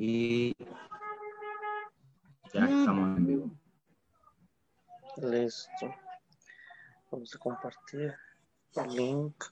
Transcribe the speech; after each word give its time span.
Y 0.00 0.54
ya 2.54 2.60
estamos 2.60 3.18
en 3.18 3.26
vivo. 3.26 3.50
Listo. 5.16 5.92
Vamos 7.10 7.34
a 7.34 7.38
compartir 7.40 8.14
el 8.76 8.94
link. 8.94 9.44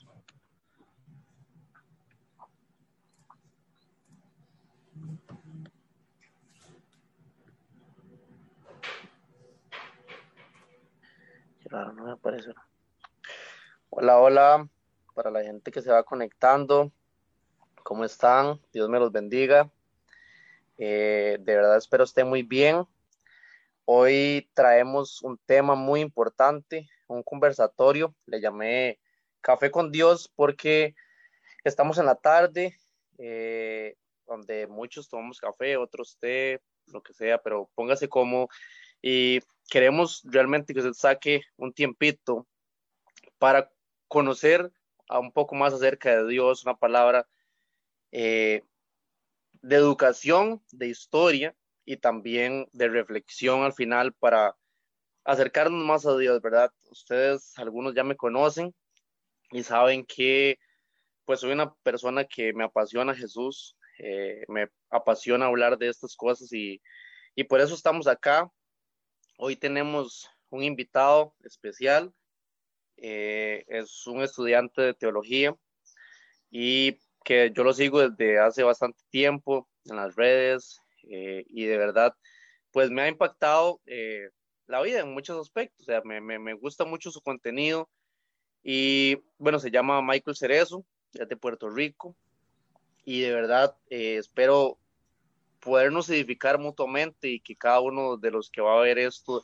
Claro, 11.65 11.93
no 11.93 12.05
me 12.05 12.13
aparece. 12.13 12.55
Hola, 13.91 14.21
hola, 14.21 14.69
para 15.13 15.33
la 15.33 15.43
gente 15.43 15.73
que 15.73 15.83
se 15.83 15.91
va 15.91 16.05
conectando, 16.05 16.93
¿cómo 17.83 18.05
están? 18.05 18.61
Dios 18.73 18.89
me 18.89 19.01
los 19.01 19.11
bendiga. 19.11 19.69
Eh, 20.79 21.39
de 21.41 21.57
verdad 21.57 21.77
espero 21.77 22.05
estén 22.05 22.29
muy 22.29 22.43
bien. 22.43 22.85
Hoy 23.85 24.51
traemos 24.55 25.23
un 25.23 25.39
tema 25.47 25.75
muy 25.75 26.01
importante, 26.01 26.89
un 27.07 27.23
conversatorio. 27.23 28.15
Le 28.27 28.41
llamé 28.41 28.99
Café 29.41 29.71
con 29.71 29.93
Dios 29.93 30.31
porque 30.35 30.95
estamos 31.65 31.99
en 31.99 32.07
la 32.07 32.17
tarde, 32.17 32.77
eh, 33.19 33.97
donde 34.27 34.67
muchos 34.67 35.09
tomamos 35.09 35.41
café, 35.41 35.77
otros 35.77 36.19
té, 36.19 36.61
lo 36.87 37.03
que 37.03 37.15
sea, 37.15 37.39
pero 37.39 37.71
póngase 37.75 38.09
como 38.09 38.49
y 39.01 39.41
queremos 39.71 40.23
realmente 40.25 40.75
que 40.75 40.81
usted 40.81 40.95
saque 40.95 41.43
un 41.57 41.73
tiempito 41.73 42.47
para 43.39 43.71
conocer 44.09 44.73
un 45.09 45.31
poco 45.33 45.55
más 45.55 45.73
acerca 45.73 46.17
de 46.17 46.27
Dios, 46.29 46.65
una 46.65 46.77
palabra 46.77 47.27
eh, 48.11 48.63
de 49.67 49.75
educación, 49.75 50.63
de 50.71 50.87
historia 50.87 51.53
y 51.85 51.97
también 51.97 52.69
de 52.73 52.89
reflexión 52.89 53.63
al 53.65 53.73
final 53.73 54.13
para 54.13 54.57
acercarnos 55.25 55.85
más 55.85 56.07
a 56.07 56.17
Dios, 56.17 56.41
¿verdad? 56.41 56.71
Ustedes, 56.85 57.53
algunos 57.59 57.93
ya 57.93 58.05
me 58.05 58.15
conocen 58.15 58.73
y 59.51 59.65
saben 59.65 60.07
que 60.07 60.59
pues 61.25 61.41
soy 61.41 61.51
una 61.51 61.75
persona 61.83 62.25
que 62.25 62.53
me 62.53 62.63
apasiona 62.63 63.13
Jesús, 63.13 63.77
eh, 63.99 64.45
me 64.47 64.69
apasiona 64.89 65.47
hablar 65.47 65.77
de 65.79 65.89
estas 65.89 66.15
cosas 66.15 66.53
y, 66.53 66.81
y 67.35 67.43
por 67.43 67.61
eso 67.61 67.75
estamos 67.75 68.07
acá. 68.07 68.49
Hoy 69.37 69.57
tenemos 69.57 70.31
un 70.49 70.63
invitado 70.63 71.35
especial, 71.43 72.15
eh, 72.99 73.65
es 73.67 74.07
un 74.07 74.23
estudiante 74.23 74.81
de 74.81 74.95
teología 74.95 75.57
y 76.53 77.01
que 77.27 77.51
yo 77.53 77.65
lo 77.65 77.75
sigo 77.75 78.09
desde 78.09 78.39
hace 78.39 78.63
bastante 78.63 79.03
tiempo 79.11 79.69
en 79.87 79.97
las 79.97 80.15
redes 80.15 80.81
eh, 81.11 81.45
y 81.49 81.65
de 81.65 81.77
verdad, 81.77 82.15
pues 82.71 82.89
me 82.89 83.03
ha 83.03 83.09
impactado 83.09 83.81
eh, 83.85 84.29
la 84.69 84.81
vida 84.81 85.01
en 85.01 85.13
muchos 85.13 85.37
aspectos, 85.41 85.81
o 85.81 85.85
sea, 85.87 86.03
me, 86.05 86.21
me, 86.21 86.39
me, 86.39 86.55
gusta 86.55 86.85
mucho 86.85 87.11
su 87.11 87.21
contenido 87.21 87.91
y 88.63 89.19
bueno, 89.39 89.59
se 89.59 89.73
llama 89.73 90.01
Michael 90.03 90.37
Cerezo, 90.37 90.85
es 91.15 91.29
de 91.29 91.37
Puerto 91.37 91.69
Rico. 91.69 92.15
Y 93.05 93.23
de 93.23 93.33
verdad 93.33 93.77
eh, 93.91 94.19
espero 94.19 94.79
podernos 95.59 96.09
edificar 96.11 96.61
mutuamente 96.61 97.29
y 97.29 97.41
que 97.41 97.57
cada 97.57 97.81
uno 97.81 98.17
de 98.17 98.31
los 98.31 98.51
que 98.51 98.61
va 98.61 98.79
a 98.79 98.83
ver 98.83 98.99
esto 98.99 99.43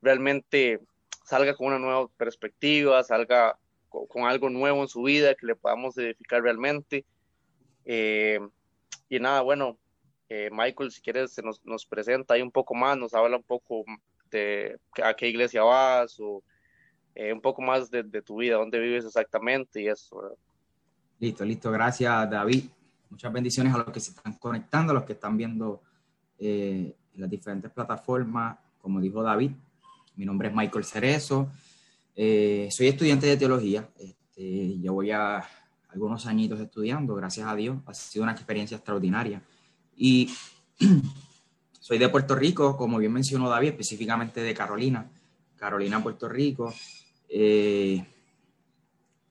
realmente 0.00 0.80
salga 1.26 1.54
con 1.54 1.66
una 1.66 1.78
nueva 1.78 2.08
perspectiva, 2.16 3.04
salga 3.04 3.58
con, 3.90 4.06
con 4.06 4.24
algo 4.24 4.48
nuevo 4.48 4.80
en 4.80 4.88
su 4.88 5.02
vida, 5.02 5.34
que 5.34 5.46
le 5.46 5.56
podamos 5.56 5.98
edificar 5.98 6.42
realmente 6.42 7.04
eh, 7.88 8.38
y 9.08 9.18
nada, 9.18 9.40
bueno, 9.40 9.78
eh, 10.28 10.50
Michael, 10.52 10.90
si 10.90 11.00
quieres, 11.00 11.32
se 11.32 11.42
nos, 11.42 11.64
nos, 11.64 11.86
presenta 11.86 12.34
ahí 12.34 12.42
un 12.42 12.50
poco 12.50 12.74
más, 12.74 12.98
nos 12.98 13.14
habla 13.14 13.38
un 13.38 13.42
poco 13.42 13.84
de 14.30 14.78
a 15.02 15.14
qué 15.14 15.28
iglesia 15.28 15.62
vas 15.62 16.20
o 16.20 16.42
eh, 17.14 17.32
un 17.32 17.40
poco 17.40 17.62
más 17.62 17.90
de, 17.90 18.02
de, 18.02 18.20
tu 18.20 18.36
vida, 18.36 18.56
dónde 18.56 18.78
vives 18.78 19.06
exactamente 19.06 19.80
y 19.80 19.88
eso. 19.88 20.20
¿verdad? 20.20 20.36
Listo, 21.18 21.44
listo. 21.46 21.70
Gracias, 21.72 22.30
David. 22.30 22.64
Muchas 23.08 23.32
bendiciones 23.32 23.74
a 23.74 23.78
los 23.78 23.90
que 23.90 24.00
se 24.00 24.10
están 24.10 24.34
conectando, 24.34 24.92
a 24.92 24.94
los 24.94 25.04
que 25.04 25.14
están 25.14 25.38
viendo 25.38 25.82
eh, 26.38 26.94
las 27.14 27.30
diferentes 27.30 27.70
plataformas. 27.70 28.58
Como 28.82 29.00
dijo 29.00 29.22
David, 29.22 29.52
mi 30.16 30.26
nombre 30.26 30.48
es 30.48 30.54
Michael 30.54 30.84
Cerezo. 30.84 31.50
Eh, 32.14 32.68
soy 32.70 32.88
estudiante 32.88 33.26
de 33.26 33.36
teología. 33.38 33.88
Este, 33.98 34.78
yo 34.78 34.92
voy 34.92 35.10
a 35.10 35.42
algunos 35.88 36.26
añitos 36.26 36.60
estudiando, 36.60 37.14
gracias 37.14 37.46
a 37.46 37.54
Dios, 37.54 37.78
ha 37.86 37.94
sido 37.94 38.22
una 38.22 38.32
experiencia 38.32 38.76
extraordinaria. 38.76 39.42
Y 39.96 40.30
soy 41.80 41.98
de 41.98 42.08
Puerto 42.08 42.34
Rico, 42.34 42.76
como 42.76 42.98
bien 42.98 43.12
mencionó 43.12 43.48
David, 43.48 43.70
específicamente 43.70 44.40
de 44.40 44.54
Carolina, 44.54 45.10
Carolina, 45.56 46.02
Puerto 46.02 46.28
Rico, 46.28 46.72
eh, 47.28 48.04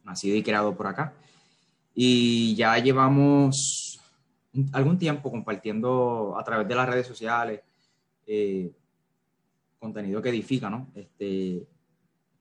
nacido 0.03 0.35
y 0.35 0.43
creado 0.43 0.75
por 0.75 0.87
acá. 0.87 1.13
Y 1.93 2.55
ya 2.55 2.77
llevamos 2.77 3.99
algún 4.71 4.97
tiempo 4.97 5.31
compartiendo 5.31 6.35
a 6.37 6.43
través 6.43 6.67
de 6.67 6.75
las 6.75 6.89
redes 6.89 7.07
sociales 7.07 7.61
eh, 8.25 8.71
contenido 9.79 10.21
que 10.21 10.29
edifica, 10.29 10.69
¿no? 10.69 10.87
Este, 10.95 11.65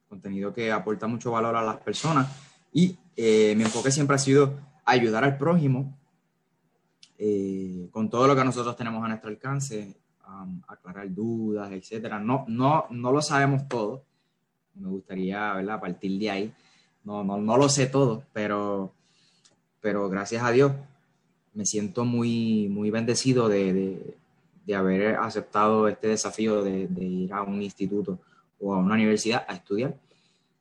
contenido 0.09 0.53
que 0.53 0.72
aporta 0.72 1.06
mucho 1.06 1.31
valor 1.31 1.56
a 1.56 1.62
las 1.62 1.77
personas 1.77 2.28
y 2.72 2.97
eh, 3.16 3.54
mi 3.56 3.65
enfoque 3.65 3.91
siempre 3.91 4.16
ha 4.16 4.19
sido 4.19 4.54
ayudar 4.84 5.25
al 5.25 5.38
prójimo 5.38 5.99
eh, 7.19 7.88
con 7.91 8.10
todo 8.10 8.27
lo 8.27 8.37
que 8.37 8.44
nosotros 8.44 8.77
tenemos 8.77 9.03
a 9.03 9.09
nuestro 9.09 9.31
alcance, 9.31 9.97
um, 10.28 10.60
aclarar 10.69 11.12
dudas, 11.12 11.72
etcétera. 11.72 12.19
No, 12.19 12.44
no, 12.49 12.87
no 12.91 13.12
lo 13.12 13.22
sabemos 13.22 13.66
todo. 13.69 14.04
Me 14.75 14.88
gustaría 14.88 15.54
¿verdad? 15.54 15.81
partir 15.81 16.19
de 16.19 16.31
ahí. 16.31 16.54
No, 17.04 17.25
no, 17.25 17.38
no 17.38 17.56
lo 17.56 17.69
sé 17.69 17.87
todo, 17.87 18.25
pero, 18.32 18.93
pero 19.81 20.09
gracias 20.09 20.43
a 20.43 20.50
Dios 20.50 20.72
me 21.54 21.65
siento 21.65 22.04
muy, 22.04 22.69
muy 22.69 22.91
bendecido 22.91 23.48
de, 23.48 23.72
de, 23.72 24.16
de 24.66 24.75
haber 24.75 25.16
aceptado 25.16 25.88
este 25.88 26.09
desafío 26.09 26.62
de, 26.62 26.87
de 26.88 27.04
ir 27.04 27.33
a 27.33 27.43
un 27.43 27.62
instituto 27.62 28.19
o 28.60 28.75
a 28.75 28.78
una 28.78 28.94
universidad 28.94 29.47
a 29.48 29.54
estudiar 29.54 29.97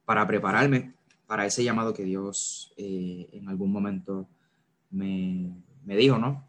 para 0.06 0.26
prepararme 0.26 0.95
para 1.28 1.46
ese 1.46 1.64
llamado 1.64 1.94
que 1.94 2.04
Dios 2.04 2.74
eh, 2.78 3.28
en 3.34 3.48
algún 3.50 3.72
momento 3.72 4.28
me, 4.92 5.52
me, 5.86 5.96
dijo, 5.96 6.18
¿no? 6.18 6.44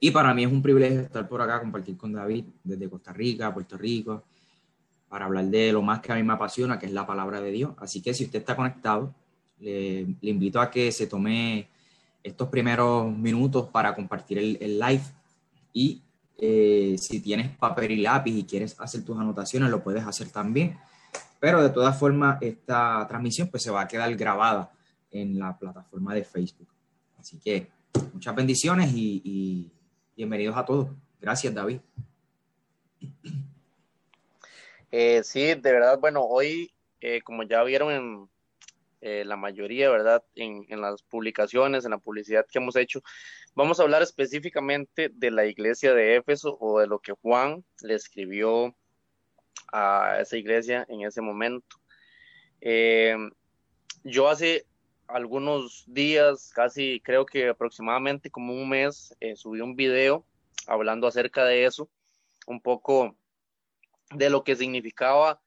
Y 0.00 0.10
para 0.10 0.34
mí 0.34 0.44
es 0.44 0.52
un 0.52 0.62
privilegio 0.62 1.00
estar 1.00 1.28
por 1.28 1.40
acá, 1.40 1.60
compartir 1.60 1.96
con 1.96 2.12
David 2.12 2.44
desde 2.62 2.90
Costa 2.90 3.12
Rica, 3.12 3.54
Puerto 3.54 3.78
Rico, 3.78 4.24
para 5.08 5.26
hablar 5.26 5.46
de 5.46 5.72
lo 5.72 5.82
más 5.82 6.00
que 6.00 6.12
a 6.12 6.16
mí 6.16 6.22
me 6.22 6.32
apasiona, 6.32 6.78
que 6.78 6.86
es 6.86 6.92
la 6.92 7.06
palabra 7.06 7.40
de 7.40 7.50
Dios. 7.52 7.74
Así 7.78 8.02
que 8.02 8.12
si 8.12 8.24
usted 8.24 8.40
está 8.40 8.56
conectado, 8.56 9.14
le, 9.60 10.06
invito 10.22 10.60
a 10.60 10.70
que 10.70 10.90
se 10.92 11.06
tome 11.06 11.68
estos 12.22 12.48
primeros 12.48 13.16
minutos 13.16 13.68
para 13.68 13.94
compartir 13.94 14.38
el, 14.38 14.58
el 14.60 14.78
live 14.78 15.02
y 15.72 16.02
eh, 16.36 16.96
si 16.98 17.20
tienes 17.20 17.56
papel 17.56 17.92
y 17.92 17.96
lápiz 18.02 18.32
y 18.32 18.44
quieres 18.44 18.78
hacer 18.80 19.04
tus 19.04 19.18
anotaciones, 19.18 19.70
lo 19.70 19.82
puedes 19.82 20.04
hacer 20.04 20.30
también 20.30 20.76
pero 21.44 21.62
de 21.62 21.68
todas 21.68 21.98
formas, 21.98 22.40
esta 22.40 23.06
transmisión 23.06 23.48
pues 23.48 23.62
se 23.62 23.70
va 23.70 23.82
a 23.82 23.86
quedar 23.86 24.16
grabada 24.16 24.72
en 25.10 25.38
la 25.38 25.58
plataforma 25.58 26.14
de 26.14 26.24
Facebook. 26.24 26.70
Así 27.18 27.38
que 27.38 27.66
muchas 28.14 28.34
bendiciones 28.34 28.90
y, 28.94 29.70
bienvenidos 30.16 30.56
a 30.56 30.64
todos. 30.64 30.88
Gracias, 31.20 31.52
David. 31.52 31.80
Eh, 34.90 35.20
sí, 35.22 35.40
de 35.40 35.54
verdad, 35.60 35.98
bueno, 35.98 36.22
hoy, 36.22 36.72
eh, 37.02 37.20
como 37.20 37.42
ya 37.42 37.62
vieron 37.62 37.92
en 37.92 38.28
eh, 39.02 39.26
la 39.26 39.36
mayoría, 39.36 39.90
¿verdad? 39.90 40.24
En, 40.34 40.80
las 40.80 41.02
publicaciones, 41.02 41.84
en 41.84 41.90
la 41.90 41.98
publicidad 41.98 42.46
que 42.50 42.58
hemos 42.58 42.74
hecho, 42.74 43.02
vamos 43.54 43.78
a 43.78 43.82
hablar 43.82 44.00
específicamente 44.00 45.10
de 45.12 45.30
la 45.30 45.44
iglesia 45.44 45.92
de 45.92 46.16
Éfeso 46.16 46.56
o 46.58 46.80
de 46.80 46.86
lo 46.86 47.00
que 47.00 47.12
Juan 47.12 47.66
le 47.82 47.96
escribió 47.96 48.74
a 49.72 50.18
esa 50.20 50.36
iglesia 50.36 50.86
en 50.88 51.02
ese 51.02 51.20
momento. 51.20 51.76
Eh, 52.60 53.16
yo 54.04 54.28
hace 54.28 54.66
algunos 55.06 55.84
días, 55.86 56.50
casi 56.54 57.00
creo 57.00 57.26
que 57.26 57.48
aproximadamente 57.48 58.30
como 58.30 58.54
un 58.54 58.68
mes, 58.68 59.14
eh, 59.20 59.36
subí 59.36 59.60
un 59.60 59.76
video 59.76 60.24
hablando 60.66 61.06
acerca 61.06 61.44
de 61.44 61.64
eso, 61.64 61.90
un 62.46 62.60
poco 62.60 63.16
de 64.14 64.30
lo 64.30 64.44
que 64.44 64.56
significaba 64.56 65.40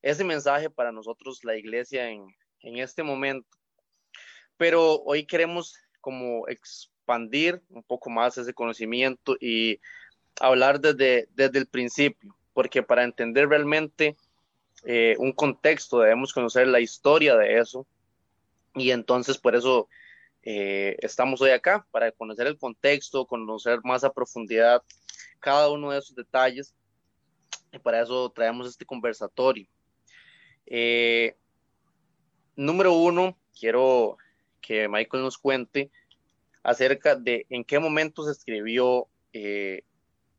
ese 0.00 0.24
mensaje 0.24 0.70
para 0.70 0.92
nosotros, 0.92 1.44
la 1.44 1.56
iglesia, 1.56 2.08
en, 2.08 2.26
en 2.60 2.78
este 2.78 3.02
momento. 3.02 3.48
Pero 4.56 5.02
hoy 5.02 5.26
queremos 5.26 5.76
como 6.00 6.48
expandir 6.48 7.62
un 7.68 7.82
poco 7.82 8.10
más 8.10 8.36
ese 8.38 8.54
conocimiento 8.54 9.36
y 9.40 9.80
hablar 10.40 10.80
desde, 10.80 11.28
desde 11.34 11.58
el 11.58 11.66
principio 11.66 12.36
porque 12.52 12.82
para 12.82 13.04
entender 13.04 13.48
realmente 13.48 14.16
eh, 14.84 15.16
un 15.18 15.32
contexto 15.32 16.00
debemos 16.00 16.32
conocer 16.32 16.66
la 16.66 16.80
historia 16.80 17.36
de 17.36 17.58
eso 17.58 17.86
y 18.74 18.90
entonces 18.90 19.38
por 19.38 19.54
eso 19.54 19.88
eh, 20.42 20.96
estamos 21.00 21.40
hoy 21.40 21.50
acá 21.50 21.86
para 21.90 22.10
conocer 22.10 22.46
el 22.46 22.58
contexto, 22.58 23.26
conocer 23.26 23.80
más 23.84 24.02
a 24.02 24.12
profundidad 24.12 24.82
cada 25.38 25.70
uno 25.70 25.90
de 25.90 25.98
esos 25.98 26.16
detalles 26.16 26.74
y 27.72 27.78
para 27.78 28.02
eso 28.02 28.30
traemos 28.30 28.68
este 28.68 28.84
conversatorio. 28.84 29.66
Eh, 30.66 31.36
número 32.56 32.92
uno, 32.92 33.38
quiero 33.58 34.18
que 34.60 34.88
Michael 34.88 35.22
nos 35.22 35.38
cuente 35.38 35.90
acerca 36.62 37.16
de 37.16 37.46
en 37.50 37.64
qué 37.64 37.78
momento 37.78 38.24
se 38.24 38.32
escribió 38.32 39.08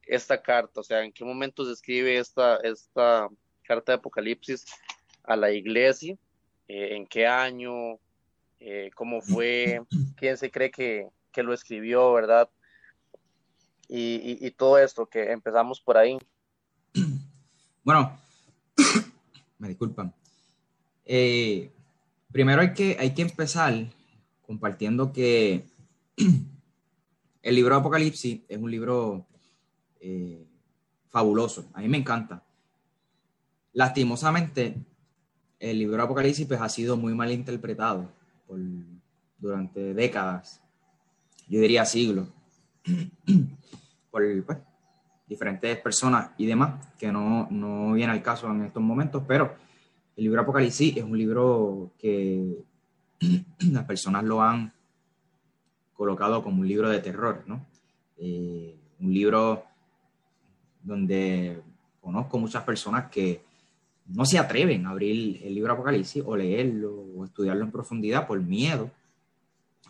esta 0.07 0.41
carta, 0.41 0.81
o 0.81 0.83
sea, 0.83 1.03
en 1.03 1.11
qué 1.11 1.23
momento 1.23 1.65
se 1.65 1.73
escribe 1.73 2.17
esta, 2.17 2.57
esta 2.57 3.29
carta 3.63 3.91
de 3.91 3.97
Apocalipsis 3.97 4.65
a 5.23 5.35
la 5.35 5.51
iglesia, 5.51 6.17
eh, 6.67 6.95
en 6.95 7.05
qué 7.07 7.27
año, 7.27 7.99
eh, 8.59 8.91
cómo 8.95 9.21
fue, 9.21 9.81
quién 10.17 10.37
se 10.37 10.51
cree 10.51 10.71
que, 10.71 11.07
que 11.31 11.43
lo 11.43 11.53
escribió, 11.53 12.13
¿verdad? 12.13 12.49
Y, 13.87 14.37
y, 14.45 14.51
todo 14.51 14.79
esto, 14.79 15.05
que 15.05 15.31
empezamos 15.31 15.79
por 15.79 15.97
ahí. 15.97 16.17
Bueno, 17.85 18.17
me 19.59 19.67
disculpan. 19.67 20.13
primero 22.31 22.61
hay 22.61 22.73
que, 22.73 22.95
hay 22.97 23.13
que 23.13 23.23
empezar 23.23 23.73
compartiendo 24.47 25.11
que 25.11 25.65
el 27.41 27.55
libro 27.55 27.75
de 27.75 27.81
Apocalipsis 27.81 28.39
es 28.47 28.57
un 28.57 28.71
libro 28.71 29.27
eh, 30.05 30.45
fabuloso. 31.09 31.69
A 31.73 31.79
mí 31.79 31.87
me 31.87 31.97
encanta. 31.97 32.43
Lastimosamente, 33.71 34.75
el 35.59 35.79
libro 35.79 35.95
de 35.95 36.03
Apocalipsis 36.03 36.45
pues, 36.45 36.59
ha 36.59 36.67
sido 36.67 36.97
muy 36.97 37.15
mal 37.15 37.31
interpretado 37.31 38.11
durante 39.37 39.93
décadas, 39.93 40.61
yo 41.47 41.61
diría 41.61 41.85
siglos, 41.85 42.27
por 44.11 44.43
pues, 44.45 44.57
diferentes 45.25 45.77
personas 45.77 46.31
y 46.37 46.47
demás, 46.47 46.85
que 46.97 47.09
no, 47.09 47.47
no 47.49 47.93
viene 47.93 48.11
al 48.11 48.21
caso 48.21 48.51
en 48.51 48.65
estos 48.65 48.83
momentos, 48.83 49.23
pero 49.25 49.55
el 50.17 50.23
libro 50.25 50.41
Apocalipsis 50.41 50.97
es 50.97 51.03
un 51.03 51.17
libro 51.17 51.93
que 51.97 52.61
las 53.71 53.85
personas 53.85 54.25
lo 54.25 54.41
han 54.41 54.73
colocado 55.93 56.43
como 56.43 56.59
un 56.59 56.67
libro 56.67 56.89
de 56.89 56.99
terror, 56.99 57.43
¿no? 57.47 57.65
Eh, 58.17 58.77
un 58.99 59.13
libro 59.13 59.63
donde 60.83 61.61
conozco 62.01 62.37
muchas 62.37 62.63
personas 62.63 63.09
que 63.09 63.41
no 64.07 64.25
se 64.25 64.37
atreven 64.37 64.85
a 64.85 64.89
abrir 64.91 65.41
el 65.43 65.55
libro 65.55 65.73
Apocalipsis 65.73 66.23
o 66.25 66.35
leerlo 66.35 66.93
o 66.93 67.25
estudiarlo 67.25 67.63
en 67.63 67.71
profundidad 67.71 68.27
por 68.27 68.41
miedo 68.41 68.91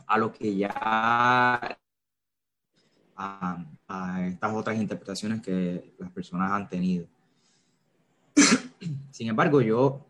a 0.06 0.18
lo 0.18 0.32
que 0.32 0.56
ya 0.56 1.78
a, 3.16 3.66
estas 4.28 4.54
otras 4.54 4.78
interpretaciones 4.78 5.42
que 5.42 5.94
las 6.00 6.12
personas 6.12 6.52
han 6.52 6.68
tenido. 6.68 7.06
Sin 9.12 9.28
embargo, 9.28 9.62
yo 9.62 10.06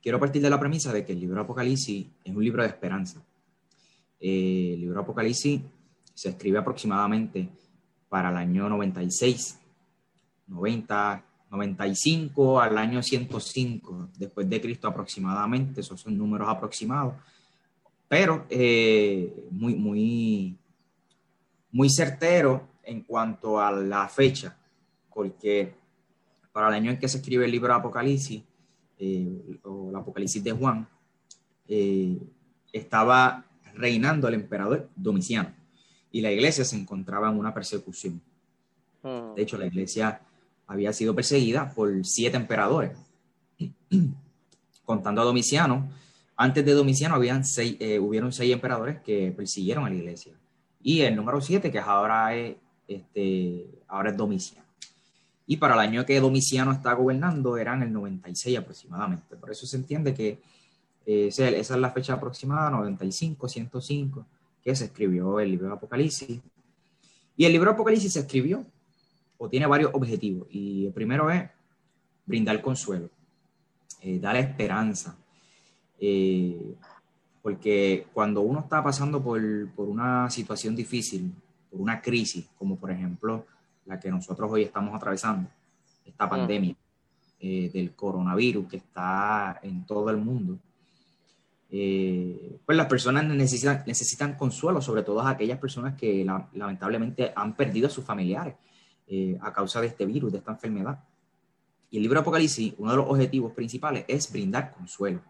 quiero 0.00 0.20
partir 0.20 0.40
de 0.42 0.50
la 0.50 0.60
premisa 0.60 0.92
de 0.92 1.04
que 1.04 1.12
el 1.12 1.20
libro 1.20 1.40
Apocalipsis 1.40 2.06
es 2.22 2.34
un 2.34 2.44
libro 2.44 2.62
de 2.62 2.68
esperanza. 2.68 3.20
Eh, 4.20 4.72
el 4.74 4.80
libro 4.80 5.00
Apocalipsis 5.00 5.60
se 6.12 6.28
escribe 6.28 6.58
aproximadamente 6.58 7.48
para 8.08 8.30
el 8.30 8.36
año 8.36 8.68
96, 8.68 9.58
90, 10.46 11.24
95 11.50 12.60
al 12.60 12.78
año 12.78 13.02
105 13.02 14.08
después 14.18 14.48
de 14.48 14.60
Cristo 14.60 14.88
aproximadamente, 14.88 15.80
esos 15.80 16.00
son 16.00 16.16
números 16.16 16.48
aproximados, 16.48 17.14
pero 18.08 18.46
eh, 18.48 19.46
muy, 19.50 19.74
muy, 19.74 20.56
muy 21.72 21.90
certero 21.90 22.68
en 22.82 23.02
cuanto 23.02 23.60
a 23.60 23.72
la 23.72 24.08
fecha, 24.08 24.56
porque 25.12 25.74
para 26.52 26.68
el 26.68 26.74
año 26.74 26.90
en 26.90 26.98
que 26.98 27.08
se 27.08 27.18
escribe 27.18 27.44
el 27.44 27.50
libro 27.50 27.74
Apocalipsis, 27.74 28.42
eh, 28.98 29.58
o 29.64 29.90
el 29.90 29.96
Apocalipsis 29.96 30.42
de 30.44 30.52
Juan, 30.52 30.86
estaba 32.72 33.44
reinando 33.74 34.28
el 34.28 34.34
emperador 34.34 34.88
Domiciano 34.94 35.52
y 36.14 36.20
la 36.20 36.30
iglesia 36.30 36.64
se 36.64 36.76
encontraba 36.76 37.28
en 37.28 37.36
una 37.36 37.52
persecución. 37.52 38.20
De 39.02 39.42
hecho, 39.42 39.58
la 39.58 39.66
iglesia 39.66 40.20
había 40.74 40.92
sido 40.92 41.14
perseguida 41.14 41.72
por 41.74 42.04
siete 42.04 42.36
emperadores. 42.36 42.92
Contando 44.84 45.22
a 45.22 45.24
Domiciano, 45.24 45.88
antes 46.36 46.64
de 46.64 46.72
Domiciano 46.72 47.14
habían 47.14 47.44
seis, 47.44 47.76
eh, 47.80 47.98
hubieron 47.98 48.32
seis 48.32 48.52
emperadores 48.52 49.00
que 49.00 49.32
persiguieron 49.32 49.84
a 49.84 49.88
la 49.88 49.94
iglesia. 49.94 50.34
Y 50.82 51.00
el 51.00 51.16
número 51.16 51.40
siete, 51.40 51.70
que 51.70 51.78
ahora 51.78 52.34
es, 52.34 52.56
este, 52.88 53.66
ahora 53.88 54.10
es 54.10 54.16
Domiciano. 54.16 54.64
Y 55.46 55.56
para 55.58 55.74
el 55.74 55.80
año 55.80 56.04
que 56.04 56.20
Domiciano 56.20 56.72
está 56.72 56.92
gobernando 56.94 57.56
eran 57.56 57.82
el 57.82 57.92
96 57.92 58.58
aproximadamente. 58.58 59.36
Por 59.36 59.50
eso 59.50 59.66
se 59.66 59.76
entiende 59.76 60.12
que 60.14 60.40
eh, 61.06 61.26
esa 61.28 61.48
es 61.48 61.70
la 61.70 61.90
fecha 61.90 62.14
aproximada, 62.14 62.70
95, 62.70 63.48
105, 63.48 64.26
que 64.62 64.74
se 64.74 64.86
escribió 64.86 65.38
el 65.40 65.50
libro 65.50 65.68
de 65.68 65.74
Apocalipsis. 65.74 66.40
Y 67.36 67.44
el 67.44 67.52
libro 67.52 67.70
de 67.70 67.74
Apocalipsis 67.74 68.14
se 68.14 68.20
escribió 68.20 68.64
o 69.44 69.48
tiene 69.48 69.66
varios 69.66 69.90
objetivos. 69.92 70.48
Y 70.50 70.86
el 70.86 70.92
primero 70.92 71.30
es 71.30 71.48
brindar 72.24 72.60
consuelo, 72.62 73.10
eh, 74.00 74.18
dar 74.18 74.36
esperanza. 74.36 75.16
Eh, 76.00 76.74
porque 77.42 78.06
cuando 78.12 78.40
uno 78.40 78.60
está 78.60 78.82
pasando 78.82 79.22
por, 79.22 79.40
por, 79.72 79.88
una 79.88 80.30
situación 80.30 80.74
difícil, 80.74 81.32
por 81.70 81.80
una 81.80 82.00
crisis, 82.00 82.46
como 82.58 82.76
por 82.76 82.90
ejemplo 82.90 83.46
la 83.84 84.00
que 84.00 84.10
nosotros 84.10 84.50
hoy 84.50 84.62
estamos 84.62 84.94
atravesando, 84.94 85.48
esta 86.04 86.28
pandemia 86.28 86.74
del 87.40 87.92
coronavirus 87.94 88.66
que 88.68 88.78
está 88.78 89.60
en 89.62 89.84
todo 89.84 90.08
el 90.08 90.16
mundo, 90.16 90.58
eh, 91.76 92.56
pues 92.64 92.78
las 92.78 92.86
personas 92.86 93.24
necesitan, 93.24 93.82
necesitan 93.84 94.36
consuelo, 94.36 94.80
sobre 94.80 95.02
todo 95.02 95.20
aquellas 95.22 95.58
personas 95.58 95.94
que 95.96 96.24
lamentablemente 96.24 97.32
han 97.34 97.56
perdido 97.56 97.88
a 97.88 97.90
sus 97.90 98.04
familiares 98.04 98.54
eh, 99.06 99.38
a 99.40 99.52
causa 99.52 99.80
de 99.80 99.88
este 99.88 100.06
virus, 100.06 100.32
de 100.32 100.38
esta 100.38 100.52
enfermedad. 100.52 101.02
Y 101.90 101.98
el 101.98 102.02
libro 102.02 102.18
de 102.18 102.22
Apocalipsis, 102.22 102.74
uno 102.78 102.90
de 102.90 102.96
los 102.96 103.06
objetivos 103.08 103.52
principales 103.52 104.04
es 104.08 104.32
brindar 104.32 104.72
consuelo 104.72 105.20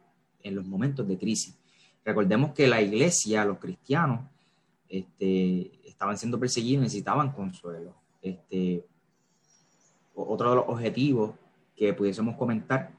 en 0.43 0.55
los 0.55 0.65
momentos 0.65 1.07
de 1.07 1.19
crisis. 1.19 1.55
Recordemos 2.05 2.53
que 2.53 2.67
la 2.67 2.81
iglesia, 2.81 3.45
los 3.45 3.59
cristianos, 3.59 4.21
este, 4.89 5.73
estaban 5.89 6.17
siendo 6.17 6.39
perseguidos 6.39 6.83
necesitaban 6.83 7.33
consuelo. 7.33 7.95
Este, 8.23 8.85
otro 10.15 10.51
de 10.51 10.57
los 10.57 10.65
objetivos 10.69 11.35
que 11.75 11.93
pudiésemos 11.93 12.37
comentar 12.37 12.93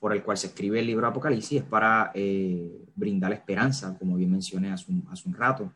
por 0.00 0.12
el 0.12 0.22
cual 0.22 0.38
se 0.38 0.46
escribe 0.48 0.78
el 0.80 0.86
libro 0.86 1.06
Apocalipsis 1.06 1.60
es 1.60 1.64
para 1.64 2.12
eh, 2.14 2.86
brindar 2.94 3.32
esperanza, 3.32 3.96
como 3.98 4.16
bien 4.16 4.30
mencioné 4.30 4.70
hace 4.70 4.90
un, 4.90 5.06
hace 5.10 5.28
un 5.28 5.34
rato. 5.34 5.72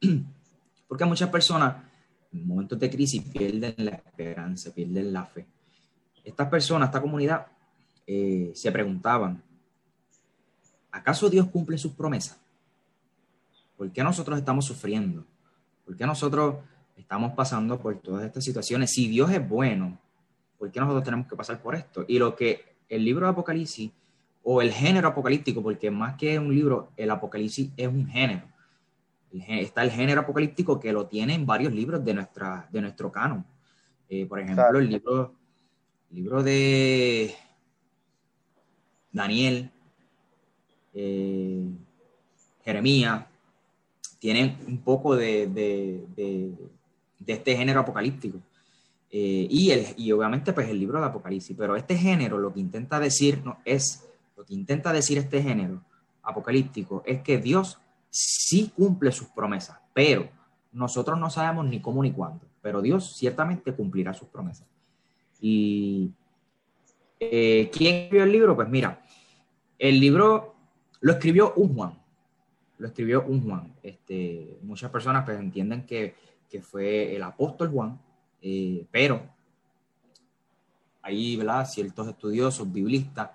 Porque 0.88 1.04
muchas 1.04 1.28
personas 1.28 1.76
en 2.32 2.46
momentos 2.46 2.78
de 2.78 2.90
crisis 2.90 3.22
pierden 3.22 3.74
la 3.78 3.92
esperanza, 3.92 4.72
pierden 4.74 5.12
la 5.12 5.24
fe. 5.24 5.46
Estas 6.24 6.48
personas, 6.48 6.88
esta 6.88 7.00
comunidad, 7.00 7.46
eh, 8.06 8.52
se 8.54 8.72
preguntaban, 8.72 9.42
¿acaso 10.90 11.28
Dios 11.28 11.48
cumple 11.48 11.78
sus 11.78 11.92
promesas? 11.92 12.38
¿Por 13.76 13.90
qué 13.90 14.02
nosotros 14.02 14.38
estamos 14.38 14.64
sufriendo? 14.64 15.24
¿Por 15.84 15.96
qué 15.96 16.06
nosotros 16.06 16.56
estamos 16.96 17.32
pasando 17.32 17.80
por 17.80 17.98
todas 18.00 18.24
estas 18.24 18.44
situaciones? 18.44 18.90
Si 18.92 19.08
Dios 19.08 19.30
es 19.30 19.46
bueno, 19.46 19.98
¿por 20.58 20.70
qué 20.70 20.80
nosotros 20.80 21.04
tenemos 21.04 21.26
que 21.26 21.36
pasar 21.36 21.60
por 21.60 21.74
esto? 21.74 22.04
Y 22.06 22.18
lo 22.18 22.36
que 22.36 22.76
el 22.88 23.04
libro 23.04 23.26
de 23.26 23.32
Apocalipsis 23.32 23.90
o 24.42 24.60
el 24.60 24.72
género 24.72 25.08
apocalíptico, 25.08 25.62
porque 25.62 25.90
más 25.90 26.16
que 26.16 26.38
un 26.38 26.54
libro, 26.54 26.90
el 26.96 27.10
Apocalipsis 27.10 27.70
es 27.76 27.88
un 27.88 28.06
género. 28.06 28.42
Está 29.32 29.82
el 29.82 29.90
género 29.90 30.20
apocalíptico 30.20 30.78
que 30.78 30.92
lo 30.92 31.06
tiene 31.06 31.34
en 31.34 31.46
varios 31.46 31.72
libros 31.72 32.04
de, 32.04 32.14
nuestra, 32.14 32.68
de 32.70 32.80
nuestro 32.80 33.10
canon. 33.10 33.44
Eh, 34.08 34.26
por 34.26 34.40
ejemplo, 34.40 34.78
el 34.78 34.90
libro, 34.90 35.34
libro 36.10 36.42
de 36.42 37.34
Daniel, 39.10 39.70
eh, 40.92 41.64
Jeremías, 42.62 43.24
tienen 44.18 44.58
un 44.68 44.78
poco 44.78 45.16
de, 45.16 45.46
de 45.46 46.54
este 47.26 47.56
género 47.56 47.80
apocalíptico. 47.80 48.38
Eh, 49.14 49.46
y, 49.50 49.70
el, 49.72 49.88
y 49.98 50.10
obviamente 50.10 50.54
pues 50.54 50.70
el 50.70 50.80
libro 50.80 50.98
de 50.98 51.04
Apocalipsis, 51.04 51.54
pero 51.54 51.76
este 51.76 51.98
género 51.98 52.38
lo 52.38 52.50
que 52.50 52.60
intenta 52.60 52.98
decir 52.98 53.42
no, 53.44 53.58
es, 53.66 54.08
lo 54.38 54.44
que 54.46 54.54
intenta 54.54 54.90
decir 54.90 55.18
este 55.18 55.42
género 55.42 55.82
apocalíptico 56.22 57.02
es 57.04 57.20
que 57.20 57.36
Dios 57.36 57.78
sí 58.12 58.70
cumple 58.76 59.10
sus 59.10 59.28
promesas, 59.28 59.78
pero 59.94 60.28
nosotros 60.70 61.18
no 61.18 61.30
sabemos 61.30 61.64
ni 61.64 61.80
cómo 61.80 62.02
ni 62.02 62.12
cuándo, 62.12 62.46
pero 62.60 62.82
Dios 62.82 63.16
ciertamente 63.16 63.72
cumplirá 63.72 64.12
sus 64.12 64.28
promesas. 64.28 64.66
Y 65.40 66.12
eh, 67.18 67.70
¿quién 67.72 67.94
escribió 67.96 68.24
el 68.24 68.32
libro? 68.32 68.54
Pues 68.54 68.68
mira, 68.68 69.02
el 69.78 69.98
libro 69.98 70.54
lo 71.00 71.12
escribió 71.12 71.54
un 71.56 71.74
Juan, 71.74 71.98
lo 72.76 72.86
escribió 72.86 73.24
un 73.24 73.42
Juan. 73.42 73.72
Este, 73.82 74.58
muchas 74.62 74.90
personas 74.90 75.24
pues, 75.24 75.40
entienden 75.40 75.86
que, 75.86 76.14
que 76.50 76.60
fue 76.60 77.16
el 77.16 77.22
apóstol 77.22 77.70
Juan, 77.70 77.98
eh, 78.42 78.84
pero 78.90 79.22
hay 81.00 81.36
¿verdad? 81.36 81.66
ciertos 81.66 82.08
estudiosos, 82.08 82.70
biblistas, 82.70 83.30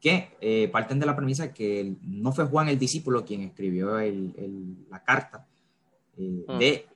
que 0.00 0.30
eh, 0.40 0.68
parten 0.68 1.00
de 1.00 1.06
la 1.06 1.16
premisa 1.16 1.52
que 1.52 1.94
no 2.02 2.32
fue 2.32 2.44
Juan 2.44 2.68
el 2.68 2.78
discípulo 2.78 3.24
quien 3.24 3.42
escribió 3.42 3.98
el, 3.98 4.86
la 4.90 5.02
carta 5.02 5.46
eh, 6.16 6.44
mm. 6.46 6.58
de 6.58 6.86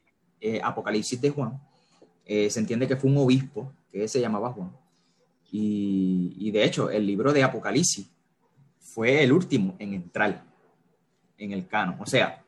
Apocalipsis 0.62 1.20
de 1.20 1.30
Juan. 1.30 1.60
se 2.26 2.58
entiende 2.58 2.88
que 2.88 2.96
fue 2.96 3.10
un 3.10 3.18
obispo 3.18 3.72
que 3.92 4.08
se 4.08 4.20
llamaba 4.20 4.52
Juan. 4.52 4.72
Y, 5.52 6.34
y 6.36 6.50
de 6.50 6.64
hecho, 6.64 6.90
el 6.90 7.06
libro 7.06 7.32
de 7.32 7.44
Apocalipsis 7.44 8.08
fue 8.78 9.22
el 9.22 9.32
último 9.32 9.76
en 9.78 9.94
entrar 9.94 10.44
en 11.38 11.52
el 11.52 11.66
canon. 11.66 11.96
O 12.00 12.06
sea, 12.06 12.42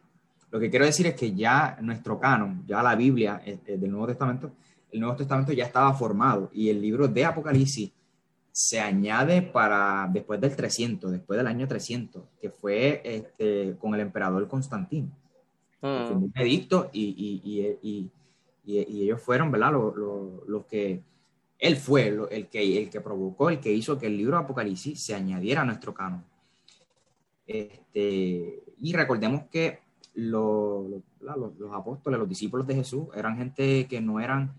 lo 0.54 0.60
que 0.60 0.70
quiero 0.70 0.84
decir 0.84 1.06
es 1.08 1.14
que 1.14 1.34
ya 1.34 1.76
nuestro 1.80 2.20
canon, 2.20 2.64
ya 2.64 2.80
la 2.80 2.94
Biblia 2.94 3.42
eh, 3.44 3.58
eh, 3.66 3.76
del 3.76 3.90
Nuevo 3.90 4.06
Testamento, 4.06 4.52
el 4.92 5.00
Nuevo 5.00 5.16
Testamento 5.16 5.52
ya 5.52 5.64
estaba 5.64 5.92
formado 5.94 6.48
y 6.52 6.68
el 6.68 6.80
libro 6.80 7.08
de 7.08 7.24
Apocalipsis 7.24 7.90
se 8.54 8.80
añade 8.80 9.42
para 9.42 10.08
después 10.12 10.40
del 10.40 10.54
300, 10.54 11.10
después 11.10 11.36
del 11.36 11.48
año 11.48 11.66
300, 11.66 12.22
que 12.40 12.50
fue 12.50 13.02
este, 13.04 13.76
con 13.80 13.96
el 13.96 14.00
emperador 14.00 14.46
Constantino. 14.46 15.10
Mm. 15.80 16.22
un 16.22 16.32
edicto 16.36 16.88
y, 16.92 17.80
y, 17.82 18.10
ellos 18.64 19.20
fueron, 19.20 19.50
¿verdad? 19.50 19.72
Los, 19.72 20.66
que, 20.66 21.02
él 21.58 21.76
fue 21.76 22.16
el, 22.30 22.46
que, 22.46 22.78
el 22.78 22.90
que 22.90 23.00
provocó, 23.00 23.50
el 23.50 23.58
que 23.58 23.72
hizo 23.72 23.98
que 23.98 24.06
el 24.06 24.16
libro 24.16 24.36
de 24.38 24.44
Apocalipsis 24.44 25.02
se 25.02 25.16
añadiera 25.16 25.62
a 25.62 25.64
nuestro 25.64 25.92
canon. 25.92 26.24
Este, 27.48 28.62
y 28.78 28.92
recordemos 28.92 29.46
que 29.50 29.80
los, 30.14 30.86
los, 31.20 31.72
apóstoles, 31.74 32.20
los 32.20 32.28
discípulos 32.28 32.68
de 32.68 32.76
Jesús, 32.76 33.08
eran 33.16 33.36
gente 33.36 33.88
que 33.88 34.00
no 34.00 34.20
eran, 34.20 34.54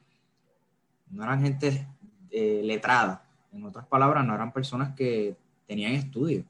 no 1.12 1.24
eran 1.24 1.42
gente 1.42 1.88
eh, 2.30 2.62
letrada. 2.62 3.25
En 3.56 3.64
otras 3.64 3.86
palabras, 3.88 4.26
no 4.26 4.36
eran 4.36 4.52
personas 4.52 4.94
que 4.96 5.36
tenían 5.66 5.94
estudios. 5.94 6.44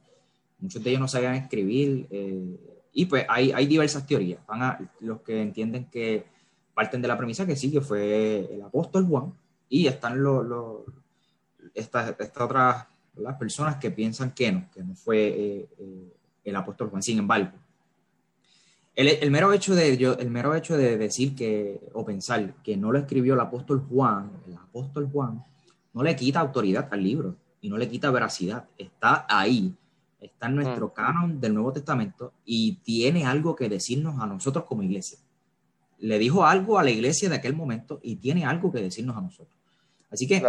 Muchos 0.59 0.83
de 0.83 0.89
ellos 0.89 1.01
no 1.01 1.07
sabían 1.07 1.35
escribir. 1.35 2.07
Eh, 2.09 2.57
y 2.93 3.05
pues 3.05 3.25
hay, 3.29 3.51
hay 3.51 3.67
diversas 3.67 4.07
teorías. 4.07 4.45
Van 4.47 4.63
a, 4.63 4.91
los 5.01 5.21
que 5.21 5.41
entienden 5.41 5.85
que 5.85 6.25
parten 6.73 7.01
de 7.01 7.07
la 7.07 7.17
premisa 7.17 7.45
que 7.45 7.55
sí, 7.55 7.71
que 7.71 7.81
fue 7.81 8.53
el 8.53 8.61
apóstol 8.63 9.05
Juan. 9.05 9.33
Y 9.69 9.87
están 9.87 10.21
los, 10.21 10.45
los 10.45 10.79
estas, 11.73 12.15
otras 12.39 12.87
las 13.15 13.35
personas 13.37 13.77
que 13.77 13.91
piensan 13.91 14.31
que 14.31 14.51
no, 14.51 14.69
que 14.73 14.83
no 14.83 14.95
fue 14.95 15.67
eh, 15.77 16.13
el 16.43 16.55
apóstol 16.55 16.89
Juan. 16.89 17.03
Sin 17.03 17.19
embargo, 17.19 17.51
el, 18.95 19.29
mero 19.29 19.51
hecho 19.51 19.75
de, 19.75 19.97
yo, 19.97 20.13
el 20.17 20.31
mero 20.31 20.55
hecho 20.55 20.77
de 20.77 20.97
decir 20.97 21.35
que, 21.35 21.81
o 21.93 22.05
pensar 22.05 22.55
que 22.63 22.77
no 22.77 22.91
lo 22.91 22.99
escribió 22.99 23.33
el 23.33 23.39
apóstol 23.41 23.85
Juan, 23.89 24.31
el 24.47 24.55
apóstol 24.55 25.09
Juan, 25.11 25.43
no 25.95 26.03
le 26.03 26.15
quita 26.15 26.39
autoridad 26.39 26.87
al 26.91 27.01
libro 27.01 27.35
y 27.59 27.69
no 27.69 27.77
le 27.77 27.89
quita 27.89 28.11
veracidad. 28.11 28.65
Está 28.77 29.25
ahí, 29.27 29.73
está 30.21 30.45
en 30.45 30.57
nuestro 30.57 30.89
mm. 30.89 30.91
canon 30.91 31.41
del 31.41 31.55
Nuevo 31.55 31.73
Testamento 31.73 32.33
y 32.45 32.75
tiene 32.83 33.25
algo 33.25 33.55
que 33.55 33.67
decirnos 33.67 34.21
a 34.21 34.27
nosotros 34.27 34.65
como 34.65 34.83
iglesia. 34.83 35.17
Le 35.97 36.19
dijo 36.19 36.45
algo 36.45 36.77
a 36.77 36.83
la 36.83 36.91
iglesia 36.91 37.27
de 37.29 37.35
aquel 37.35 37.55
momento 37.55 37.99
y 38.03 38.17
tiene 38.17 38.45
algo 38.45 38.71
que 38.71 38.79
decirnos 38.79 39.17
a 39.17 39.21
nosotros. 39.21 39.57
Así 40.11 40.27
que 40.27 40.45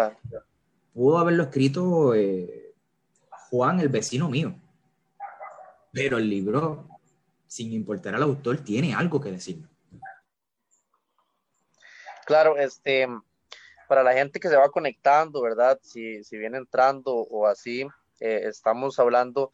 pudo 0.93 1.17
haberlo 1.17 1.45
escrito 1.45 2.15
eh, 2.15 2.75
Juan, 3.49 3.81
el 3.81 3.89
vecino 3.89 4.29
mío, 4.29 4.55
pero 5.93 6.19
el 6.19 6.29
libro 6.29 6.87
sin 7.47 7.73
importar 7.73 8.15
al 8.15 8.23
autor, 8.23 8.59
tiene 8.59 8.95
algo 8.95 9.21
que 9.21 9.31
decir. 9.31 9.67
Claro, 12.27 12.57
este, 12.59 13.09
para 13.89 14.03
la 14.03 14.13
gente 14.13 14.41
que 14.41 14.49
se 14.49 14.57
va 14.57 14.71
conectando, 14.71 15.43
¿verdad? 15.43 15.79
Si, 15.83 16.21
viene 16.33 16.59
entrando 16.59 17.15
o 17.15 17.47
así, 17.47 17.87
eh, 18.21 18.43
estamos 18.45 18.99
hablando 18.99 19.53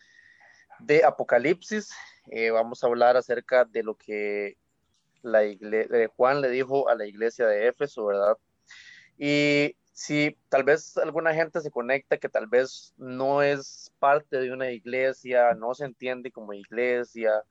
de 0.80 1.04
Apocalipsis, 1.04 1.90
eh, 2.30 2.50
vamos 2.50 2.82
a 2.82 2.86
hablar 2.86 3.16
acerca 3.16 3.64
de 3.64 3.82
lo 3.82 3.94
que 3.94 4.56
la 5.22 5.44
iglesia, 5.44 6.08
Juan 6.16 6.40
le 6.40 6.50
dijo 6.50 6.88
a 6.88 6.94
la 6.94 7.06
iglesia 7.06 7.46
de 7.46 7.68
Éfeso, 7.68 8.06
¿verdad? 8.06 8.36
Y 9.18 9.76
si 9.92 10.36
tal 10.48 10.64
vez 10.64 10.96
alguna 10.96 11.34
gente 11.34 11.60
se 11.60 11.70
conecta 11.70 12.18
que 12.18 12.28
tal 12.28 12.46
vez 12.46 12.94
no 12.96 13.42
es 13.42 13.92
parte 13.98 14.38
de 14.38 14.52
una 14.52 14.70
iglesia, 14.70 15.54
no 15.54 15.74
se 15.74 15.84
entiende 15.84 16.32
como 16.32 16.52
iglesia, 16.52 17.42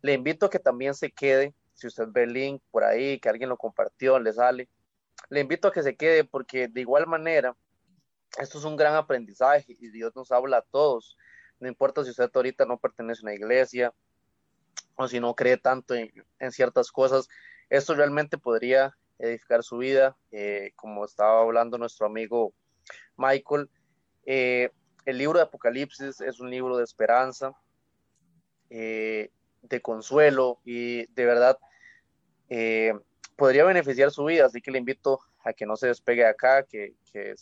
le 0.00 0.14
invito 0.14 0.46
a 0.46 0.50
que 0.50 0.58
también 0.58 0.94
se 0.94 1.12
quede, 1.12 1.54
si 1.74 1.86
usted 1.86 2.08
ve 2.08 2.24
el 2.24 2.32
link 2.32 2.62
por 2.70 2.84
ahí, 2.84 3.18
que 3.20 3.28
alguien 3.28 3.48
lo 3.48 3.56
compartió, 3.56 4.18
le 4.18 4.32
sale. 4.32 4.68
Le 5.32 5.40
invito 5.40 5.68
a 5.68 5.72
que 5.72 5.82
se 5.82 5.96
quede 5.96 6.24
porque 6.24 6.68
de 6.68 6.82
igual 6.82 7.06
manera, 7.06 7.56
esto 8.36 8.58
es 8.58 8.64
un 8.64 8.76
gran 8.76 8.96
aprendizaje 8.96 9.74
y 9.80 9.88
Dios 9.88 10.14
nos 10.14 10.30
habla 10.30 10.58
a 10.58 10.62
todos. 10.70 11.16
No 11.58 11.68
importa 11.68 12.04
si 12.04 12.10
usted 12.10 12.30
ahorita 12.34 12.66
no 12.66 12.76
pertenece 12.76 13.20
a 13.20 13.24
una 13.24 13.34
iglesia 13.34 13.94
o 14.94 15.08
si 15.08 15.20
no 15.20 15.34
cree 15.34 15.56
tanto 15.56 15.94
en, 15.94 16.12
ciertas 16.50 16.92
cosas, 16.92 17.30
esto 17.70 17.94
realmente 17.94 18.36
podría 18.36 18.94
edificar 19.18 19.62
su 19.62 19.78
vida, 19.78 20.18
eh, 20.32 20.72
como 20.76 21.02
estaba 21.06 21.40
hablando 21.40 21.78
nuestro 21.78 22.04
amigo 22.04 22.52
Michael. 23.16 23.70
Eh, 24.26 24.70
el 25.06 25.16
libro 25.16 25.38
de 25.38 25.44
Apocalipsis 25.44 26.20
es 26.20 26.40
un 26.40 26.50
libro 26.50 26.76
de 26.76 26.84
esperanza. 26.84 27.54
Eh, 28.68 29.30
de 29.62 29.80
consuelo 29.80 30.60
y 30.62 31.06
de 31.14 31.24
verdad 31.24 31.58
podría 33.42 33.64
beneficiar 33.64 34.12
su 34.12 34.24
vida. 34.24 34.46
Así 34.46 34.62
que 34.62 34.70
le 34.70 34.78
invito 34.78 35.18
a 35.42 35.52
que 35.52 35.66
no 35.66 35.74
se 35.74 35.88
despegue 35.88 36.24
acá, 36.24 36.62
que, 36.62 36.94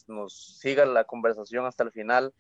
nos 0.06 0.58
siga 0.58 0.86
la 0.86 1.04
conversación 1.04 1.66
hasta 1.66 1.84
el 1.84 1.92
final. 1.92 2.32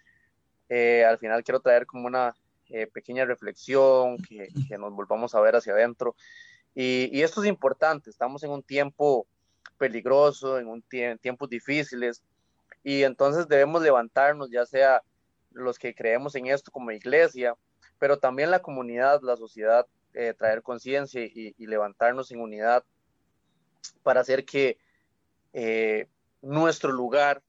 Eh, 0.70 1.04
al 1.04 1.18
final 1.18 1.44
quiero 1.44 1.60
traer 1.60 1.84
como 1.84 2.06
una 2.06 2.34
eh, 2.70 2.86
pequeña 2.86 3.26
reflexión, 3.26 4.16
que, 4.22 4.48
nos 4.78 4.94
volvamos 4.94 5.34
a 5.34 5.40
ver 5.42 5.56
hacia 5.56 5.74
adentro. 5.74 6.16
Y, 6.74 7.20
esto 7.20 7.42
es 7.42 7.50
importante, 7.50 8.08
estamos 8.08 8.42
en 8.44 8.50
un 8.50 8.62
tiempo 8.62 9.26
peligroso, 9.76 10.58
en 10.58 10.66
un 10.66 10.82
tiempos 11.20 11.50
difíciles, 11.50 12.22
y 12.82 13.02
entonces 13.02 13.46
debemos 13.46 13.82
levantarnos, 13.82 14.50
ya 14.50 14.64
sea 14.64 15.02
los 15.52 15.78
que 15.78 15.94
creemos 15.94 16.34
en 16.34 16.46
esto 16.46 16.70
como 16.70 16.92
iglesia, 16.92 17.54
pero 17.98 18.18
también 18.18 18.50
la 18.50 18.62
comunidad, 18.62 19.20
la 19.20 19.36
sociedad, 19.36 19.84
eh, 20.14 20.32
traer 20.32 20.62
conciencia 20.62 21.22
y, 21.22 21.54
levantarnos 21.58 22.30
en 22.30 22.40
unidad 22.40 22.84
para 24.02 24.20
hacer 24.20 24.44
que 24.44 24.78
eh, 25.52 26.06
nuestro 26.42 26.92
lugar, 26.92 27.42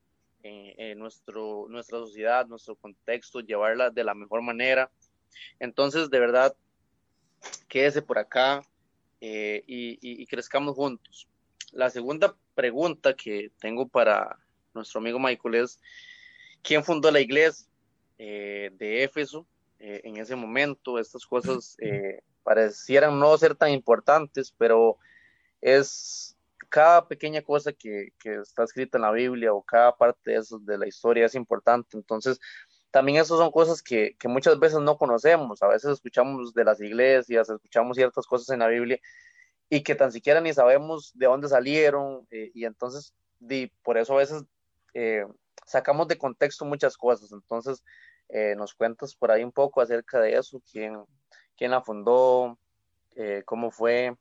eh, 0.44 0.96
nuestro, 0.96 1.68
nuestra 1.70 2.00
sociedad, 2.00 2.48
nuestro 2.48 2.76
contexto, 2.76 3.42
llevarla 3.42 3.90
de 3.90 4.04
la 4.04 4.14
mejor 4.14 4.42
manera. 4.42 4.92
Entonces, 5.60 6.10
de 6.10 6.20
verdad, 6.20 6.56
quédese 7.68 8.02
por 8.02 8.18
acá 8.18 8.64
y, 9.20 10.26
crezcamos 10.26 10.76
juntos. 10.76 11.28
La 11.72 11.90
segunda 11.90 12.36
pregunta 12.56 13.14
que 13.16 13.52
tengo 13.60 13.88
para 13.88 14.40
nuestro 14.74 15.00
amigo 15.00 15.20
Michael 15.20 15.56
es, 15.56 15.80
¿quién 16.64 16.84
fundó 16.84 17.12
la 17.12 17.22
iglesia 17.22 17.68
de 18.18 19.04
Éfeso? 19.04 19.46
Eh, 19.84 20.02
en 20.04 20.18
ese 20.18 20.36
momento. 20.36 21.00
Estas 21.00 21.26
cosas 21.26 21.76
eh, 21.80 22.22
parecieran 22.44 23.20
no 23.20 23.36
ser 23.36 23.56
tan 23.56 23.72
importantes, 23.72 24.54
pero 24.56 24.98
es 25.62 26.38
cada 26.70 27.08
pequeña 27.08 27.42
cosa 27.42 27.72
que, 27.74 28.14
está 28.24 28.64
escrita 28.64 28.98
en 28.98 29.04
la 29.04 29.12
Biblia 29.12 29.54
o 29.54 29.62
cada 29.62 29.96
parte 29.96 30.32
de, 30.32 30.38
eso, 30.38 30.60
de 30.60 30.78
la 30.78 30.88
historia 30.88 31.26
es 31.26 31.36
importante. 31.36 31.98
Entonces, 31.98 32.40
también 32.92 33.18
esas 33.18 33.38
son 33.38 33.52
cosas 33.52 33.82
que, 33.82 34.16
muchas 34.26 34.60
veces 34.60 34.80
no 34.80 34.98
conocemos. 34.98 35.62
A 35.62 35.68
veces 35.68 35.92
escuchamos 35.92 36.54
de 36.54 36.64
las 36.64 36.82
iglesias, 36.82 37.50
escuchamos 37.50 37.98
ciertas 37.98 38.26
cosas 38.26 38.50
en 38.50 38.60
la 38.60 38.68
Biblia 38.68 39.00
y 39.70 39.84
que 39.84 39.96
tan 39.96 40.12
siquiera 40.12 40.42
ni 40.42 40.54
sabemos 40.54 41.12
de 41.16 41.26
dónde 41.28 41.48
salieron. 41.48 42.28
Eh, 42.32 42.52
y 42.54 42.66
entonces, 42.66 43.14
por 43.84 43.98
eso 43.98 44.14
a 44.14 44.18
veces 44.18 44.44
sacamos 45.66 46.08
de 46.08 46.18
contexto 46.18 46.66
muchas 46.66 46.98
cosas. 46.98 47.32
Entonces, 47.32 47.84
eh, 48.34 48.56
¿Nos 48.56 48.74
cuentas 48.74 49.14
por 49.14 49.30
ahí 49.30 49.44
un 49.44 49.52
poco 49.52 49.82
acerca 49.82 50.20
de 50.22 50.38
eso? 50.38 50.62
¿Quién, 50.72 51.04
quién 51.58 51.72
la 51.72 51.82
fundó? 51.82 52.58
Eh, 53.16 53.44
¿Cómo 53.46 53.72
fue? 53.72 54.16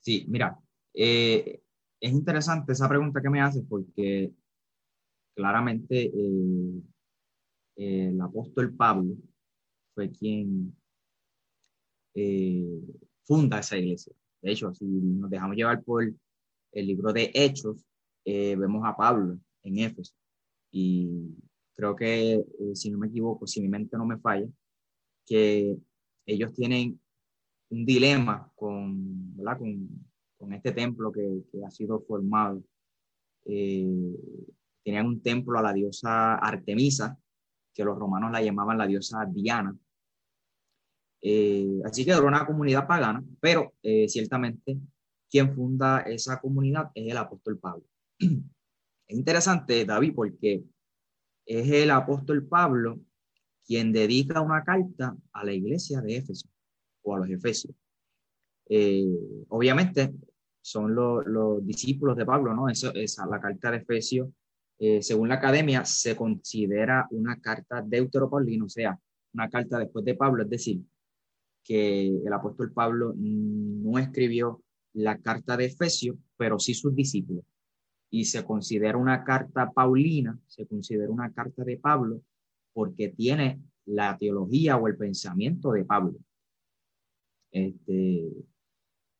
Sí, 0.00 0.24
mira, 0.28 0.58
eh, 0.94 1.60
es 2.00 2.12
interesante 2.12 2.72
esa 2.72 2.88
pregunta 2.88 3.20
que 3.20 3.30
me 3.30 3.40
haces 3.40 3.62
porque 3.68 4.32
claramente 5.34 6.10
el 7.76 8.20
apóstol 8.20 8.74
Pablo 8.74 9.16
fue 9.94 10.10
quien 10.10 10.76
funda 13.24 13.60
esa 13.60 13.76
iglesia. 13.76 14.14
De 14.42 14.52
hecho, 14.52 14.72
si 14.74 14.84
nos 14.84 15.30
dejamos 15.30 15.56
llevar 15.56 15.82
por 15.82 16.04
el 16.72 16.86
libro 16.86 17.12
de 17.12 17.30
Hechos, 17.34 17.84
vemos 18.24 18.82
a 18.84 18.96
Pablo 18.96 19.38
en 19.62 19.78
Éfeso 19.78 20.14
y 20.70 21.36
creo 21.74 21.96
que, 21.96 22.34
eh, 22.34 22.44
si 22.74 22.90
no 22.90 22.98
me 22.98 23.08
equivoco, 23.08 23.46
si 23.46 23.60
mi 23.60 23.68
mente 23.68 23.96
no 23.96 24.04
me 24.04 24.18
falla, 24.18 24.46
que 25.26 25.76
ellos 26.26 26.52
tienen 26.54 27.00
un 27.70 27.86
dilema 27.86 28.50
con, 28.54 29.34
con, 30.36 30.52
este 30.52 30.72
templo 30.72 31.10
que, 31.12 31.42
ha 31.64 31.70
sido 31.70 32.00
formado. 32.00 32.62
Eh, 33.46 33.86
tenían 34.84 35.06
un 35.06 35.22
templo 35.22 35.58
a 35.58 35.62
la 35.62 35.72
diosa 35.72 36.34
Artemisa, 36.34 37.18
que 37.72 37.84
los 37.84 37.98
romanos 37.98 38.32
la 38.32 38.42
llamaban 38.42 38.78
la 38.78 38.86
diosa 38.86 39.24
Diana. 39.26 39.74
Eh, 41.22 41.80
así 41.84 42.04
que 42.04 42.12
era 42.12 42.22
una 42.22 42.46
comunidad 42.46 42.86
pagana, 42.86 43.22
pero 43.40 43.74
eh, 43.82 44.08
ciertamente 44.08 44.78
quien 45.30 45.54
funda 45.54 46.00
esa 46.00 46.40
comunidad 46.40 46.90
es 46.94 47.10
el 47.10 47.16
apóstol 47.16 47.58
Pablo. 47.58 47.84
Es 49.06 49.16
interesante, 49.16 49.84
David, 49.84 50.12
porque 50.14 50.62
es 51.44 51.68
el 51.68 51.90
apóstol 51.90 52.46
Pablo 52.46 53.00
quien 53.66 53.92
dedica 53.92 54.40
una 54.40 54.62
carta 54.62 55.16
a 55.32 55.44
la 55.44 55.52
iglesia 55.52 56.00
de 56.00 56.18
Éfeso 56.18 56.48
o 57.02 57.14
a 57.14 57.18
los 57.18 57.30
Efesios. 57.30 57.74
Eh, 58.68 59.44
obviamente 59.48 60.12
son 60.60 60.94
los 60.94 61.66
discípulos 61.66 62.16
de 62.16 62.26
Pablo, 62.26 62.54
¿no? 62.54 62.68
Eso, 62.68 62.92
esa, 62.94 63.26
la 63.26 63.40
carta 63.40 63.70
de 63.70 63.78
Efesios, 63.78 64.28
eh, 64.78 65.02
según 65.02 65.28
la 65.28 65.36
academia, 65.36 65.84
se 65.84 66.16
considera 66.16 67.06
una 67.10 67.40
carta 67.40 67.82
deuteropaulina, 67.82 68.64
o 68.64 68.68
sea, 68.68 68.98
una 69.34 69.48
carta 69.48 69.78
después 69.78 70.04
de 70.04 70.14
Pablo, 70.14 70.42
es 70.42 70.50
decir, 70.50 70.80
que 71.64 72.08
el 72.08 72.32
apóstol 72.32 72.72
Pablo 72.72 73.14
no 73.16 73.98
escribió 73.98 74.62
la 74.94 75.18
carta 75.18 75.56
de 75.56 75.66
Efesios, 75.66 76.16
pero 76.36 76.58
sí 76.58 76.74
sus 76.74 76.94
discípulos. 76.94 77.44
Y 78.10 78.24
se 78.24 78.44
considera 78.44 78.98
una 78.98 79.22
carta 79.22 79.70
paulina, 79.70 80.38
se 80.46 80.66
considera 80.66 81.10
una 81.10 81.32
carta 81.32 81.62
de 81.64 81.76
Pablo, 81.76 82.22
porque 82.72 83.08
tiene 83.08 83.60
la 83.86 84.16
teología 84.16 84.76
o 84.76 84.88
el 84.88 84.96
pensamiento 84.96 85.72
de 85.72 85.84
Pablo. 85.84 86.18
Este, 87.50 88.32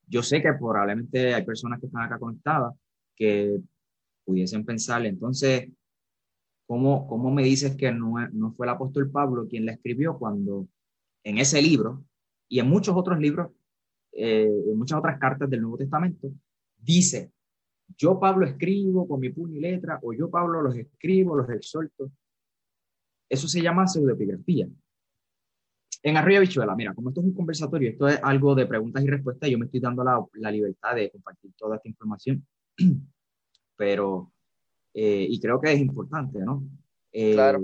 yo 0.07 0.23
sé 0.23 0.41
que 0.41 0.53
probablemente 0.53 1.33
hay 1.33 1.43
personas 1.43 1.79
que 1.79 1.87
están 1.87 2.03
acá 2.03 2.19
conectadas 2.19 2.73
que 3.15 3.59
pudiesen 4.25 4.65
pensar, 4.65 5.05
entonces, 5.05 5.69
¿cómo, 6.65 7.07
cómo 7.07 7.31
me 7.31 7.43
dices 7.43 7.75
que 7.75 7.91
no, 7.91 8.13
no 8.31 8.51
fue 8.53 8.65
el 8.65 8.71
apóstol 8.71 9.11
Pablo 9.11 9.47
quien 9.47 9.65
la 9.65 9.73
escribió 9.73 10.17
cuando 10.17 10.67
en 11.23 11.37
ese 11.37 11.61
libro 11.61 12.03
y 12.47 12.59
en 12.59 12.67
muchos 12.67 12.95
otros 12.95 13.19
libros, 13.19 13.51
eh, 14.11 14.49
en 14.67 14.77
muchas 14.77 14.99
otras 14.99 15.19
cartas 15.19 15.49
del 15.49 15.61
Nuevo 15.61 15.77
Testamento, 15.77 16.31
dice, 16.77 17.31
yo 17.97 18.19
Pablo 18.19 18.45
escribo 18.45 19.07
con 19.07 19.19
mi 19.19 19.29
puño 19.29 19.57
y 19.57 19.61
letra, 19.61 19.99
o 20.01 20.13
yo 20.13 20.29
Pablo 20.29 20.61
los 20.61 20.75
escribo, 20.75 21.35
los 21.35 21.49
exhorto. 21.49 22.11
Eso 23.29 23.47
se 23.47 23.61
llama 23.61 23.87
pseudoepigrafía. 23.87 24.67
En 26.03 26.17
Arriba 26.17 26.39
Bichuela, 26.39 26.75
mira, 26.75 26.95
como 26.95 27.09
esto 27.09 27.21
es 27.21 27.27
un 27.27 27.33
conversatorio, 27.33 27.91
esto 27.91 28.07
es 28.07 28.19
algo 28.23 28.55
de 28.55 28.65
preguntas 28.65 29.03
y 29.03 29.07
respuestas, 29.07 29.49
yo 29.49 29.59
me 29.59 29.65
estoy 29.65 29.79
dando 29.79 30.03
la, 30.03 30.23
la 30.33 30.51
libertad 30.51 30.95
de 30.95 31.11
compartir 31.11 31.51
toda 31.55 31.75
esta 31.75 31.89
información, 31.89 32.45
pero, 33.75 34.31
eh, 34.95 35.27
y 35.29 35.39
creo 35.39 35.61
que 35.61 35.71
es 35.73 35.79
importante, 35.79 36.39
¿no? 36.39 36.63
Eh, 37.11 37.33
claro. 37.33 37.61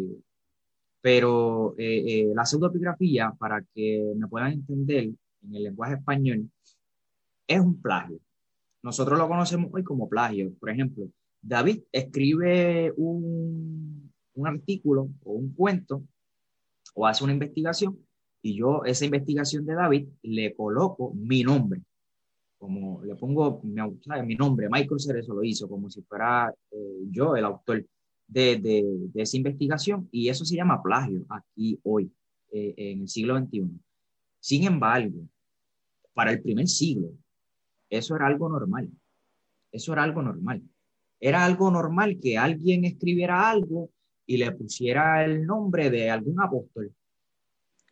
Pero 1.01 1.73
eh, 1.77 2.31
la 2.35 2.45
pseudoepigrafía, 2.45 3.33
para 3.39 3.63
que 3.73 4.13
me 4.15 4.27
puedan 4.27 4.51
entender 4.51 5.05
en 5.05 5.55
el 5.55 5.63
lenguaje 5.63 5.95
español, 5.95 6.49
es 7.47 7.59
un 7.59 7.81
plagio. 7.81 8.19
Nosotros 8.83 9.17
lo 9.17 9.27
conocemos 9.27 9.71
hoy 9.73 9.83
como 9.83 10.09
plagio. 10.09 10.53
Por 10.59 10.69
ejemplo, 10.69 11.09
David 11.41 11.83
escribe 11.91 12.93
un, 12.97 14.11
un 14.33 14.47
artículo 14.47 15.09
o 15.23 15.33
un 15.33 15.53
cuento 15.53 16.03
o 16.93 17.07
hace 17.07 17.23
una 17.23 17.33
investigación 17.33 17.97
y 18.41 18.55
yo 18.55 18.83
esa 18.85 19.05
investigación 19.05 19.65
de 19.65 19.73
David 19.75 20.07
le 20.23 20.55
coloco 20.55 21.13
mi 21.13 21.43
nombre, 21.43 21.81
como 22.57 23.03
le 23.03 23.15
pongo 23.15 23.61
mi, 23.63 24.35
nombre, 24.35 24.67
Michael 24.69 24.99
Cerezo 24.99 25.33
lo 25.33 25.43
hizo, 25.43 25.67
como 25.67 25.89
si 25.89 26.01
fuera 26.01 26.53
eh, 26.71 26.99
yo 27.11 27.35
el 27.35 27.45
autor 27.45 27.85
de, 28.27 28.57
de, 28.57 29.21
esa 29.21 29.37
investigación, 29.37 30.07
y 30.11 30.29
eso 30.29 30.43
se 30.43 30.55
llama 30.55 30.81
plagio 30.81 31.25
aquí 31.29 31.79
hoy, 31.83 32.11
eh, 32.51 32.73
en 32.77 33.01
el 33.01 33.07
siglo 33.07 33.37
XXI. 33.37 33.69
Sin 34.39 34.63
embargo, 34.65 35.27
para 36.13 36.31
el 36.31 36.41
primer 36.41 36.67
siglo, 36.67 37.11
eso 37.89 38.15
era 38.15 38.27
algo 38.27 38.49
normal. 38.49 38.89
Eso 39.71 39.93
era 39.93 40.03
algo 40.03 40.21
normal. 40.21 40.61
Era 41.19 41.45
algo 41.45 41.71
normal 41.71 42.19
que 42.21 42.37
alguien 42.37 42.85
escribiera 42.85 43.49
algo 43.49 43.89
y 44.25 44.37
le 44.37 44.51
pusiera 44.51 45.23
el 45.23 45.45
nombre 45.45 45.89
de 45.89 46.09
algún 46.09 46.41
apóstol. 46.41 46.93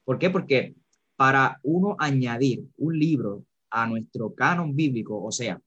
¿Por 0.06 0.20
qué? 0.20 0.30
Porque 0.30 0.76
para 1.16 1.60
uno 1.64 1.96
añadir 2.00 2.66
un 2.78 2.98
libro 2.98 3.44
a 3.70 3.88
nuestro 3.88 4.34
canon 4.34 4.76
bíblico, 4.76 5.22
o 5.22 5.32
sea, 5.32 5.62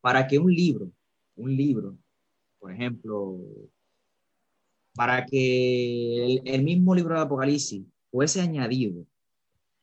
para 0.00 0.26
que 0.26 0.38
un 0.38 0.52
libro, 0.52 0.90
un 1.36 1.56
libro, 1.56 1.96
por 2.58 2.72
ejemplo, 2.72 3.40
para 4.94 5.24
que 5.26 6.40
el, 6.44 6.62
mismo 6.62 6.94
libro 6.94 7.14
de 7.14 7.20
Apocalipsis 7.20 7.84
fuese 8.10 8.40
añadido, 8.40 9.04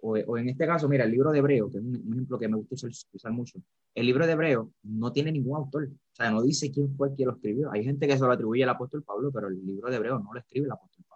o, 0.02 0.38
en 0.38 0.50
este 0.50 0.68
caso, 0.68 0.88
mira, 0.88 1.04
el 1.04 1.12
libro 1.12 1.32
de 1.32 1.40
Hebreo, 1.40 1.72
que 1.72 1.78
es 1.78 1.84
un, 1.84 1.96
ejemplo 2.12 2.38
que 2.38 2.48
me 2.48 2.58
gusta 2.58 2.88
usar, 3.14 3.32
mucho, 3.32 3.60
el 3.96 4.06
libro 4.06 4.28
de 4.28 4.34
Hebreo 4.34 4.72
no 4.84 5.12
tiene 5.12 5.32
ningún 5.32 5.58
autor, 5.58 5.86
o 5.86 6.16
sea, 6.16 6.30
no 6.30 6.44
dice 6.44 6.70
quién 6.70 6.96
fue 6.96 7.16
quien 7.16 7.30
lo 7.30 7.36
escribió. 7.36 7.72
Hay 7.72 7.84
gente 7.84 8.08
que 8.08 8.18
se 8.18 8.20
lo 8.20 8.32
atribuye 8.32 8.64
al 8.64 8.70
apóstol 8.70 9.04
Pablo, 9.04 9.32
pero 9.32 9.48
el 9.48 9.66
libro 9.66 9.90
de 9.90 9.96
Hebreo 9.96 10.20
no 10.20 10.32
lo 10.32 10.40
escribe 10.40 10.66
el 10.66 10.72
apóstol 10.74 11.06
Pablo. 11.10 11.15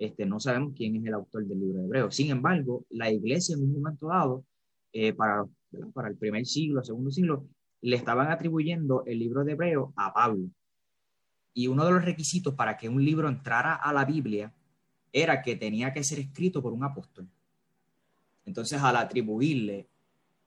Este, 0.00 0.24
no 0.24 0.40
sabemos 0.40 0.72
quién 0.74 0.96
es 0.96 1.04
el 1.04 1.12
autor 1.12 1.44
del 1.44 1.60
libro 1.60 1.80
de 1.80 1.84
Hebreo. 1.84 2.10
Sin 2.10 2.30
embargo, 2.30 2.86
la 2.88 3.10
iglesia 3.10 3.54
en 3.54 3.64
un 3.64 3.74
momento 3.74 4.08
dado, 4.08 4.46
eh, 4.94 5.12
para, 5.12 5.44
para 5.92 6.08
el 6.08 6.16
primer 6.16 6.46
siglo, 6.46 6.82
segundo 6.82 7.10
siglo, 7.10 7.46
le 7.82 7.96
estaban 7.96 8.30
atribuyendo 8.30 9.04
el 9.04 9.18
libro 9.18 9.44
de 9.44 9.52
Hebreo 9.52 9.92
a 9.96 10.14
Pablo. 10.14 10.48
Y 11.52 11.66
uno 11.68 11.84
de 11.84 11.92
los 11.92 12.02
requisitos 12.02 12.54
para 12.54 12.78
que 12.78 12.88
un 12.88 13.04
libro 13.04 13.28
entrara 13.28 13.74
a 13.74 13.92
la 13.92 14.06
Biblia 14.06 14.54
era 15.12 15.42
que 15.42 15.54
tenía 15.54 15.92
que 15.92 16.02
ser 16.02 16.18
escrito 16.18 16.62
por 16.62 16.72
un 16.72 16.82
apóstol. 16.82 17.28
Entonces, 18.46 18.80
al 18.80 18.96
atribuirle 18.96 19.86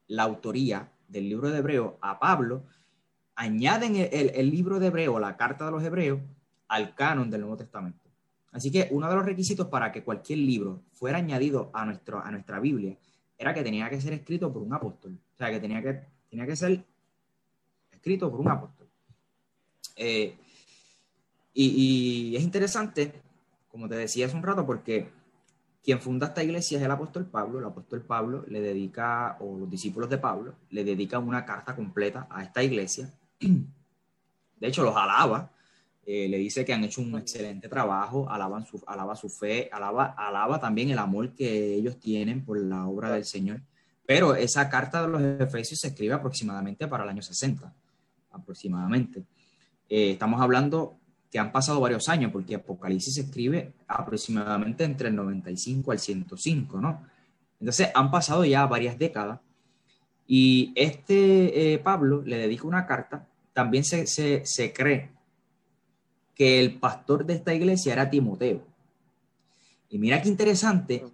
la 0.08 0.24
autoría 0.24 0.90
del 1.06 1.28
libro 1.28 1.50
de 1.50 1.58
Hebreo 1.58 1.96
a 2.00 2.18
Pablo, 2.18 2.64
añaden 3.36 3.94
el, 3.94 4.32
el 4.34 4.50
libro 4.50 4.80
de 4.80 4.88
Hebreo, 4.88 5.20
la 5.20 5.36
carta 5.36 5.66
de 5.66 5.70
los 5.70 5.84
Hebreos, 5.84 6.20
al 6.66 6.96
canon 6.96 7.30
del 7.30 7.42
Nuevo 7.42 7.56
Testamento. 7.56 8.03
Así 8.54 8.70
que 8.70 8.86
uno 8.92 9.08
de 9.08 9.16
los 9.16 9.24
requisitos 9.26 9.66
para 9.66 9.90
que 9.90 10.04
cualquier 10.04 10.38
libro 10.38 10.84
fuera 10.92 11.18
añadido 11.18 11.70
a, 11.74 11.84
nuestro, 11.84 12.24
a 12.24 12.30
nuestra 12.30 12.60
Biblia 12.60 12.96
era 13.36 13.52
que 13.52 13.64
tenía 13.64 13.90
que 13.90 14.00
ser 14.00 14.12
escrito 14.12 14.52
por 14.52 14.62
un 14.62 14.72
apóstol. 14.72 15.18
O 15.34 15.36
sea, 15.36 15.50
que 15.50 15.58
tenía 15.58 15.82
que, 15.82 16.00
tenía 16.30 16.46
que 16.46 16.54
ser 16.54 16.84
escrito 17.90 18.30
por 18.30 18.38
un 18.38 18.48
apóstol. 18.48 18.86
Eh, 19.96 20.36
y, 21.52 22.36
es 22.36 22.44
interesante, 22.44 23.12
como 23.68 23.88
te 23.88 23.96
decía 23.96 24.26
hace 24.26 24.36
un 24.36 24.44
rato, 24.44 24.64
porque 24.64 25.10
quien 25.82 26.00
funda 26.00 26.28
esta 26.28 26.44
iglesia 26.44 26.78
es 26.78 26.84
el 26.84 26.90
apóstol 26.92 27.26
Pablo. 27.26 27.58
El 27.58 27.64
apóstol 27.64 28.02
Pablo 28.02 28.44
le 28.46 28.60
dedica, 28.60 29.36
o 29.40 29.58
los 29.58 29.68
discípulos 29.68 30.08
de 30.08 30.18
Pablo, 30.18 30.54
le 30.70 30.84
dedican 30.84 31.26
una 31.26 31.44
carta 31.44 31.74
completa 31.74 32.28
a 32.30 32.44
esta 32.44 32.62
iglesia. 32.62 33.10
De 33.40 34.68
hecho, 34.68 34.84
los 34.84 34.96
alaba 34.96 35.50
eh, 36.06 36.28
le 36.28 36.36
dice 36.38 36.64
que 36.64 36.74
han 36.74 36.84
hecho 36.84 37.00
un 37.00 37.16
excelente 37.18 37.68
trabajo, 37.68 38.28
alaban 38.30 38.66
su, 38.66 38.82
alaba 38.86 39.16
su 39.16 39.30
fe, 39.30 39.70
alaba, 39.72 40.14
alaba 40.18 40.60
también 40.60 40.90
el 40.90 40.98
amor 40.98 41.34
que 41.34 41.74
ellos 41.74 41.98
tienen 41.98 42.44
por 42.44 42.60
la 42.60 42.86
obra 42.86 43.10
del 43.12 43.24
Señor. 43.24 43.62
Pero 44.06 44.34
esa 44.34 44.68
carta 44.68 45.02
de 45.02 45.08
los 45.08 45.22
Efesios 45.40 45.80
se 45.80 45.88
escribe 45.88 46.12
aproximadamente 46.12 46.86
para 46.88 47.04
el 47.04 47.10
año 47.10 47.22
60, 47.22 47.72
aproximadamente. 48.32 49.24
Eh, 49.88 50.12
estamos 50.12 50.42
hablando 50.42 50.98
que 51.30 51.38
han 51.38 51.50
pasado 51.50 51.80
varios 51.80 52.08
años, 52.10 52.30
porque 52.30 52.54
Apocalipsis 52.54 53.14
se 53.14 53.20
escribe 53.22 53.72
aproximadamente 53.88 54.84
entre 54.84 55.08
el 55.08 55.16
95 55.16 55.90
al 55.90 55.98
105, 55.98 56.80
¿no? 56.80 57.02
Entonces 57.58 57.88
han 57.94 58.10
pasado 58.10 58.44
ya 58.44 58.66
varias 58.66 58.98
décadas 58.98 59.40
y 60.26 60.72
este 60.76 61.72
eh, 61.72 61.78
Pablo 61.78 62.22
le 62.22 62.36
dedica 62.36 62.66
una 62.66 62.86
carta, 62.86 63.26
también 63.54 63.84
se, 63.84 64.06
se, 64.06 64.42
se 64.44 64.72
cree 64.72 65.10
que 66.34 66.60
el 66.60 66.78
pastor 66.78 67.24
de 67.24 67.34
esta 67.34 67.54
iglesia 67.54 67.92
era 67.92 68.10
Timoteo. 68.10 68.62
Y 69.88 69.98
mira 69.98 70.20
qué 70.20 70.28
interesante 70.28 71.04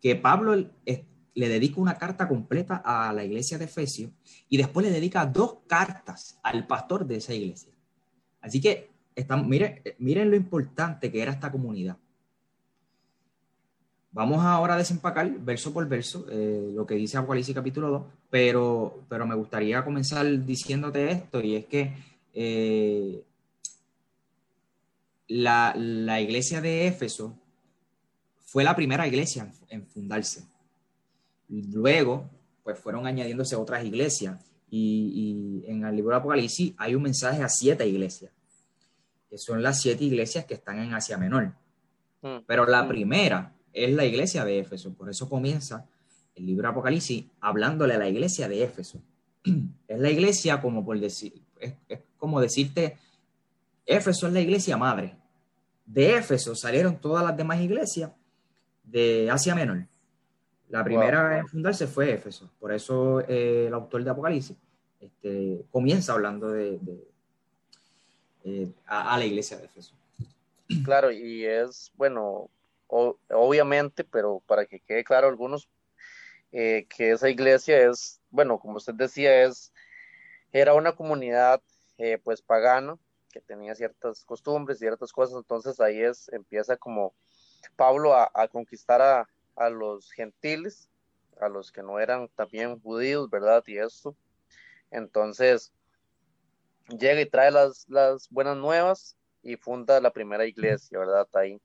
que 0.00 0.16
Pablo 0.16 0.54
le 0.54 1.48
dedica 1.48 1.80
una 1.80 1.98
carta 1.98 2.28
completa 2.28 2.82
a 2.84 3.12
la 3.12 3.24
iglesia 3.24 3.58
de 3.58 3.64
Efesios 3.64 4.10
y 4.48 4.56
después 4.56 4.86
le 4.86 4.92
dedica 4.92 5.26
dos 5.26 5.58
cartas 5.66 6.38
al 6.42 6.66
pastor 6.66 7.06
de 7.06 7.16
esa 7.16 7.34
iglesia. 7.34 7.72
Así 8.40 8.60
que 8.60 8.90
miren, 9.44 9.82
miren 9.98 10.30
lo 10.30 10.36
importante 10.36 11.10
que 11.10 11.22
era 11.22 11.32
esta 11.32 11.50
comunidad. 11.50 11.96
Vamos 14.14 14.44
ahora 14.44 14.74
a 14.74 14.78
desempacar 14.78 15.30
verso 15.38 15.72
por 15.72 15.88
verso 15.88 16.26
eh, 16.30 16.70
lo 16.74 16.86
que 16.86 16.96
dice 16.96 17.16
Apocalipsis 17.16 17.54
capítulo 17.54 17.88
2, 17.88 18.02
pero, 18.28 19.04
pero 19.08 19.26
me 19.26 19.34
gustaría 19.34 19.82
comenzar 19.82 20.26
diciéndote 20.44 21.10
esto 21.10 21.40
y 21.40 21.56
es 21.56 21.64
que 21.64 21.94
eh, 22.34 23.24
la, 25.32 26.20
iglesia 26.20 26.60
de 26.60 26.86
Éfeso 26.86 27.38
fue 28.44 28.64
la 28.64 28.76
primera 28.76 29.06
iglesia 29.06 29.50
en 29.68 29.86
fundarse. 29.86 30.44
luego, 31.48 32.28
pues 32.62 32.78
fueron 32.78 33.06
añadiéndose 33.06 33.56
otras 33.56 33.84
iglesias. 33.84 34.38
Y, 34.70 35.64
en 35.66 35.84
el 35.84 35.96
libro 35.96 36.12
de 36.12 36.16
Apocalipsis 36.16 36.74
hay 36.78 36.94
un 36.94 37.02
mensaje 37.02 37.42
a 37.42 37.48
siete 37.48 37.86
iglesias, 37.86 38.32
que 39.28 39.38
son 39.38 39.62
las 39.62 39.80
siete 39.80 40.04
iglesias 40.04 40.44
que 40.44 40.54
están 40.54 40.78
en 40.78 40.94
Asia 40.94 41.18
Menor. 41.18 41.52
Mm. 42.22 42.38
Pero 42.46 42.66
la 42.66 42.82
mm. 42.82 42.88
primera 42.88 43.52
es 43.72 43.92
la 43.92 44.04
iglesia 44.04 44.44
de 44.44 44.58
Éfeso. 44.58 44.92
Por 44.94 45.10
eso 45.10 45.28
comienza 45.28 45.86
el 46.34 46.46
libro 46.46 46.62
de 46.62 46.72
Apocalipsis 46.72 47.24
hablándole 47.40 47.94
a 47.94 47.98
la 47.98 48.08
iglesia 48.08 48.48
de 48.48 48.62
Éfeso. 48.62 49.00
Es 49.88 50.00
la 50.00 50.08
iglesia 50.08 50.62
como 50.62 50.82
por 50.86 50.98
decir, 50.98 51.42
es, 51.60 51.74
como 52.16 52.40
decirte, 52.40 52.96
Éfeso 53.84 54.26
es 54.26 54.32
la 54.32 54.40
iglesia 54.40 54.78
madre. 54.78 55.16
De 55.84 56.16
Éfeso 56.16 56.54
salieron 56.54 57.00
todas 57.00 57.24
las 57.24 57.36
demás 57.36 57.60
iglesias 57.60 58.10
de 58.84 59.28
Asia 59.30 59.54
Menor. 59.54 59.86
La 60.68 60.82
primera 60.82 61.38
en 61.38 61.46
fundarse 61.46 61.86
fue 61.86 62.14
Éfeso. 62.14 62.50
Por 62.58 62.72
eso 62.72 63.20
eh, 63.28 63.66
el 63.66 63.74
autor 63.74 64.04
de 64.04 64.10
Apocalipsis 64.10 64.56
este, 65.00 65.64
comienza 65.70 66.14
hablando 66.14 66.48
de, 66.48 66.78
eh, 68.44 68.68
a, 68.86 69.18
la 69.18 69.24
iglesia 69.24 69.58
de 69.58 69.66
Éfeso. 69.66 69.94
Claro, 70.84 71.10
y 71.10 71.44
es, 71.44 71.92
bueno, 71.96 72.48
obviamente, 72.86 74.04
pero 74.04 74.42
para 74.46 74.64
que 74.64 74.80
quede 74.80 75.04
claro 75.04 75.28
algunos, 75.28 75.68
eh, 76.52 76.86
que 76.88 77.10
esa 77.10 77.28
iglesia 77.28 77.90
es, 77.90 78.20
bueno, 78.30 78.58
como 78.58 78.76
usted 78.76 78.94
decía, 78.94 79.44
es, 79.44 79.74
era 80.52 80.72
una 80.74 80.92
comunidad 80.92 81.60
pues 82.24 82.42
pagana 82.42 82.98
que 83.32 83.40
tenía 83.40 83.74
ciertas 83.74 84.24
costumbres, 84.24 84.78
ciertas 84.78 85.10
cosas, 85.12 85.38
entonces 85.38 85.80
ahí 85.80 86.00
es, 86.00 86.28
empieza 86.28 86.76
como 86.76 87.14
Pablo 87.76 88.14
a 88.14 88.48
conquistar 88.48 89.02
a, 89.02 89.28
a 89.56 89.70
los 89.70 90.10
gentiles, 90.12 90.88
a 91.40 91.48
los 91.48 91.72
que 91.72 91.82
no 91.82 91.98
eran 91.98 92.28
también 92.36 92.80
judíos, 92.80 93.28
¿verdad? 93.30 93.62
Y 93.66 93.78
esto. 93.78 94.14
Entonces, 94.90 95.72
llega 96.88 97.20
y 97.20 97.26
trae 97.26 97.50
las, 97.50 97.88
las 97.88 98.28
buenas 98.30 98.56
nuevas 98.56 99.16
y 99.42 99.56
funda 99.56 100.00
la 100.00 100.12
primera 100.12 100.46
iglesia, 100.46 100.98
¿verdad? 100.98 101.28
Ahí. 101.34 101.60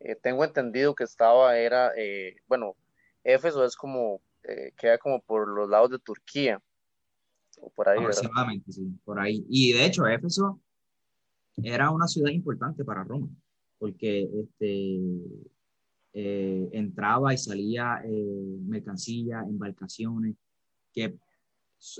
Eh, 0.00 0.14
tengo 0.14 0.44
entendido 0.44 0.94
que 0.94 1.04
estaba, 1.04 1.56
era, 1.56 1.92
eh, 1.96 2.36
bueno, 2.46 2.76
Éfeso 3.24 3.64
es 3.64 3.76
como, 3.76 4.20
eh, 4.44 4.72
queda 4.76 4.98
como 4.98 5.20
por 5.20 5.48
los 5.48 5.68
lados 5.68 5.90
de 5.90 5.98
Turquía, 5.98 6.60
o 7.60 7.70
por 7.70 7.88
ahí. 7.88 7.98
Aproximadamente, 7.98 8.70
sí, 8.72 8.82
por 9.04 9.18
ahí. 9.18 9.46
Y 9.48 9.72
de 9.72 9.86
hecho, 9.86 10.06
Éfeso 10.06 10.60
era 11.62 11.90
una 11.90 12.06
ciudad 12.06 12.30
importante 12.30 12.84
para 12.84 13.04
Roma, 13.04 13.28
porque 13.78 14.22
este, 14.22 15.00
eh, 16.12 16.68
entraba 16.72 17.34
y 17.34 17.38
salía 17.38 18.00
eh, 18.04 18.58
mercancía, 18.66 19.40
embarcaciones, 19.40 20.34
que 20.92 21.18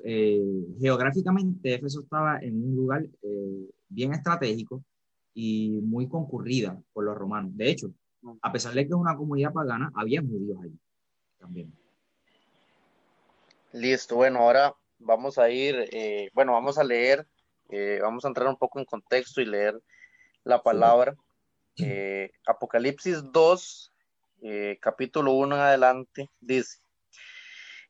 eh, 0.05 0.65
geográficamente 0.79 1.75
Éfeso 1.75 2.01
estaba 2.01 2.39
en 2.39 2.63
un 2.63 2.77
lugar 2.77 3.07
bien 3.89 4.15
estratégico 4.15 4.83
y 5.35 5.81
muy 5.83 6.09
concurrida 6.09 6.81
por 6.93 7.05
los 7.05 7.17
romanos. 7.17 7.55
De 7.55 7.71
hecho, 7.71 7.93
a 8.41 8.53
pesar 8.53 8.73
de 8.73 8.87
que 8.87 8.89
es 8.89 8.99
una 8.99 9.17
comunidad 9.17 9.53
pagana, 9.53 9.93
había 9.95 10.23
judíos 10.23 10.59
ahí 10.63 10.73
también. 11.39 11.73
Listo, 13.73 14.17
bueno, 14.17 14.39
ahora 14.39 14.75
vamos 14.99 15.37
a 15.37 15.51
ir, 15.51 15.77
bueno, 16.33 16.53
vamos 16.53 16.79
a 16.79 16.85
leer, 16.85 17.27
vamos 18.03 18.25
a 18.25 18.29
entrar 18.29 18.49
un 18.49 18.57
poco 18.57 18.79
en 18.79 18.85
contexto 18.85 19.41
y 19.41 19.47
leer 19.47 19.81
la 20.45 20.63
palabra. 20.63 21.17
Apocalipsis 22.47 23.23
2, 23.33 23.93
eh, 24.43 24.79
capítulo 24.81 25.33
1 25.33 25.57
en 25.57 25.61
adelante, 25.61 26.31
dice, 26.41 26.79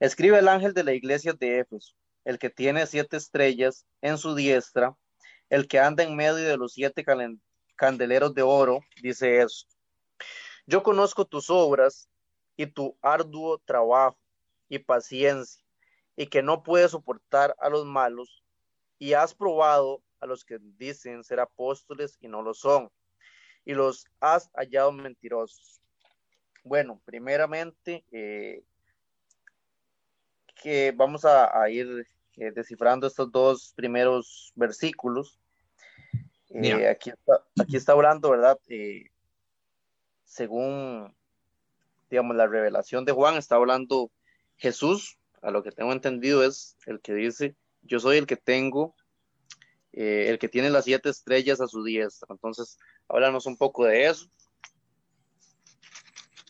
escribe 0.01 0.39
el 0.39 0.49
ángel 0.49 0.75
de 0.75 0.85
la 0.85 0.93
iglesia 0.93 1.33
de 1.33 1.59
Éfeso, 1.61 1.95
el 2.25 2.39
que 2.39 2.51
tiene 2.51 2.87
siete 2.87 3.17
estrellas 3.17 3.85
en 4.01 4.17
su 4.17 4.35
diestra, 4.35 4.97
el 5.51 5.69
que 5.69 5.79
anda 5.79 6.03
en 6.03 6.17
medio 6.17 6.35
de 6.35 6.57
los 6.57 6.73
siete 6.73 7.05
candeleros 7.77 8.35
de 8.35 8.43
oro, 8.43 8.81
dice 9.03 9.43
esto. 9.43 9.75
Yo 10.67 10.83
conozco 10.83 11.25
tus 11.25 11.51
obras 11.51 12.09
y 12.57 12.67
tu 12.67 12.97
arduo 13.03 13.59
trabajo 13.59 14.19
y 14.69 14.79
paciencia, 14.79 15.63
y 16.17 16.27
que 16.27 16.43
no 16.43 16.63
puedes 16.63 16.93
soportar 16.93 17.55
a 17.61 17.69
los 17.69 17.85
malos, 17.85 18.43
y 18.99 19.13
has 19.13 19.35
probado 19.35 20.03
a 20.21 20.27
los 20.27 20.45
que 20.45 20.59
dicen 20.61 21.25
ser 21.25 21.41
apóstoles 21.41 22.17
y 22.21 22.29
no 22.29 22.43
lo 22.43 22.55
son, 22.55 22.91
y 23.65 23.75
los 23.75 24.07
has 24.21 24.51
hallado 24.55 24.93
mentirosos 24.93 25.77
bueno, 26.67 27.01
primeramente, 27.05 28.05
eh, 28.11 28.65
que 30.61 30.93
vamos 30.97 31.25
a, 31.25 31.71
ir 31.71 32.09
eh, 32.37 32.51
descifrando 32.51 33.07
estos 33.07 33.31
dos 33.31 33.73
primeros 33.77 34.53
versículos. 34.57 35.39
Eh, 36.51 36.89
aquí, 36.89 37.11
está, 37.11 37.45
aquí 37.61 37.77
está 37.77 37.93
hablando, 37.93 38.31
¿verdad? 38.31 38.59
según, 40.25 41.15
digamos, 42.11 42.37
la 42.37 42.49
revelación 42.49 43.05
de 43.05 43.13
Juan, 43.13 43.37
está 43.37 43.55
hablando 43.55 44.11
Jesús, 44.57 45.19
a 45.41 45.53
lo 45.53 45.63
que 45.63 45.71
tengo 45.71 45.93
entendido 45.93 46.43
es 46.43 46.77
el 46.87 47.01
que 47.01 47.15
dice, 47.15 47.55
yo 47.87 48.01
soy 48.01 48.19
el 48.19 48.27
que 48.27 48.37
tengo, 48.37 48.95
el 49.93 50.39
que 50.39 50.49
tiene 50.49 50.69
las 50.71 50.85
siete 50.85 51.09
estrellas 51.09 51.61
a 51.61 51.67
su 51.67 51.83
diestra. 51.83 52.29
Entonces, 52.31 52.79
háblanos 53.09 53.47
un 53.47 53.57
poco 53.57 53.85
de 53.85 54.07
eso. 54.07 54.29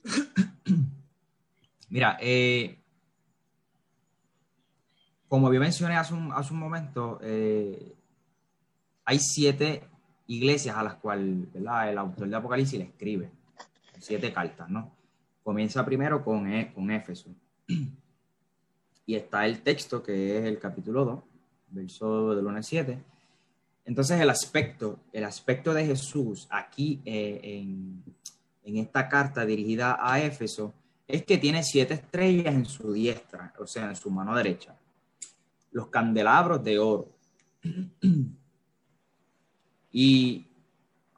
Mira, 1.89 2.19
eh, 2.21 2.79
como 5.29 5.53
yo 5.53 5.61
mencioné 5.61 5.97
hace 5.97 6.15
un, 6.15 6.33
hace 6.33 6.53
un 6.53 6.59
momento, 6.59 7.19
eh, 7.23 7.95
hay 9.05 9.19
siete 9.19 9.85
iglesias 10.27 10.77
a 10.77 10.83
las 10.83 10.97
cuales 10.97 11.47
el 11.55 11.99
autor 11.99 12.29
de 12.29 12.37
Apocalipsis 12.37 12.79
le 12.79 12.87
escribe, 12.87 13.31
siete 13.99 14.33
cartas, 14.33 14.69
¿no? 14.69 14.97
Comienza 15.43 15.85
primero 15.85 16.25
con, 16.25 16.53
e, 16.53 16.73
con 16.73 16.91
Éfeso. 16.91 17.31
Y 19.07 19.15
está 19.15 19.47
el 19.47 19.63
texto 19.63 20.03
que 20.03 20.39
es 20.39 20.45
el 20.45 20.59
capítulo 20.59 21.05
2, 21.05 21.21
verso 21.71 22.35
del 22.35 22.45
1 22.45 22.57
al 22.57 22.65
7. 22.65 22.99
Entonces 23.85 24.21
el 24.21 24.29
aspecto, 24.29 24.99
el 25.13 25.25
aspecto 25.25 25.73
de 25.73 25.87
Jesús 25.87 26.49
aquí 26.51 27.01
eh, 27.05 27.41
en, 27.43 28.03
en 28.65 28.77
esta 28.79 29.09
carta 29.09 29.47
dirigida 29.47 29.97
a 30.01 30.21
Éfeso 30.21 30.75
es 31.07 31.25
que 31.25 31.39
tiene 31.39 31.63
siete 31.63 31.95
estrellas 31.95 32.53
en 32.53 32.67
su 32.67 32.93
diestra, 32.93 33.55
o 33.61 33.67
sea, 33.67 33.89
en 33.89 33.97
su 33.97 34.11
mano 34.11 34.35
derecha. 34.35 34.77
Los 35.71 35.89
candelabros 35.89 36.63
de 36.63 36.79
oro. 36.79 37.09
Y 39.93 40.47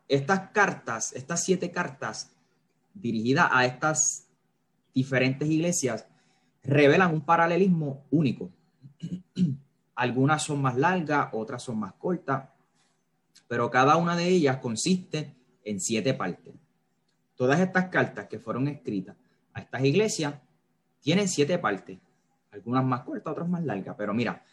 estas 0.06 0.50
cartas, 0.50 1.12
estas 1.12 1.42
siete 1.42 1.72
cartas 1.72 2.30
dirigidas 2.94 3.48
a 3.50 3.66
estas 3.66 4.28
diferentes 4.94 5.48
iglesias, 5.48 6.06
revelan 6.68 7.12
un 7.12 7.22
paralelismo 7.22 8.04
único. 8.10 8.50
Algunas 9.96 10.42
son 10.42 10.62
más 10.62 10.76
largas, 10.76 11.30
otras 11.32 11.62
son 11.62 11.78
más 11.80 11.94
cortas, 11.94 12.48
pero 13.48 13.70
cada 13.70 13.96
una 13.96 14.14
de 14.14 14.28
ellas 14.28 14.58
consiste 14.58 15.34
en 15.64 15.80
siete 15.80 16.14
partes. 16.14 16.54
Todas 17.34 17.58
estas 17.60 17.88
cartas 17.88 18.26
que 18.28 18.38
fueron 18.38 18.68
escritas 18.68 19.16
a 19.54 19.60
estas 19.60 19.82
iglesias 19.82 20.34
tienen 21.00 21.28
siete 21.28 21.58
partes, 21.58 21.98
algunas 22.52 22.84
más 22.84 23.00
cortas, 23.02 23.32
otras 23.32 23.48
más 23.48 23.64
largas, 23.64 23.94
pero 23.96 24.12
mira, 24.12 24.44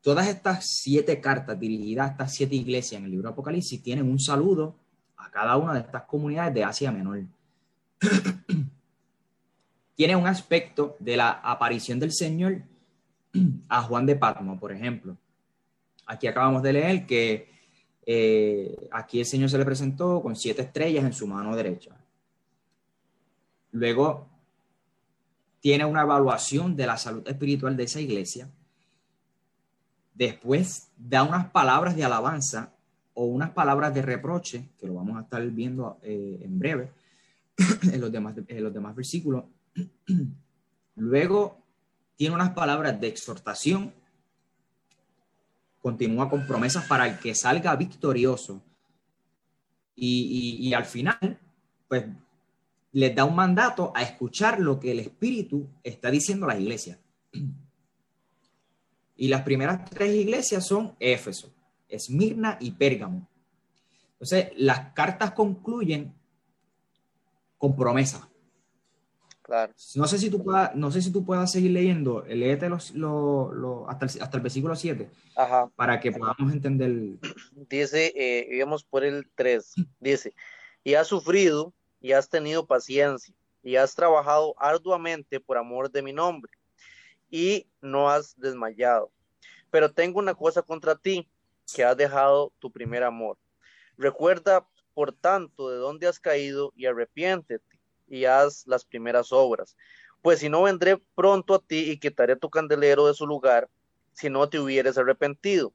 todas 0.00 0.28
estas 0.28 0.66
siete 0.66 1.20
cartas 1.20 1.58
dirigidas 1.58 2.08
a 2.08 2.12
estas 2.12 2.34
siete 2.34 2.54
iglesias 2.54 3.00
en 3.00 3.06
el 3.06 3.10
libro 3.10 3.30
Apocalipsis 3.30 3.82
tienen 3.82 4.08
un 4.08 4.20
saludo 4.20 4.76
a 5.16 5.30
cada 5.30 5.56
una 5.56 5.74
de 5.74 5.80
estas 5.80 6.04
comunidades 6.04 6.54
de 6.54 6.64
Asia 6.64 6.92
Menor. 6.92 7.24
Tiene 9.94 10.16
un 10.16 10.26
aspecto 10.26 10.96
de 10.98 11.16
la 11.16 11.30
aparición 11.30 12.00
del 12.00 12.12
Señor 12.12 12.62
a 13.68 13.82
Juan 13.82 14.06
de 14.06 14.16
Patmo, 14.16 14.58
por 14.58 14.72
ejemplo. 14.72 15.16
Aquí 16.06 16.26
acabamos 16.26 16.62
de 16.62 16.72
leer 16.72 17.06
que 17.06 17.48
eh, 18.06 18.88
aquí 18.92 19.20
el 19.20 19.26
Señor 19.26 19.48
se 19.48 19.58
le 19.58 19.64
presentó 19.64 20.20
con 20.20 20.36
siete 20.36 20.62
estrellas 20.62 21.04
en 21.04 21.12
su 21.12 21.26
mano 21.26 21.56
derecha. 21.56 21.96
Luego 23.72 24.28
tiene 25.60 25.84
una 25.84 26.02
evaluación 26.02 26.76
de 26.76 26.86
la 26.86 26.96
salud 26.96 27.26
espiritual 27.26 27.76
de 27.76 27.84
esa 27.84 28.00
iglesia. 28.00 28.50
Después 30.12 30.88
da 30.96 31.22
unas 31.22 31.50
palabras 31.50 31.96
de 31.96 32.04
alabanza 32.04 32.74
o 33.14 33.24
unas 33.24 33.50
palabras 33.50 33.94
de 33.94 34.02
reproche, 34.02 34.68
que 34.78 34.86
lo 34.86 34.94
vamos 34.94 35.16
a 35.16 35.22
estar 35.22 35.42
viendo 35.50 35.98
eh, 36.02 36.40
en 36.42 36.58
breve 36.58 36.92
en 37.90 38.00
los 38.00 38.12
demás 38.12 38.94
versículos. 38.94 39.44
Luego 40.96 41.58
tiene 42.16 42.34
unas 42.34 42.50
palabras 42.50 43.00
de 43.00 43.08
exhortación. 43.08 43.92
Continúa 45.80 46.30
con 46.30 46.46
promesas 46.46 46.86
para 46.86 47.06
el 47.06 47.18
que 47.18 47.34
salga 47.34 47.74
victorioso. 47.76 48.62
y 49.96 50.72
al 50.74 50.84
final, 50.84 51.38
pues 51.88 52.04
les 52.94 53.12
da 53.12 53.24
un 53.24 53.34
mandato 53.34 53.92
a 53.94 54.02
escuchar 54.02 54.60
lo 54.60 54.78
que 54.78 54.92
el 54.92 55.00
Espíritu 55.00 55.68
está 55.82 56.12
diciendo 56.12 56.46
a 56.46 56.50
las 56.50 56.60
iglesias. 56.60 56.98
Y 59.16 59.28
las 59.28 59.42
primeras 59.42 59.88
tres 59.90 60.14
iglesias 60.14 60.66
son 60.66 60.94
Éfeso, 61.00 61.52
Esmirna 61.88 62.56
y 62.60 62.70
Pérgamo. 62.70 63.28
Entonces, 64.12 64.52
las 64.56 64.92
cartas 64.92 65.32
concluyen 65.32 66.14
con 67.58 67.76
promesa. 67.76 68.28
Claro. 69.44 69.74
No 69.94 70.06
sé 70.06 70.18
si 70.18 70.30
tú 70.30 70.42
puedas, 70.42 70.74
no 70.74 70.90
sé 70.90 71.02
si 71.02 71.12
tú 71.12 71.22
puedas 71.22 71.52
seguir 71.52 71.72
leyendo, 71.72 72.24
léete 72.26 72.70
los, 72.70 72.94
hasta, 73.86 74.06
el, 74.06 74.22
hasta 74.22 74.36
el 74.38 74.42
versículo 74.42 74.74
7 74.74 75.10
para 75.76 76.00
que 76.00 76.12
podamos 76.12 76.50
entender. 76.50 77.18
Dice, 77.52 78.10
eh, 78.16 78.64
por 78.88 79.04
el 79.04 79.28
3, 79.34 79.74
dice, 80.00 80.34
y 80.82 80.94
has 80.94 81.08
sufrido 81.08 81.74
y 82.00 82.12
has 82.12 82.30
tenido 82.30 82.66
paciencia 82.66 83.34
y 83.62 83.76
has 83.76 83.94
trabajado 83.94 84.54
arduamente 84.56 85.38
por 85.40 85.58
amor 85.58 85.90
de 85.90 86.00
mi 86.00 86.14
nombre 86.14 86.50
y 87.30 87.66
no 87.82 88.08
has 88.08 88.40
desmayado. 88.40 89.12
Pero 89.70 89.92
tengo 89.92 90.20
una 90.20 90.34
cosa 90.34 90.62
contra 90.62 90.96
ti, 90.96 91.28
que 91.74 91.84
has 91.84 91.98
dejado 91.98 92.50
tu 92.60 92.72
primer 92.72 93.02
amor. 93.02 93.36
Recuerda, 93.98 94.66
por 94.94 95.12
tanto, 95.12 95.68
de 95.68 95.76
dónde 95.76 96.06
has 96.06 96.18
caído 96.18 96.72
y 96.74 96.86
arrepiéntete 96.86 97.74
y 98.06 98.24
haz 98.24 98.66
las 98.66 98.84
primeras 98.84 99.32
obras. 99.32 99.76
Pues 100.22 100.38
si 100.38 100.48
no 100.48 100.62
vendré 100.62 100.98
pronto 101.14 101.54
a 101.54 101.58
ti 101.58 101.90
y 101.90 101.98
quitaré 101.98 102.36
tu 102.36 102.48
candelero 102.50 103.06
de 103.06 103.14
su 103.14 103.26
lugar, 103.26 103.68
si 104.12 104.30
no 104.30 104.48
te 104.48 104.58
hubieres 104.58 104.96
arrepentido. 104.96 105.72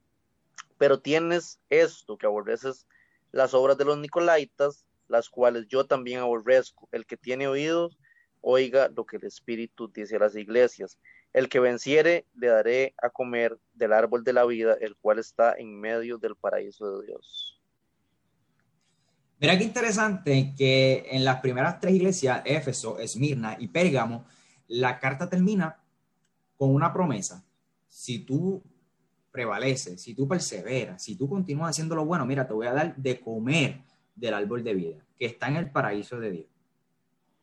Pero 0.78 1.00
tienes 1.00 1.60
esto, 1.68 2.16
que 2.16 2.26
aborreces 2.26 2.86
las 3.32 3.54
obras 3.54 3.78
de 3.78 3.84
los 3.84 3.98
Nicolaitas, 3.98 4.84
las 5.08 5.28
cuales 5.28 5.66
yo 5.68 5.84
también 5.84 6.20
aborrezco. 6.20 6.88
El 6.90 7.06
que 7.06 7.16
tiene 7.16 7.46
oídos, 7.48 7.98
oiga 8.40 8.88
lo 8.88 9.04
que 9.04 9.18
el 9.18 9.24
Espíritu 9.24 9.88
dice 9.88 10.16
a 10.16 10.20
las 10.20 10.36
iglesias. 10.36 10.98
El 11.32 11.48
que 11.48 11.60
venciere, 11.60 12.26
le 12.34 12.48
daré 12.48 12.94
a 13.00 13.10
comer 13.10 13.56
del 13.74 13.92
árbol 13.92 14.24
de 14.24 14.32
la 14.32 14.44
vida, 14.46 14.76
el 14.80 14.96
cual 14.96 15.18
está 15.18 15.54
en 15.56 15.78
medio 15.78 16.18
del 16.18 16.34
paraíso 16.34 16.98
de 16.98 17.06
Dios. 17.06 17.59
Mira 19.40 19.56
qué 19.56 19.64
interesante 19.64 20.52
que 20.54 21.06
en 21.10 21.24
las 21.24 21.40
primeras 21.40 21.80
tres 21.80 21.94
iglesias, 21.94 22.42
Éfeso, 22.44 22.98
Esmirna 22.98 23.56
y 23.58 23.68
Pérgamo, 23.68 24.26
la 24.68 24.98
carta 24.98 25.30
termina 25.30 25.80
con 26.58 26.74
una 26.74 26.92
promesa. 26.92 27.42
Si 27.88 28.18
tú 28.18 28.62
prevaleces, 29.32 30.02
si 30.02 30.14
tú 30.14 30.28
perseveras, 30.28 31.02
si 31.02 31.16
tú 31.16 31.26
continúas 31.26 31.70
haciendo 31.70 31.96
lo 31.96 32.04
bueno, 32.04 32.26
mira, 32.26 32.46
te 32.46 32.52
voy 32.52 32.66
a 32.66 32.74
dar 32.74 32.94
de 32.96 33.18
comer 33.18 33.80
del 34.14 34.34
árbol 34.34 34.62
de 34.62 34.74
vida, 34.74 35.06
que 35.18 35.24
está 35.24 35.48
en 35.48 35.56
el 35.56 35.70
paraíso 35.70 36.20
de 36.20 36.30
Dios. 36.30 36.46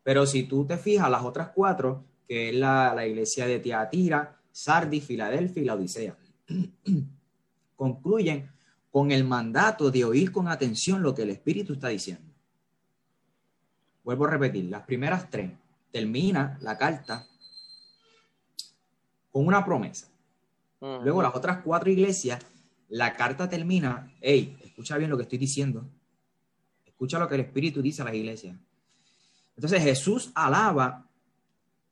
Pero 0.04 0.28
si 0.28 0.44
tú 0.44 0.68
te 0.68 0.78
fijas, 0.78 1.10
las 1.10 1.24
otras 1.24 1.50
cuatro, 1.50 2.06
que 2.28 2.50
es 2.50 2.56
la, 2.56 3.08
iglesia 3.08 3.48
de 3.48 3.60
Tiatira, 3.60 4.40
Sardis, 4.52 5.04
Filadelfia 5.04 5.64
y 5.64 5.66
la 5.66 5.74
Odisea, 5.74 6.16
concluyen 7.76 8.52
con 8.98 9.12
el 9.12 9.26
mandato 9.26 9.92
de 9.92 10.04
oír 10.04 10.32
con 10.32 10.48
atención 10.48 11.04
lo 11.04 11.14
que 11.14 11.22
el 11.22 11.30
Espíritu 11.30 11.74
está 11.74 11.90
diciendo. 11.90 12.34
Vuelvo 14.04 14.26
a 14.26 14.32
repetir, 14.32 14.66
las 14.72 14.88
primeras 14.88 15.30
tres 15.30 15.52
termina 15.92 16.58
la 16.62 16.80
carta 16.80 17.28
con 19.32 19.46
una 19.46 19.64
promesa. 19.64 20.08
Luego 20.82 21.22
las 21.22 21.36
otras 21.36 21.60
cuatro 21.64 21.92
iglesias, 21.92 22.44
la 22.90 23.14
carta 23.14 23.48
termina, 23.48 24.12
hey, 24.20 24.58
escucha 24.64 24.98
bien 24.98 25.12
lo 25.12 25.18
que 25.18 25.24
estoy 25.24 25.38
diciendo, 25.38 25.86
escucha 26.84 27.20
lo 27.20 27.28
que 27.28 27.36
el 27.36 27.42
Espíritu 27.42 27.84
dice 27.84 28.02
a 28.02 28.06
las 28.06 28.16
iglesias. 28.16 28.58
Entonces 29.56 29.84
Jesús 29.84 30.32
alaba 30.34 31.06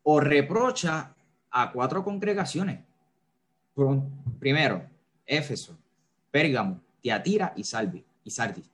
o 0.01 0.19
reprocha 0.19 1.13
a 1.51 1.71
cuatro 1.71 2.03
congregaciones. 2.03 2.79
Primero, 4.39 4.89
Éfeso, 5.27 5.77
Pérgamo, 6.31 6.81
Tiatira 7.05 7.53
y 7.55 7.63
Salvi, 7.63 8.03
y 8.23 8.31
Sardis. 8.31 8.65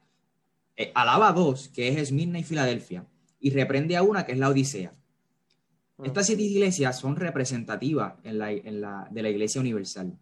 Eh, 0.78 0.90
alaba 0.96 1.28
a 1.28 1.34
dos, 1.34 1.68
que 1.68 1.90
es 1.90 1.98
Esmirna 1.98 2.40
y 2.40 2.44
Filadelfia, 2.44 3.06
y 3.42 3.50
reprende 3.50 3.98
a 3.98 4.04
una, 4.04 4.26
que 4.26 4.32
es 4.32 4.38
la 4.38 4.48
Odisea. 4.48 4.94
Mm. 5.98 6.06
Estas 6.06 6.28
siete 6.28 6.42
iglesias 6.42 6.98
son 6.98 7.18
representativas 7.18 8.14
en 8.24 8.40
la, 8.40 9.06
de 9.12 9.22
la 9.22 9.30
Iglesia 9.30 9.60
Universal. 9.60 10.18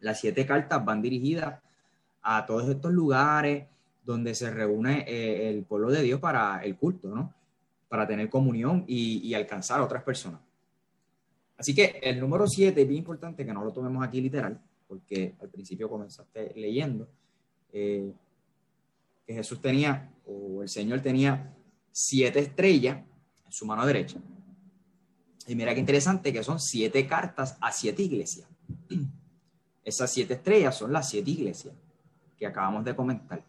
Las 0.00 0.20
siete 0.20 0.44
cartas 0.44 0.84
van 0.84 1.00
dirigidas 1.00 1.62
a 2.20 2.44
todos 2.44 2.68
estos 2.68 2.92
lugares 2.92 3.68
donde 4.04 4.34
se 4.34 4.50
reúne 4.50 5.06
eh, 5.08 5.48
el 5.48 5.64
pueblo 5.64 5.90
de 5.90 6.02
Dios 6.02 6.20
para 6.20 6.62
el 6.62 6.76
culto, 6.76 7.08
¿no? 7.08 7.32
Para 7.88 8.06
tener 8.06 8.28
comunión 8.28 8.84
y, 8.86 9.32
alcanzar 9.32 9.80
a 9.80 9.84
otras 9.84 10.02
personas. 10.02 10.42
Así 11.56 11.74
que 11.74 12.00
el 12.02 12.20
número 12.20 12.46
siete 12.46 12.82
es 12.82 12.86
bien 12.86 12.98
importante 12.98 13.46
que 13.46 13.54
no 13.54 13.64
lo 13.64 13.72
tomemos 13.72 14.06
aquí 14.06 14.20
literal, 14.20 14.60
porque 14.86 15.34
al 15.40 15.48
principio 15.48 15.88
comenzaste 15.88 16.52
leyendo 16.56 17.08
eh, 17.72 18.12
que 19.26 19.34
Jesús 19.34 19.60
tenía, 19.60 20.12
o 20.26 20.62
el 20.62 20.68
Señor 20.68 21.00
tenía 21.00 21.54
siete 21.90 22.40
estrellas 22.40 22.98
en 23.44 23.52
su 23.52 23.66
mano 23.66 23.86
derecha. 23.86 24.18
Y 25.46 25.54
mira 25.54 25.74
qué 25.74 25.80
interesante 25.80 26.32
que 26.32 26.42
son 26.42 26.60
siete 26.60 27.06
cartas 27.06 27.56
a 27.60 27.72
siete 27.72 28.02
iglesias. 28.02 28.48
Esas 29.84 30.12
siete 30.12 30.34
estrellas 30.34 30.76
son 30.76 30.92
las 30.92 31.08
siete 31.08 31.30
iglesias 31.30 31.74
que 32.36 32.46
acabamos 32.46 32.84
de 32.84 32.96
comentar. 32.96 33.44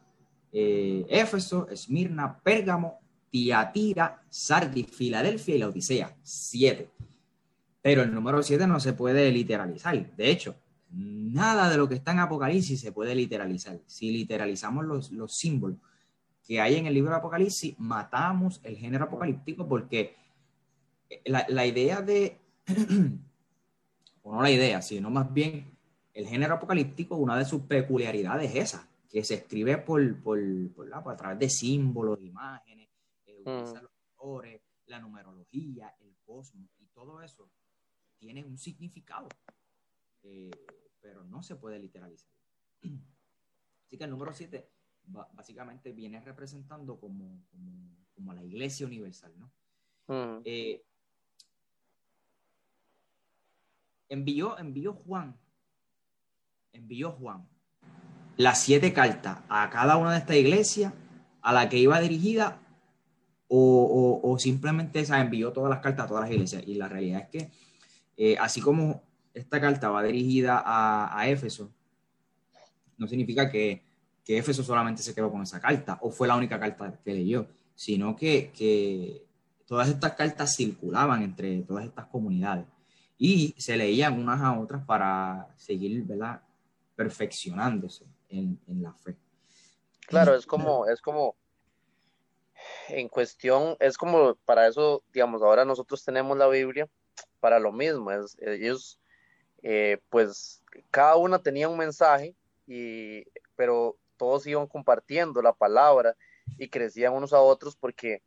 Eh, 0.52 1.06
Éfeso, 1.10 1.68
Esmirna, 1.70 2.40
Pérgamo, 2.40 3.00
Tiatira, 3.30 4.24
Sardis, 4.30 4.88
Filadelfia 4.88 5.56
y 5.56 5.58
la 5.60 5.68
Odisea. 5.68 6.16
Siete. 6.24 6.90
Pero 7.82 8.04
el 8.04 8.14
número 8.14 8.42
siete 8.42 8.68
no 8.68 8.80
se 8.80 8.94
puede 8.94 9.32
literalizar. 9.32 10.16
De 10.16 10.30
hecho, 10.30 10.56
nada 10.96 11.70
de 11.70 11.78
lo 11.78 11.88
que 11.88 11.96
está 11.96 12.12
en 12.12 12.20
Apocalipsis 12.20 12.80
se 12.80 12.92
puede 12.92 13.14
literalizar. 13.14 13.80
Si 13.86 14.12
literalizamos 14.12 14.86
los, 14.86 15.12
los 15.12 15.36
símbolos 15.36 15.78
que 16.46 16.62
hay 16.62 16.76
en 16.76 16.86
el 16.86 16.94
libro 16.94 17.12
de 17.12 17.18
Apocalipsis, 17.18 17.76
matamos 17.80 18.62
el 18.64 18.78
género 18.78 19.06
apocalíptico 19.06 19.68
porque 19.68 20.16
la, 21.26 21.46
la 21.50 21.66
idea 21.66 22.02
de, 22.02 22.38
o 24.22 24.34
no 24.34 24.42
la 24.42 24.52
idea, 24.52 24.82
sino 24.82 25.10
más 25.10 25.34
bien 25.34 25.76
el 26.14 26.28
género 26.28 26.56
apocalíptico, 26.56 27.16
una 27.18 27.38
de 27.38 27.46
sus 27.46 27.64
peculiaridades 27.64 28.52
es 28.52 28.74
esa, 28.74 28.88
que 29.10 29.24
se 29.24 29.36
escribe 29.36 29.78
por, 29.80 30.22
por, 30.22 30.40
por, 30.74 30.88
la, 30.88 30.98
a 30.98 31.16
través 31.18 31.40
de 31.40 31.50
símbolos, 31.50 32.22
imágenes, 32.22 32.90
eh, 33.26 33.44
mm. 33.46 33.82
los 33.82 33.92
colores, 34.16 34.62
la 34.86 35.00
numerología, 35.00 35.94
el 36.00 36.16
cosmos, 36.26 36.70
y 36.80 36.86
todo 36.88 37.22
eso 37.22 37.50
tiene 38.18 38.46
un 38.46 38.58
significado. 38.58 39.28
Eh, 40.24 40.52
pero 41.06 41.24
no 41.24 41.44
se 41.44 41.56
puede 41.56 41.78
literalizar. 41.78 42.32
Así 43.86 43.96
que 43.96 44.04
el 44.04 44.10
número 44.10 44.34
7 44.34 44.68
básicamente 45.34 45.92
viene 45.92 46.20
representando 46.20 47.00
como, 47.00 47.46
como, 48.16 48.34
la 48.34 48.44
iglesia 48.44 48.88
universal, 48.88 49.32
¿no? 49.38 49.52
Mm. 50.08 50.42
Eh, 50.44 50.84
envió, 54.10 54.58
envió 54.58 54.94
Juan, 54.94 55.38
envió 56.74 57.12
Juan 57.12 57.48
las 58.38 58.62
siete 58.62 58.92
cartas 58.92 59.40
a 59.48 59.70
cada 59.70 59.98
una 59.98 60.12
de 60.12 60.18
estas 60.18 60.38
iglesias 60.38 60.92
a 61.42 61.54
la 61.54 61.70
que 61.70 61.78
iba 61.78 62.02
dirigida 62.02 62.60
o, 63.48 64.36
simplemente 64.40 65.00
esa 65.00 65.22
envió 65.22 65.54
todas 65.54 65.70
las 65.70 65.80
cartas 65.82 66.06
a 66.06 66.08
todas 66.08 66.24
las 66.24 66.32
iglesias. 66.32 66.64
Y 66.66 66.74
la 66.74 66.90
realidad 66.90 67.22
es 67.22 67.30
que, 67.30 67.52
eh, 68.18 68.38
así 68.40 68.60
como 68.60 69.04
esta 69.36 69.60
carta 69.62 69.90
va 69.90 70.04
dirigida 70.04 70.64
a, 70.66 71.28
Éfeso, 71.28 71.70
no 72.98 73.08
significa 73.08 73.50
que, 73.52 73.84
que, 74.24 74.38
Éfeso 74.38 74.64
solamente 74.64 75.04
se 75.04 75.14
quedó 75.14 75.30
con 75.32 75.42
esa 75.44 75.60
carta 75.60 76.00
o 76.02 76.10
fue 76.10 76.28
la 76.28 76.36
única 76.36 76.60
carta 76.60 77.00
que 77.04 77.14
leyó, 77.14 77.48
sino 77.76 78.16
que, 78.16 79.22
todas 79.68 79.90
estas 79.90 80.14
cartas 80.14 80.56
circulaban 80.56 81.24
entre 81.24 81.62
todas 81.64 81.86
estas 81.86 82.06
comunidades 82.06 82.66
y 83.18 83.56
se 83.58 83.76
leían 83.76 84.20
unas 84.20 84.42
a 84.42 84.60
otras 84.60 84.86
para 84.86 85.48
seguir 85.58 86.04
¿verdad? 86.04 86.42
perfeccionándose 86.96 88.06
en, 88.30 88.60
la 88.68 88.94
fe. 88.94 89.16
Claro, 90.08 90.36
es 90.36 90.46
como, 90.46 90.88
es 90.88 91.02
como, 91.02 91.36
en 92.90 93.10
cuestión, 93.10 93.76
es 93.80 93.98
como 93.98 94.36
para 94.46 94.68
eso, 94.68 95.04
digamos, 95.12 95.42
ahora 95.42 95.66
nosotros 95.66 96.04
tenemos 96.04 96.38
la 96.38 96.48
Biblia 96.48 96.88
para 97.40 97.60
lo 97.60 97.72
mismo, 97.72 98.12
es, 98.12 98.38
ellos 98.40 99.00
eh, 99.68 99.98
pues 100.10 100.62
cada 100.92 101.16
una 101.16 101.40
tenía 101.40 101.68
un 101.68 101.80
mensaje, 101.80 102.36
y, 102.68 103.26
pero 103.56 103.98
todos 104.16 104.46
iban 104.46 104.68
compartiendo 104.68 105.42
la 105.42 105.54
palabra 105.54 106.16
y 106.60 106.70
crecían 106.70 107.14
unos 107.14 107.34
a 107.34 107.40
otros 107.40 107.76
porque 107.76 108.22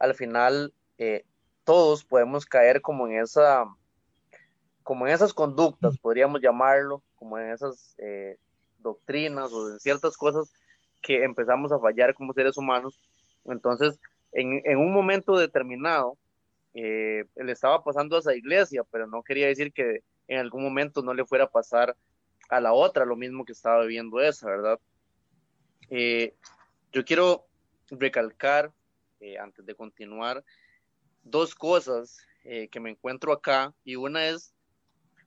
al 0.00 0.16
final 0.16 0.74
eh, 0.98 1.24
todos 1.62 2.04
podemos 2.04 2.44
caer 2.44 2.82
como 2.82 3.06
en 3.06 3.22
esa 3.22 3.66
como 4.82 5.06
en 5.06 5.12
esas 5.12 5.32
conductas, 5.32 5.96
podríamos 5.96 6.40
llamarlo, 6.40 7.04
como 7.14 7.38
en 7.38 7.52
esas 7.52 7.94
eh, 7.98 8.36
doctrinas 8.80 9.52
o 9.52 9.70
en 9.70 9.78
ciertas 9.78 10.16
cosas 10.16 10.52
que 11.00 11.22
empezamos 11.22 11.70
a 11.70 11.78
fallar 11.78 12.14
como 12.14 12.32
seres 12.32 12.56
humanos. 12.56 12.98
Entonces, 13.44 14.00
en, 14.32 14.76
un 14.76 14.92
momento 14.92 15.36
determinado 15.36 16.18
eh, 16.74 17.26
le 17.36 17.52
estaba 17.52 17.84
pasando 17.84 18.16
a 18.16 18.18
esa 18.18 18.34
iglesia, 18.34 18.82
pero 18.90 19.06
no 19.06 19.22
quería 19.22 19.46
decir 19.46 19.72
que 19.72 20.02
en 20.30 20.38
algún 20.38 20.62
momento 20.62 21.02
no 21.02 21.14
le 21.14 21.24
fuera 21.24 21.44
a 21.44 21.50
pasar 21.50 21.96
a 22.48 22.60
la 22.60 22.72
otra 22.72 23.04
lo 23.04 23.16
mismo 23.16 23.44
que 23.44 23.52
estaba 23.52 23.82
viviendo 23.82 24.20
esa, 24.20 24.46
¿verdad? 24.46 24.80
Eh, 25.90 26.34
yo 26.92 27.04
quiero 27.04 27.46
recalcar, 27.90 28.72
eh, 29.20 29.38
antes 29.38 29.64
de 29.66 29.74
continuar, 29.74 30.44
dos 31.22 31.54
cosas 31.54 32.18
que 32.42 32.80
me 32.80 32.88
encuentro 32.88 33.34
acá 33.34 33.74
y 33.84 33.96
una 33.96 34.26
es 34.26 34.54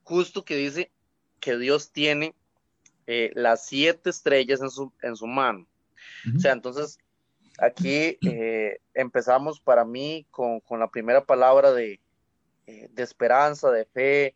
justo 0.02 0.44
que 0.44 0.56
dice 0.56 0.90
que 1.38 1.56
Dios 1.56 1.92
tiene 1.92 2.34
las 3.06 3.66
siete 3.66 4.10
estrellas 4.10 4.60
en 4.60 4.68
su, 4.68 4.92
en 5.00 5.14
su 5.14 5.28
mano. 5.28 5.64
O 6.36 6.40
sea, 6.40 6.52
entonces 6.52 6.98
Aquí 7.58 8.18
eh, 8.26 8.80
empezamos 8.94 9.60
para 9.60 9.84
mí 9.84 10.26
con, 10.30 10.60
la 10.70 10.88
primera 10.88 11.24
palabra 11.24 11.72
de, 11.72 12.00
eh, 12.66 12.90
esperanza, 12.96 13.70
de 13.70 13.84
fe, 13.84 14.34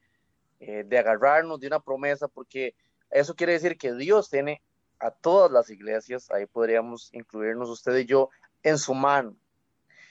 eh, 0.61 0.85
de 0.85 0.99
agarrarnos 0.99 1.61
de 1.61 1.67
una 1.69 1.81
promesa, 1.81 2.29
porque 2.29 2.75
eso 3.11 3.35
quiere 3.35 3.53
decir 3.53 3.79
que 3.79 3.95
Dios 3.95 4.29
tiene 4.29 4.63
a 4.99 5.11
todas 5.11 5.51
las 5.51 5.71
iglesias, 5.71 6.31
ahí 6.31 6.47
podríamos 6.47 7.13
incluirnos 7.13 7.69
usted 7.69 7.97
y 7.97 8.07
yo, 8.07 8.31
en 8.63 8.79
su 8.79 8.95
mano. 8.95 9.37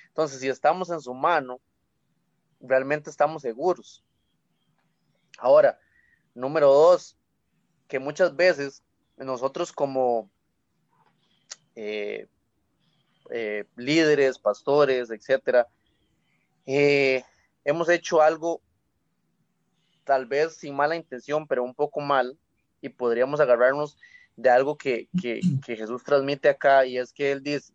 Entonces, 0.07 0.39
si 0.39 0.47
estamos 0.47 0.89
en 0.89 1.01
su 1.01 1.13
mano, 1.13 1.59
realmente 2.61 3.09
estamos 3.09 3.41
seguros. 3.41 4.03
Ahora, 5.37 5.79
número 6.33 6.67
dos, 6.73 7.17
que 7.87 7.99
muchas 7.99 8.35
veces 8.35 8.83
nosotros 9.17 9.71
como 9.71 10.29
eh, 11.75 12.27
líderes, 13.75 14.39
pastores, 14.39 15.09
etcétera, 15.09 15.67
eh, 16.65 17.23
hemos 17.63 17.89
hecho 17.89 18.21
algo 18.21 18.61
tal 20.07 20.25
vez 20.25 20.55
sin 20.55 20.75
mala 20.75 20.95
intención, 20.95 21.45
pero 21.45 21.63
un 21.63 21.75
poco 21.75 21.99
mal, 21.99 22.39
y 22.81 22.89
podríamos 22.89 23.39
agarrarnos 23.41 23.97
de 24.37 24.49
algo 24.49 24.77
que, 24.77 25.09
que, 25.21 25.41
Jesús 25.65 26.03
transmite 26.03 26.47
acá, 26.47 26.85
y 26.85 26.97
es 26.97 27.11
que 27.11 27.31
Él 27.31 27.43
dice, 27.43 27.73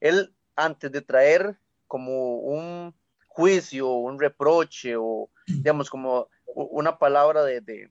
Él 0.00 0.34
antes 0.56 0.90
de 0.90 1.00
traer 1.00 1.56
como 1.86 2.38
un 2.38 2.92
juicio, 3.28 3.88
un 3.88 4.18
reproche, 4.18 4.96
o 4.96 5.30
digamos 5.46 5.88
como 5.88 6.28
una 6.46 6.98
palabra 6.98 7.44
de, 7.44 7.60
de, 7.60 7.90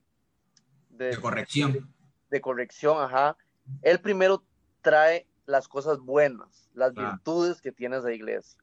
de 0.90 1.18
corrección. 1.18 1.94
De 2.30 2.42
corrección, 2.42 3.02
ajá. 3.02 3.38
Él 3.82 4.02
primero 4.02 4.44
trae 4.82 5.26
las 5.46 5.70
cosas 5.70 6.00
buenas, 6.00 6.70
las 6.74 6.94
virtudes 6.94 7.62
que 7.62 7.72
tiene 7.72 7.98
esa 7.98 8.12
iglesia. 8.12 8.60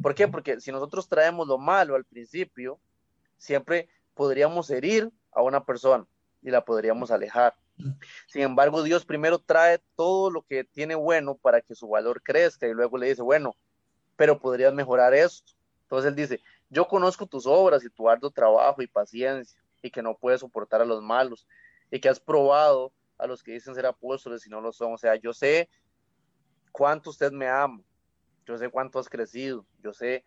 ¿Por 0.00 0.14
qué? 0.14 0.26
Porque 0.26 0.60
si 0.60 0.72
nosotros 0.72 1.08
traemos 1.08 1.46
lo 1.46 1.58
malo 1.58 1.94
al 1.94 2.04
principio, 2.06 2.80
siempre 3.36 3.90
podríamos 4.14 4.70
herir 4.70 5.10
a 5.32 5.42
una 5.42 5.64
persona 5.64 6.06
y 6.42 6.50
la 6.50 6.64
podríamos 6.64 7.10
alejar. 7.10 7.54
Sin 8.28 8.42
embargo, 8.42 8.82
Dios 8.82 9.04
primero 9.04 9.38
trae 9.38 9.80
todo 9.96 10.30
lo 10.30 10.42
que 10.42 10.64
tiene 10.64 10.94
bueno 10.94 11.34
para 11.36 11.60
que 11.60 11.74
su 11.74 11.88
valor 11.88 12.22
crezca 12.22 12.66
y 12.66 12.72
luego 12.72 12.98
le 12.98 13.08
dice, 13.08 13.22
bueno, 13.22 13.56
pero 14.16 14.38
podrías 14.38 14.72
mejorar 14.72 15.14
esto. 15.14 15.52
Entonces 15.82 16.08
él 16.08 16.16
dice, 16.16 16.40
yo 16.70 16.86
conozco 16.86 17.26
tus 17.26 17.46
obras 17.46 17.84
y 17.84 17.90
tu 17.90 18.08
arduo 18.08 18.30
trabajo 18.30 18.82
y 18.82 18.86
paciencia 18.86 19.60
y 19.82 19.90
que 19.90 20.02
no 20.02 20.16
puedes 20.16 20.40
soportar 20.40 20.80
a 20.80 20.84
los 20.84 21.02
malos 21.02 21.46
y 21.90 22.00
que 22.00 22.08
has 22.08 22.20
probado 22.20 22.92
a 23.18 23.26
los 23.26 23.42
que 23.42 23.52
dicen 23.52 23.74
ser 23.74 23.86
apóstoles 23.86 24.46
y 24.46 24.50
no 24.50 24.60
lo 24.60 24.72
son. 24.72 24.94
O 24.94 24.98
sea, 24.98 25.16
yo 25.16 25.32
sé 25.32 25.68
cuánto 26.72 27.10
usted 27.10 27.32
me 27.32 27.48
ama, 27.48 27.82
yo 28.46 28.56
sé 28.58 28.68
cuánto 28.68 28.98
has 28.98 29.08
crecido, 29.08 29.66
yo 29.82 29.92
sé, 29.92 30.24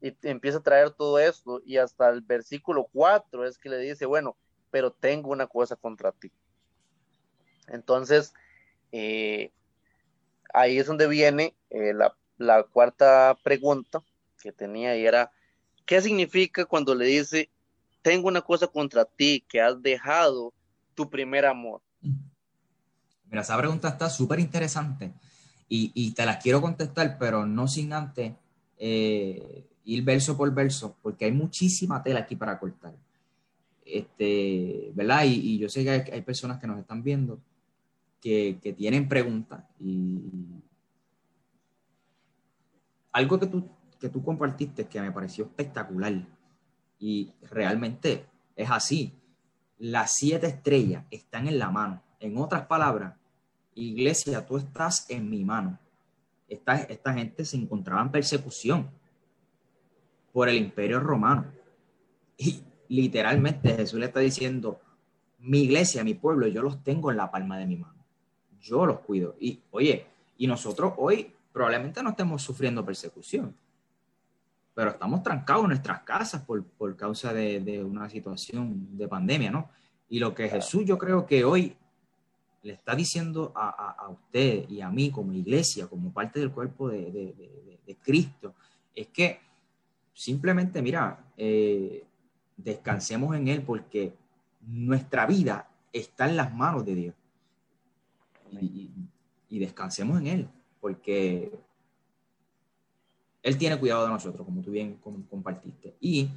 y 0.00 0.16
empieza 0.22 0.58
a 0.58 0.62
traer 0.62 0.90
todo 0.90 1.18
esto, 1.18 1.60
y 1.64 1.76
hasta 1.76 2.08
el 2.08 2.22
versículo 2.22 2.88
4 2.92 3.46
es 3.46 3.58
que 3.58 3.68
le 3.68 3.78
dice, 3.78 4.06
bueno, 4.06 4.36
pero 4.70 4.90
tengo 4.90 5.30
una 5.30 5.46
cosa 5.46 5.76
contra 5.76 6.12
ti. 6.12 6.32
Entonces, 7.68 8.32
eh, 8.92 9.52
ahí 10.52 10.78
es 10.78 10.86
donde 10.86 11.06
viene 11.06 11.54
eh, 11.70 11.92
la, 11.94 12.16
la 12.38 12.62
cuarta 12.64 13.38
pregunta 13.42 14.02
que 14.42 14.52
tenía 14.52 14.96
y 14.96 15.04
era, 15.04 15.30
¿qué 15.86 16.00
significa 16.00 16.64
cuando 16.64 16.94
le 16.94 17.06
dice, 17.06 17.50
tengo 18.02 18.28
una 18.28 18.40
cosa 18.40 18.66
contra 18.66 19.04
ti, 19.04 19.44
que 19.48 19.60
has 19.60 19.80
dejado 19.82 20.52
tu 20.94 21.08
primer 21.08 21.44
amor? 21.44 21.82
Mira, 23.26 23.42
esa 23.42 23.56
pregunta 23.58 23.88
está 23.88 24.08
súper 24.08 24.40
interesante 24.40 25.12
y, 25.68 26.12
te 26.14 26.26
las 26.26 26.42
quiero 26.42 26.60
contestar, 26.60 27.16
pero 27.18 27.46
no 27.46 27.68
sin 27.68 27.92
antes 27.92 28.32
eh, 28.76 29.69
ir 29.84 30.04
verso 30.04 30.36
por 30.36 30.52
verso, 30.52 30.96
porque 31.02 31.24
hay 31.24 31.32
muchísima 31.32 32.02
tela 32.02 32.20
aquí 32.20 32.36
para 32.36 32.58
cortar. 32.58 32.94
Este, 33.84 34.92
¿verdad? 34.94 35.24
Y, 35.26 35.58
yo 35.58 35.68
sé 35.68 35.84
que 35.84 36.12
hay, 36.12 36.22
personas 36.22 36.58
que 36.60 36.66
nos 36.66 36.78
están 36.78 37.02
viendo 37.02 37.40
que, 38.20 38.58
tienen 38.76 39.08
preguntas 39.08 39.64
y 39.80 40.30
algo 43.12 43.40
que 43.40 43.46
tú, 43.46 43.68
que 43.98 44.08
tú 44.08 44.22
compartiste 44.22 44.86
que 44.86 45.00
me 45.00 45.10
pareció 45.10 45.44
espectacular 45.44 46.24
y 46.98 47.32
realmente 47.50 48.26
es 48.54 48.70
así. 48.70 49.12
Las 49.78 50.12
siete 50.14 50.46
estrellas 50.46 51.04
están 51.10 51.48
en 51.48 51.58
la 51.58 51.70
mano. 51.70 52.02
En 52.20 52.36
otras 52.36 52.66
palabras, 52.66 53.16
iglesia, 53.74 54.46
tú 54.46 54.58
estás 54.58 55.08
en 55.08 55.28
mi 55.28 55.44
mano. 55.44 55.78
Esta, 56.46 56.76
esta 56.76 57.14
gente 57.14 57.44
se 57.44 57.56
encontraba 57.56 58.02
en 58.02 58.10
persecución 58.10 58.90
por 60.32 60.48
el 60.48 60.56
imperio 60.56 61.00
romano. 61.00 61.46
Y 62.36 62.62
literalmente 62.88 63.74
Jesús 63.76 63.98
le 63.98 64.06
está 64.06 64.20
diciendo, 64.20 64.80
mi 65.38 65.62
iglesia, 65.62 66.04
mi 66.04 66.14
pueblo, 66.14 66.46
yo 66.46 66.62
los 66.62 66.82
tengo 66.82 67.10
en 67.10 67.16
la 67.16 67.30
palma 67.30 67.58
de 67.58 67.66
mi 67.66 67.76
mano. 67.76 68.04
Yo 68.60 68.86
los 68.86 69.00
cuido. 69.00 69.36
Y 69.40 69.60
oye, 69.70 70.06
y 70.36 70.46
nosotros 70.46 70.94
hoy 70.96 71.32
probablemente 71.52 72.02
no 72.02 72.10
estemos 72.10 72.42
sufriendo 72.42 72.84
persecución, 72.84 73.54
pero 74.74 74.90
estamos 74.90 75.22
trancados 75.22 75.64
en 75.64 75.68
nuestras 75.70 76.02
casas 76.02 76.42
por, 76.42 76.64
por 76.64 76.96
causa 76.96 77.32
de, 77.32 77.60
de, 77.60 77.82
una 77.82 78.08
situación 78.08 78.96
de 78.96 79.08
pandemia, 79.08 79.50
¿no? 79.50 79.68
Y 80.08 80.18
lo 80.18 80.34
que 80.34 80.48
Jesús 80.48 80.84
yo 80.84 80.98
creo 80.98 81.26
que 81.26 81.44
hoy 81.44 81.76
le 82.62 82.74
está 82.74 82.94
diciendo 82.94 83.52
a, 83.54 84.08
usted 84.10 84.68
y 84.68 84.80
a 84.80 84.90
mí 84.90 85.10
como 85.10 85.32
iglesia, 85.32 85.86
como 85.86 86.12
parte 86.12 86.40
del 86.40 86.50
cuerpo 86.50 86.88
de, 86.88 87.34
Cristo, 88.02 88.54
es 88.94 89.08
que 89.08 89.40
simplemente, 90.20 90.82
mira, 90.82 91.24
eh, 91.38 92.04
descansemos 92.54 93.34
en 93.34 93.48
Él 93.48 93.62
porque 93.62 94.12
nuestra 94.66 95.24
vida 95.24 95.70
está 95.94 96.28
en 96.28 96.36
las 96.36 96.54
manos 96.54 96.84
de 96.84 96.94
Dios. 96.94 97.14
Y, 98.60 98.90
descansemos 99.58 100.20
en 100.20 100.26
Él, 100.26 100.48
porque 100.78 101.50
Él 103.42 103.56
tiene 103.56 103.78
cuidado 103.78 104.04
de 104.04 104.10
nosotros, 104.10 104.44
como 104.44 104.60
tú 104.60 104.72
bien 104.72 104.98
compartiste. 105.30 105.94
Y 106.00 106.28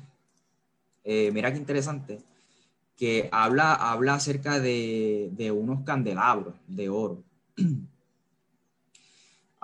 eh, 1.04 1.30
mira 1.34 1.52
qué 1.52 1.58
interesante, 1.58 2.19
que 2.96 3.28
habla, 3.34 3.74
habla 3.74 4.13
acerca 4.13 4.62
de, 4.62 5.52
unos 5.54 5.84
candelabros 5.84 6.56
de 6.67 6.88
oro. 6.88 7.22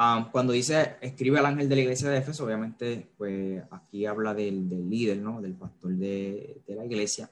Ah, 0.01 0.29
cuando 0.31 0.53
dice, 0.53 0.95
escribe 1.01 1.39
al 1.39 1.45
ángel 1.45 1.67
de 1.67 1.75
la 1.75 1.81
iglesia 1.81 2.09
de 2.09 2.19
Éfeso, 2.19 2.45
obviamente, 2.45 3.05
pues 3.17 3.61
aquí 3.69 4.05
habla 4.05 4.33
del, 4.33 4.89
líder, 4.89 5.17
¿no? 5.17 5.41
Del 5.41 5.55
pastor 5.55 5.91
de, 5.91 6.61
la 6.67 6.85
iglesia. 6.85 7.29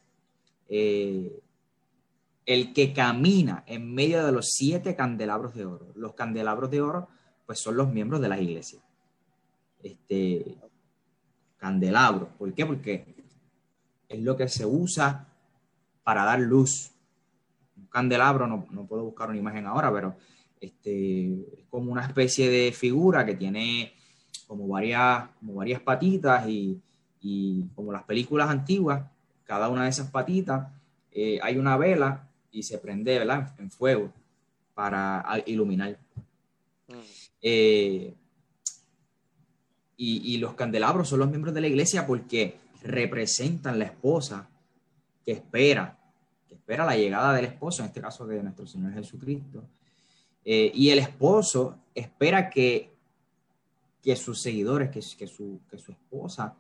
Eh, 0.68 1.40
el 2.46 2.74
que 2.74 2.92
camina 2.92 3.64
en 3.68 3.96
medio 3.96 4.26
de 4.26 4.34
los 4.34 4.50
siete 4.50 4.98
candelabros 4.98 5.56
de 5.56 5.64
oro. 5.64 5.94
Los 5.96 6.14
candelabros 6.14 6.70
de 6.70 6.82
oro, 6.82 7.08
pues 7.46 7.58
son 7.58 7.78
los 7.78 7.88
miembros 7.88 8.20
de 8.20 8.28
la 8.28 8.38
iglesia. 8.38 8.82
Este, 9.82 10.58
candelabros. 11.56 12.28
¿Por 12.38 12.54
qué? 12.54 12.66
Porque 12.66 13.16
es 14.10 14.22
lo 14.22 14.36
que 14.36 14.50
se 14.50 14.66
usa 14.66 15.26
para 16.04 16.26
dar 16.26 16.42
luz. 16.42 16.92
Un 17.78 17.86
candelabro, 17.86 18.46
no, 18.46 18.68
no 18.72 18.86
puedo 18.86 19.06
buscar 19.06 19.30
una 19.30 19.40
imagen 19.40 19.68
ahora, 19.68 19.90
pero 19.90 20.18
este, 20.60 21.34
es 21.34 21.66
como 21.70 21.92
una 21.92 22.06
especie 22.06 22.50
de 22.50 22.72
figura 22.72 23.26
que 23.26 23.36
tiene 23.36 23.94
como 24.48 24.68
varias, 24.68 25.30
como 25.40 25.56
varias 25.56 25.82
patitas 25.82 26.48
y, 26.48 26.80
y 27.22 27.66
como 27.76 27.92
las 27.92 28.04
películas 28.04 28.50
antiguas, 28.50 29.04
cada 29.44 29.70
una 29.70 29.84
de 29.84 29.90
esas 29.90 30.10
patitas 30.10 30.68
eh, 31.12 31.40
hay 31.42 31.58
una 31.58 31.78
vela 31.78 32.28
y 32.52 32.64
se 32.64 32.78
prende 32.78 33.20
¿verdad? 33.20 33.54
en 33.60 33.72
fuego 33.72 34.12
para 34.74 35.26
iluminar. 35.46 35.98
Mm. 36.88 36.94
Eh, 37.42 38.14
y, 40.00 40.34
y, 40.34 40.38
los 40.38 40.54
candelabros 40.54 41.10
son 41.10 41.20
los 41.20 41.30
miembros 41.30 41.56
de 41.56 41.62
la 41.62 41.68
iglesia 41.68 42.06
porque 42.06 42.60
representan 42.84 43.80
la 43.80 43.86
esposa 43.86 44.48
que 45.26 45.32
espera 45.32 45.98
espera 46.68 46.84
la 46.84 46.98
llegada 46.98 47.34
del 47.34 47.46
esposo, 47.46 47.82
en 47.82 47.88
este 47.88 48.02
caso 48.02 48.28
de 48.28 48.44
nuestro 48.44 48.68
Señor 48.68 48.92
Jesucristo. 48.94 49.64
Eh, 50.50 50.72
y 50.74 50.92
el 50.92 51.00
esposo 51.00 51.78
espera 51.94 52.50
que, 52.50 52.90
que 54.02 54.16
sus 54.16 54.40
seguidores, 54.40 54.90
que, 54.90 55.02
su, 55.02 55.60
que 55.70 55.78
su 55.78 55.92
esposa 55.92 56.56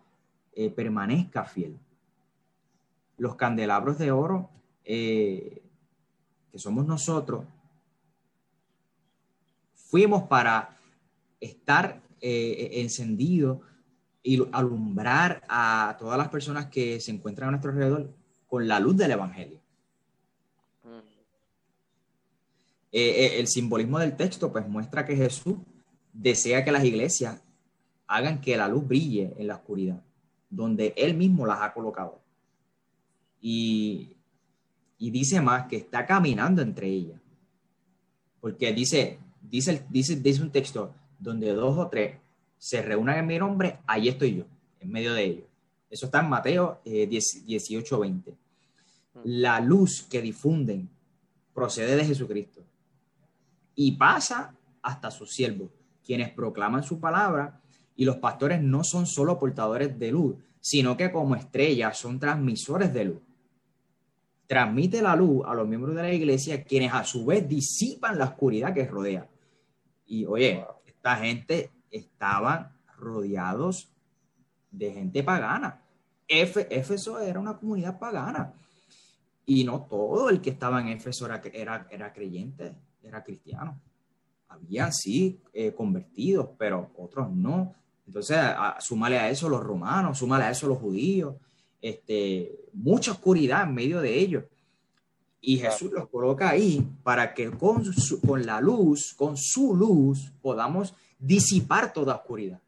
eh, 0.51 0.69
permanezca 0.69 1.45
fiel. 1.45 1.79
Los 3.17 3.37
candelabros 3.37 3.97
de 3.97 4.11
oro, 4.11 4.49
eh, 4.83 5.61
que 6.51 6.59
somos 6.59 6.85
nosotros, 6.85 7.45
fuimos 9.73 10.23
para 10.23 10.77
estar 11.39 12.01
encendidos 12.19 13.59
y 14.21 14.43
alumbrar 14.51 15.43
a 15.47 15.95
todas 15.97 16.17
las 16.17 16.27
personas 16.27 16.65
que 16.65 16.99
se 16.99 17.11
encuentran 17.11 17.47
a 17.47 17.51
nuestro 17.51 17.71
alrededor 17.71 18.13
con 18.47 18.67
la 18.67 18.81
luz 18.81 18.97
del 18.97 19.11
Evangelio. 19.11 19.61
El 22.91 23.47
simbolismo 23.47 23.99
del 23.99 24.15
texto 24.15 24.51
pues 24.51 24.67
muestra 24.67 25.05
que 25.05 25.15
Jesús 25.15 25.57
desea 26.13 26.63
que 26.63 26.71
las 26.71 26.83
iglesias 26.83 27.41
hagan 28.07 28.41
que 28.41 28.57
la 28.57 28.67
luz 28.67 28.87
brille 28.87 29.33
en 29.37 29.47
la 29.47 29.55
oscuridad, 29.55 30.01
donde 30.49 30.93
Él 30.97 31.15
mismo 31.15 31.45
las 31.45 31.61
ha 31.61 31.73
colocado. 31.73 32.21
Y, 33.41 34.13
dice 34.97 35.41
más 35.41 35.67
que 35.67 35.77
está 35.77 36.05
caminando 36.05 36.61
entre 36.61 36.87
ellas. 36.87 37.21
Porque 38.39 38.73
dice, 38.73 39.19
dice, 39.41 39.85
dice, 39.89 40.15
dice 40.15 40.41
un 40.41 40.51
texto 40.51 40.93
donde 41.19 41.53
dos 41.53 41.77
o 41.77 41.87
tres 41.87 42.17
se 42.57 42.81
reúnan 42.81 43.19
en 43.19 43.27
mi 43.27 43.37
nombre, 43.37 43.79
ahí 43.85 44.07
estoy 44.07 44.37
yo, 44.37 44.45
en 44.79 44.89
medio 44.89 45.13
de 45.13 45.23
ellos. 45.23 45.45
Eso 45.89 46.07
está 46.07 46.21
en 46.21 46.29
Mateo 46.29 46.81
18, 46.83 47.95
eh, 47.95 47.99
20. 47.99 48.31
Mm. 48.31 48.35
La 49.23 49.59
luz 49.59 50.03
que 50.09 50.21
difunden 50.21 50.89
procede 51.53 51.95
de 51.95 52.05
Jesucristo 52.05 52.61
y 53.79 53.91
pasa 53.93 54.53
hasta 54.81 55.11
sus 55.11 55.31
siervos 55.31 55.69
quienes 56.03 56.31
proclaman 56.31 56.83
su 56.83 56.99
palabra 56.99 57.61
y 57.95 58.05
los 58.05 58.17
pastores 58.17 58.61
no 58.61 58.83
son 58.83 59.05
solo 59.05 59.37
portadores 59.37 59.99
de 59.99 60.11
luz, 60.11 60.35
sino 60.59 60.97
que 60.97 61.11
como 61.11 61.35
estrellas 61.35 61.97
son 61.97 62.19
transmisores 62.19 62.93
de 62.93 63.05
luz. 63.05 63.21
Transmite 64.47 65.01
la 65.01 65.15
luz 65.15 65.45
a 65.45 65.53
los 65.53 65.67
miembros 65.67 65.95
de 65.95 66.01
la 66.01 66.13
iglesia, 66.13 66.63
quienes 66.63 66.93
a 66.93 67.03
su 67.03 67.25
vez 67.25 67.47
disipan 67.47 68.17
la 68.17 68.25
oscuridad 68.25 68.73
que 68.73 68.85
rodea. 68.85 69.27
Y 70.05 70.25
oye, 70.25 70.65
esta 70.85 71.17
gente 71.17 71.69
estaban 71.91 72.71
rodeados 72.97 73.89
de 74.71 74.93
gente 74.93 75.23
pagana. 75.23 75.81
Éfeso 76.27 77.19
era 77.19 77.39
una 77.39 77.57
comunidad 77.57 77.99
pagana. 77.99 78.53
Y 79.45 79.65
no 79.65 79.81
todo 79.81 80.29
el 80.29 80.41
que 80.41 80.51
estaba 80.51 80.81
en 80.81 80.87
Éfeso 80.87 81.25
era, 81.25 81.41
era, 81.53 81.87
era 81.91 82.13
creyente, 82.13 82.73
era 83.07 83.23
cristiano 83.23 83.79
había 84.47 84.91
sí 84.91 85.39
eh, 85.53 85.73
convertidos, 85.73 86.49
pero 86.57 86.91
otros 86.97 87.31
no. 87.31 87.73
Entonces, 88.05 88.37
súmale 88.79 89.19
a 89.19 89.29
eso 89.29 89.49
los 89.49 89.61
romanos, 89.61 90.17
súmale 90.19 90.45
a 90.45 90.51
eso 90.51 90.67
los 90.67 90.77
judíos, 90.77 91.35
este, 91.81 92.57
mucha 92.73 93.11
oscuridad 93.11 93.63
en 93.63 93.73
medio 93.73 94.01
de 94.01 94.17
ellos. 94.17 94.43
Y 95.41 95.57
Jesús 95.57 95.91
los 95.91 96.09
coloca 96.09 96.49
ahí 96.49 96.85
para 97.03 97.33
que 97.33 97.51
con, 97.51 97.83
con 98.25 98.45
la 98.45 98.59
luz, 98.59 99.13
con 99.13 99.37
su 99.37 99.75
luz, 99.75 100.31
podamos 100.41 100.95
disipar 101.19 101.93
toda 101.93 102.15
oscuridad. 102.15 102.59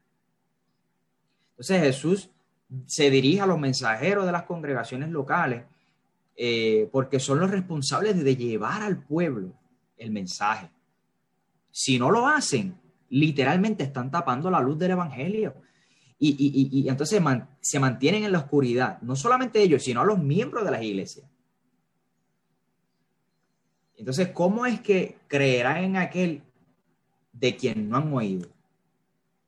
Entonces 1.52 1.82
Jesús 1.82 2.30
se 2.86 3.10
dirige 3.10 3.40
a 3.40 3.46
los 3.46 3.58
mensajeros 3.58 4.24
de 4.24 4.32
las 4.32 4.44
congregaciones 4.44 5.10
locales 5.10 5.64
eh, 6.36 6.88
porque 6.92 7.18
son 7.18 7.40
los 7.40 7.50
responsables 7.50 8.22
de 8.22 8.36
llevar 8.36 8.82
al 8.82 9.02
pueblo 9.02 9.52
el 10.00 10.10
mensaje. 10.10 10.70
Si 11.70 11.98
no 11.98 12.10
lo 12.10 12.26
hacen, 12.26 12.80
literalmente 13.10 13.84
están 13.84 14.10
tapando 14.10 14.50
la 14.50 14.60
luz 14.60 14.78
del 14.78 14.92
Evangelio. 14.92 15.54
Y, 16.22 16.86
entonces 16.86 17.22
se 17.60 17.80
mantienen 17.80 18.24
en 18.24 18.32
la 18.32 18.40
oscuridad, 18.40 19.00
no 19.00 19.16
solamente 19.16 19.62
ellos, 19.62 19.82
sino 19.82 20.02
a 20.02 20.04
los 20.04 20.18
miembros 20.18 20.64
de 20.64 20.70
las 20.70 20.82
iglesias. 20.82 21.26
Entonces, 23.96 24.28
¿cómo 24.28 24.66
es 24.66 24.80
que 24.80 25.18
creerán 25.28 25.84
en 25.84 25.96
aquel 25.96 26.42
de 27.32 27.56
quien 27.56 27.88
no 27.88 27.96
han 27.98 28.12
oído? 28.12 28.50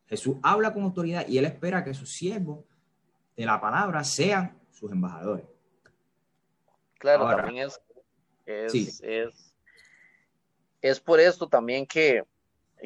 Jesús 0.07 0.37
habla 0.43 0.73
con 0.73 0.83
autoridad 0.85 1.27
y 1.29 1.39
él 1.39 1.45
espera 1.45 1.85
que 1.85 1.93
sus 1.93 2.11
siervos 2.11 2.65
de 3.37 3.47
la 3.47 3.61
palabra 3.61 4.03
sean 4.05 4.59
sus 4.71 4.93
embajadores. 4.93 5.47
Claro, 6.99 7.27
también 7.37 7.67
es, 7.67 7.81
es, 8.47 9.01
es 9.03 9.52
por 11.05 11.20
esto 11.20 11.49
también 11.49 11.87
que 11.87 12.24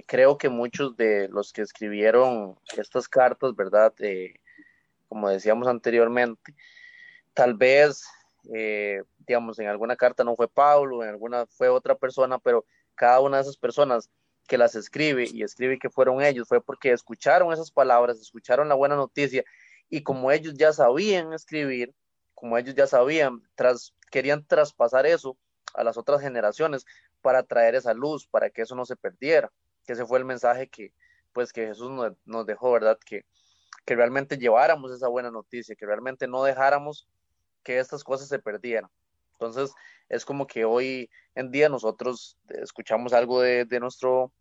creo 0.06 0.36
que 0.36 0.48
muchos 0.48 0.96
de 0.96 1.28
los 1.28 1.52
que 1.52 1.62
escribieron 1.62 2.58
estas 2.76 3.08
cartas, 3.08 3.54
¿verdad? 3.56 3.94
Eh, 4.00 4.34
como 5.08 5.28
decíamos 5.28 5.66
anteriormente, 5.68 6.54
tal 7.32 7.54
vez, 7.54 8.04
eh, 8.54 9.02
digamos, 9.26 9.58
en 9.58 9.68
alguna 9.68 9.96
carta 9.96 10.24
no 10.24 10.36
fue 10.36 10.48
Pablo, 10.48 11.02
en 11.02 11.10
alguna 11.10 11.46
fue 11.46 11.68
otra 11.68 11.94
persona, 11.94 12.38
pero 12.38 12.66
cada 12.94 13.20
una 13.20 13.38
de 13.38 13.44
esas 13.44 13.56
personas 13.56 14.10
que 14.46 14.58
las 14.58 14.74
escribe 14.74 15.26
y 15.32 15.42
escribe 15.42 15.78
que 15.78 15.90
fueron 15.90 16.22
ellos 16.22 16.48
fue 16.48 16.60
porque 16.60 16.92
escucharon 16.92 17.52
esas 17.52 17.70
palabras, 17.70 18.20
escucharon 18.20 18.68
la 18.68 18.74
buena 18.74 18.94
noticia 18.94 19.44
y 19.88 20.02
como 20.02 20.30
ellos 20.30 20.54
ya 20.54 20.72
sabían 20.72 21.32
escribir, 21.32 21.92
como 22.34 22.56
ellos 22.58 22.74
ya 22.74 22.86
sabían, 22.86 23.42
querían 24.10 24.44
traspasar 24.46 25.06
eso 25.06 25.36
a 25.74 25.84
las 25.84 25.96
otras 25.96 26.20
generaciones, 26.20 26.86
para 27.22 27.42
traer 27.42 27.74
esa 27.74 27.94
luz, 27.94 28.26
para 28.26 28.50
que 28.50 28.62
eso 28.62 28.74
no 28.74 28.84
se 28.84 28.96
perdiera, 28.96 29.50
que 29.86 29.92
ese 29.92 30.06
fue 30.06 30.18
el 30.18 30.24
mensaje 30.24 30.68
que, 30.68 30.92
pues, 31.32 31.52
que 31.52 31.66
Jesús 31.66 31.90
nos, 32.24 32.46
dejó, 32.46 32.72
¿verdad? 32.72 32.98
Que, 33.04 33.24
que 33.84 33.94
realmente 33.94 34.36
lleváramos 34.36 34.92
esa 34.92 35.08
buena 35.08 35.30
noticia, 35.30 35.76
que 35.76 35.86
realmente 35.86 36.26
no 36.26 36.42
dejáramos 36.42 37.08
que 37.62 37.78
estas 37.78 38.04
cosas 38.04 38.28
se 38.28 38.38
perdieran. 38.38 38.90
Entonces, 39.32 39.72
es 40.08 40.24
como 40.24 40.46
que 40.46 40.64
hoy 40.64 41.10
en 41.34 41.50
día 41.50 41.68
nosotros 41.68 42.38
escuchamos 42.48 43.12
algo 43.12 43.40
de, 43.40 43.64
de 43.64 43.80
nuestro 43.80 44.32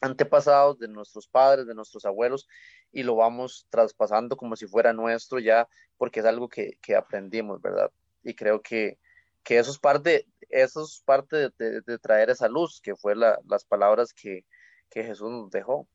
antepasados, 0.00 0.78
de 0.78 0.88
nuestros 0.88 1.26
padres, 1.26 1.66
de 1.66 1.74
nuestros 1.74 2.04
abuelos, 2.04 2.48
y 2.92 3.02
lo 3.02 3.16
vamos 3.16 3.66
traspasando 3.70 4.36
como 4.36 4.56
si 4.56 4.66
fuera 4.66 4.92
nuestro 4.92 5.38
ya, 5.38 5.68
porque 5.98 6.20
es 6.20 6.26
algo 6.26 6.48
que, 6.48 6.78
que 6.80 6.96
aprendimos, 6.96 7.60
¿verdad? 7.60 7.90
Y 8.22 8.34
creo 8.34 8.62
que, 8.62 8.98
que 9.42 9.58
eso 9.58 9.70
es 9.70 9.78
parte, 9.78 10.26
eso 10.48 10.84
es 10.84 11.02
parte 11.04 11.50
de, 11.58 11.98
traer 11.98 12.30
esa 12.30 12.48
luz, 12.48 12.80
que 12.80 12.96
fue 12.96 13.14
las 13.16 13.64
palabras 13.64 14.12
que, 14.12 14.44
Jesús 14.92 15.30
nos 15.30 15.50
dejó. 15.50 15.88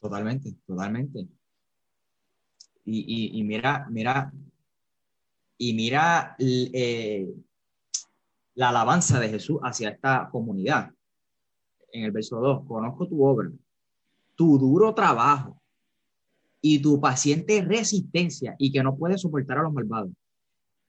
Totalmente, 0.00 0.54
totalmente. 0.66 1.26
Y, 2.84 3.42
mira, 3.44 3.86
mira, 3.90 4.32
y 5.58 5.74
mira 5.74 6.36
eh, 6.38 7.28
la 8.54 8.68
alabanza 8.70 9.18
de 9.18 9.28
Jesús 9.28 9.58
hacia 9.62 9.90
esta 9.90 10.28
comunidad. 10.30 10.90
En 11.92 12.04
el 12.04 12.12
verso 12.12 12.38
2, 12.38 12.66
conozco 12.66 13.08
tu 13.08 13.24
obra, 13.24 13.50
tu 14.36 14.58
duro 14.58 14.94
trabajo 14.94 15.60
y 16.60 16.80
tu 16.80 17.00
paciente 17.00 17.62
resistencia 17.62 18.54
y 18.58 18.70
que 18.70 18.82
no 18.82 18.96
puedes 18.96 19.22
soportar 19.22 19.58
a 19.58 19.62
los 19.62 19.72
malvados 19.72 20.10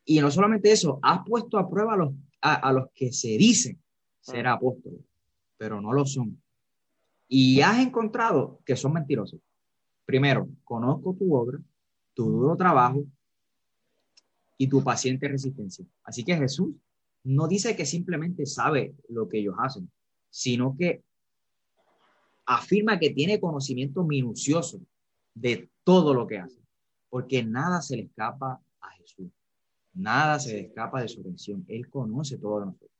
y 0.09 0.19
no 0.21 0.31
solamente 0.31 0.71
eso, 0.71 0.97
has 1.03 1.19
puesto 1.23 1.59
a 1.59 1.69
prueba 1.69 1.93
a 1.93 1.97
los, 1.97 2.15
a, 2.41 2.73
los 2.73 2.89
que 2.95 3.13
se 3.13 3.27
dicen 3.37 3.79
ser 4.19 4.47
ah. 4.47 4.53
apóstoles, 4.53 5.01
pero 5.55 5.79
no 5.79 5.93
lo 5.93 6.03
son. 6.03 6.41
Y 7.27 7.61
has 7.61 7.77
encontrado 7.77 8.59
que 8.65 8.75
son 8.75 8.93
mentirosos. 8.93 9.39
Primero, 10.05 10.49
conozco 10.63 11.13
tu 11.13 11.35
obra, 11.35 11.59
tu 12.15 12.27
duro 12.27 12.57
trabajo 12.57 13.05
y 14.57 14.67
tu 14.67 14.83
paciente 14.83 15.27
resistencia. 15.27 15.85
Así 16.03 16.23
que 16.23 16.35
Jesús 16.35 16.73
no 17.23 17.47
dice 17.47 17.75
que 17.75 17.85
simplemente 17.85 18.47
sabe 18.47 18.95
lo 19.09 19.29
que 19.29 19.37
ellos 19.37 19.57
hacen, 19.59 19.91
sino 20.31 20.75
que 20.75 21.03
afirma 22.47 22.97
que 22.97 23.11
tiene 23.11 23.39
conocimiento 23.39 24.03
minucioso 24.03 24.81
de 25.35 25.69
todo 25.83 26.15
lo 26.15 26.25
que 26.25 26.39
hacen, 26.39 26.65
porque 27.09 27.43
nada 27.43 27.79
se 27.83 27.95
le 27.95 28.03
escapa 28.05 28.59
a 28.81 28.89
Jesús. 28.93 29.29
Nada 29.93 30.39
se 30.39 30.59
escapa 30.59 31.01
de 31.01 31.07
su 31.07 31.21
atención. 31.21 31.65
Él 31.67 31.89
conoce 31.89 32.37
todo 32.37 32.59
de 32.59 32.65
nosotros. 32.67 32.91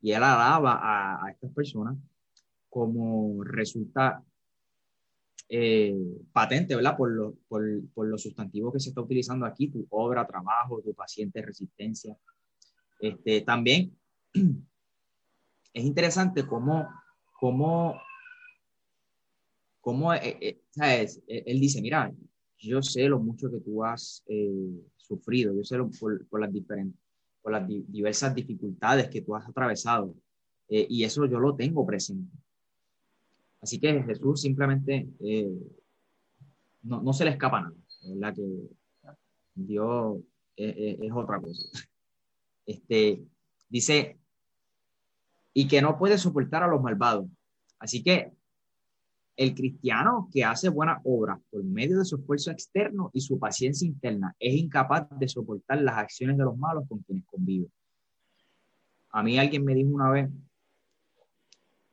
Y 0.00 0.12
él 0.12 0.22
alaba 0.22 0.78
a, 0.80 1.30
estas 1.30 1.52
personas 1.52 1.96
como 2.68 3.42
resulta 3.42 4.22
eh, 5.48 5.96
patente, 6.32 6.76
¿verdad? 6.76 6.96
Por 6.96 7.10
lo, 7.10 7.34
por, 7.48 7.64
por 7.94 8.06
lo 8.06 8.18
sustantivo 8.18 8.72
que 8.72 8.80
se 8.80 8.90
está 8.90 9.00
utilizando 9.00 9.46
aquí, 9.46 9.68
tu 9.68 9.86
obra, 9.90 10.26
trabajo, 10.26 10.80
tu 10.82 10.94
paciente, 10.94 11.42
resistencia. 11.42 12.16
Este, 13.00 13.40
también 13.40 13.96
es 15.72 15.84
interesante 15.84 16.46
cómo, 16.46 16.88
cómo, 17.40 18.00
cómo 19.80 20.14
eh, 20.14 20.38
eh, 20.40 20.60
¿sabes? 20.70 21.20
Él 21.26 21.58
dice, 21.60 21.80
mira, 21.80 22.12
yo 22.58 22.82
sé 22.82 23.08
lo 23.08 23.18
mucho 23.18 23.50
que 23.50 23.60
tú 23.60 23.84
has 23.84 24.22
sufrido, 25.08 25.54
yo 25.54 25.64
sé 25.64 25.78
por, 25.98 26.40
las, 26.40 26.52
diferentes, 26.52 27.00
por 27.42 27.52
las 27.52 27.66
diversas 27.66 28.34
dificultades 28.34 29.08
que 29.08 29.22
tú 29.22 29.34
has 29.34 29.48
atravesado, 29.48 30.14
eh, 30.68 30.86
y 30.88 31.04
eso 31.04 31.24
yo 31.26 31.40
lo 31.40 31.56
tengo 31.56 31.86
presente. 31.86 32.30
Así 33.60 33.80
que 33.80 34.02
Jesús 34.04 34.40
simplemente 34.40 35.08
eh, 35.20 35.50
no, 36.82 37.02
no 37.02 37.12
se 37.12 37.24
le 37.24 37.32
escapa 37.32 37.62
nada, 37.62 37.74
¿verdad? 38.04 38.34
Que 38.34 38.68
Dios 39.54 40.18
es, 40.56 41.12
otra 41.12 41.40
cosa. 41.40 41.66
Este, 42.66 43.24
dice, 43.70 44.18
y 45.54 45.66
que 45.68 45.80
no 45.80 45.98
puede 45.98 46.18
soportar 46.18 46.62
a 46.62 46.66
los 46.66 46.82
malvados. 46.82 47.26
Así 47.78 48.02
que 48.02 48.30
el 49.38 49.54
cristiano 49.54 50.28
que 50.32 50.42
hace 50.42 50.68
buenas 50.68 51.00
obras 51.04 51.38
por 51.48 51.62
medio 51.62 52.00
de 52.00 52.04
su 52.04 52.16
esfuerzo 52.16 52.50
externo 52.50 53.08
y 53.14 53.20
su 53.20 53.38
paciencia 53.38 53.86
interna 53.86 54.34
es 54.36 54.52
incapaz 54.56 55.06
de 55.16 55.28
soportar 55.28 55.80
las 55.80 55.96
acciones 55.96 56.36
de 56.36 56.44
los 56.44 56.58
malos 56.58 56.82
con 56.88 56.98
quienes 57.04 57.24
convive. 57.24 57.68
A 59.10 59.22
mí 59.22 59.38
alguien 59.38 59.64
me 59.64 59.76
dijo 59.76 59.90
una 59.90 60.10
vez, 60.10 60.28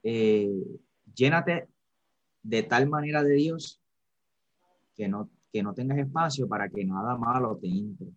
eh, 0.02 0.60
llénate 1.14 1.68
de 2.42 2.64
tal 2.64 2.90
manera 2.90 3.22
de 3.22 3.36
Dios 3.36 3.80
que 4.96 5.08
no, 5.08 5.30
que 5.54 5.62
no 5.62 5.76
tengas 5.76 6.00
espacio 6.00 6.48
para 6.48 6.68
que 6.68 6.84
nada 6.84 7.16
malo 7.16 7.60
te 7.62 7.68
entre. 7.68 8.08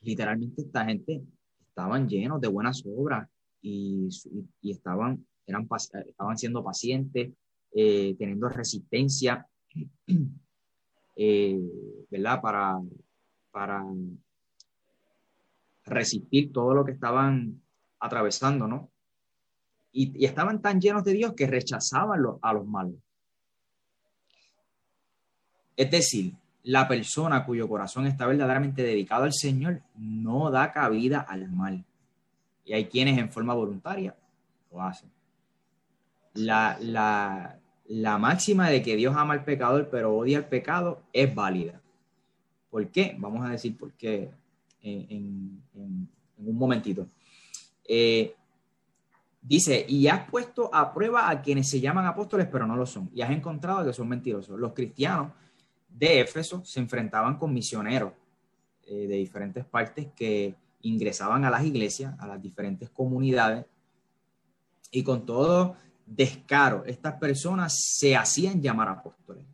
Literalmente 0.00 0.62
esta 0.62 0.86
gente 0.86 1.22
estaban 1.60 2.08
llenos 2.08 2.40
de 2.40 2.48
buenas 2.48 2.82
obras 2.86 3.28
y, 3.60 4.08
estaban, 4.62 5.26
eran, 5.46 5.68
estaban 6.06 6.38
siendo 6.38 6.64
pacientes, 6.64 7.32
eh, 7.74 8.14
teniendo 8.18 8.48
resistencia, 8.48 9.46
eh, 11.16 11.60
¿verdad? 12.10 12.40
Para, 12.40 12.80
para 13.50 13.84
resistir 15.84 16.52
todo 16.52 16.74
lo 16.74 16.84
que 16.84 16.92
estaban 16.92 17.60
atravesando, 18.00 18.66
¿no? 18.66 18.90
Y, 19.92 20.24
estaban 20.24 20.60
tan 20.60 20.80
llenos 20.80 21.04
de 21.04 21.12
Dios 21.12 21.34
que 21.34 21.46
rechazaban 21.46 22.20
a 22.40 22.52
los 22.52 22.66
malos. 22.66 22.96
Es 25.76 25.90
decir, 25.90 26.34
la 26.64 26.86
persona 26.86 27.44
cuyo 27.44 27.68
corazón 27.68 28.06
está 28.06 28.26
verdaderamente 28.26 28.82
dedicado 28.82 29.24
al 29.24 29.32
Señor 29.32 29.82
no 29.96 30.50
da 30.50 30.72
cabida 30.72 31.20
al 31.20 31.50
mal. 31.50 31.84
Y 32.64 32.74
hay 32.74 32.86
quienes 32.86 33.18
en 33.18 33.32
forma 33.32 33.54
voluntaria 33.54 34.14
lo 34.70 34.82
hacen. 34.82 35.10
La, 36.34 36.78
la, 36.80 37.58
máxima 37.88 38.70
de 38.70 38.82
que 38.82 38.96
Dios 38.96 39.14
ama 39.16 39.34
al 39.34 39.44
pecador 39.44 39.88
pero 39.90 40.16
odia 40.16 40.38
al 40.38 40.48
pecado 40.48 41.02
es 41.12 41.34
válida. 41.34 41.80
¿Por 42.70 42.88
qué? 42.88 43.14
Vamos 43.18 43.46
a 43.46 43.50
decir 43.50 43.76
por 43.76 43.92
qué 43.92 44.30
en, 44.82 45.62
un 45.74 46.58
momentito. 46.58 47.06
Eh, 47.86 48.34
dice, 49.40 49.84
y 49.88 50.06
has 50.08 50.28
puesto 50.30 50.74
a 50.74 50.92
prueba 50.92 51.28
a 51.28 51.42
quienes 51.42 51.68
se 51.68 51.80
llaman 51.80 52.06
apóstoles 52.06 52.48
pero 52.50 52.66
no 52.66 52.76
lo 52.76 52.86
son. 52.86 53.10
Y 53.14 53.22
has 53.22 53.30
encontrado 53.30 53.84
que 53.84 53.92
son 53.92 54.08
mentirosos. 54.08 54.58
Los 54.58 54.72
cristianos 54.72 55.32
de 55.88 56.20
Éfeso 56.20 56.64
se 56.64 56.80
enfrentaban 56.80 57.36
con 57.36 57.52
misioneros 57.52 58.12
eh, 58.86 59.06
de 59.06 59.16
diferentes 59.16 59.64
partes 59.64 60.08
que 60.16 60.54
ingresaban 60.82 61.44
a 61.44 61.50
las 61.50 61.64
iglesias, 61.64 62.14
a 62.18 62.26
las 62.26 62.42
diferentes 62.42 62.90
comunidades, 62.90 63.66
y 64.90 65.02
con 65.02 65.24
todo 65.24 65.76
descaro, 66.16 66.84
estas 66.84 67.14
personas 67.14 67.74
se 67.98 68.16
hacían 68.16 68.60
llamar 68.60 68.88
apóstoles. 68.88 69.44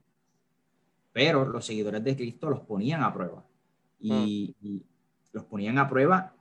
Pero 1.13 1.45
los 1.47 1.65
seguidores 1.65 2.03
de 2.05 2.17
Cristo 2.17 2.51
los 2.51 2.61
ponían 2.61 3.03
a 3.03 3.13
prueba. 3.13 3.45
Y, 4.01 4.55
mm. 4.61 4.67
y 4.67 4.83
los 5.33 5.45
ponían 5.45 5.79
a 5.79 5.89
prueba, 5.89 6.33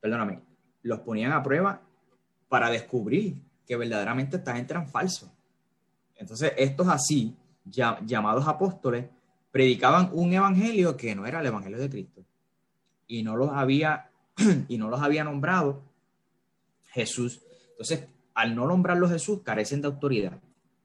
perdóname, 0.00 0.40
los 0.82 1.00
ponían 1.00 1.32
a 1.32 1.42
prueba 1.42 1.80
para 2.48 2.70
descubrir 2.70 3.36
que 3.66 3.76
verdaderamente 3.76 4.36
esta 4.36 4.54
gente 4.54 4.72
eran 4.72 4.88
falsos. 4.88 5.30
Entonces, 6.16 6.52
estos 6.56 6.88
así, 6.88 7.36
llamados 7.64 8.46
apóstoles, 8.46 9.06
predicaban 9.50 10.10
un 10.12 10.32
evangelio 10.32 10.96
que 10.96 11.14
no 11.14 11.26
era 11.26 11.40
el 11.40 11.46
evangelio 11.46 11.78
de 11.78 11.90
Cristo 11.90 12.24
y 13.06 13.22
no 13.22 13.36
los 13.36 13.50
había 13.50 14.10
y 14.68 14.78
no 14.78 14.88
los 14.88 15.00
había 15.00 15.24
nombrado 15.24 15.82
Jesús. 16.92 17.40
Entonces, 17.70 18.06
al 18.40 18.54
no 18.54 18.66
nombrarlos 18.66 19.10
Jesús, 19.10 19.40
carecen 19.42 19.82
de 19.82 19.88
autoridad 19.88 20.40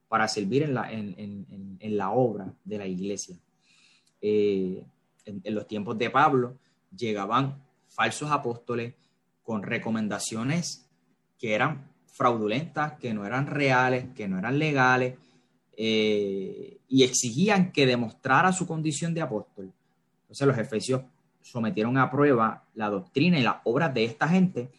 para 0.09 0.27
servir 0.27 0.63
en 0.63 0.73
la, 0.73 0.91
en, 0.91 1.77
la 1.79 2.11
obra 2.11 2.53
de 2.65 2.77
la 2.77 2.85
iglesia. 2.85 3.37
Eh, 4.21 4.83
en, 5.23 5.55
los 5.55 5.65
tiempos 5.65 5.97
de 5.97 6.09
Pablo 6.09 6.57
llegaban 6.93 7.63
falsos 7.87 8.29
apóstoles 8.29 8.93
con 9.41 9.63
recomendaciones 9.63 10.85
que 11.39 11.53
eran 11.53 11.89
fraudulentas, 12.07 12.99
que 12.99 13.13
no 13.13 13.25
eran 13.25 13.47
reales, 13.47 14.07
que 14.13 14.27
no 14.27 14.37
eran 14.37 14.59
legales, 14.59 15.15
eh, 15.77 16.79
y 16.89 17.03
exigían 17.03 17.71
que 17.71 17.85
demostrara 17.85 18.51
su 18.51 18.67
condición 18.67 19.13
de 19.13 19.21
apóstol. 19.21 19.71
Entonces 20.23 20.45
los 20.45 20.57
efesios 20.57 21.03
sometieron 21.41 21.97
a 21.97 22.11
prueba 22.11 22.65
la 22.73 22.89
doctrina 22.89 23.39
y 23.39 23.43
las 23.43 23.57
obras 23.63 23.93
de 23.93 24.03
esta 24.03 24.27
gente 24.27 24.71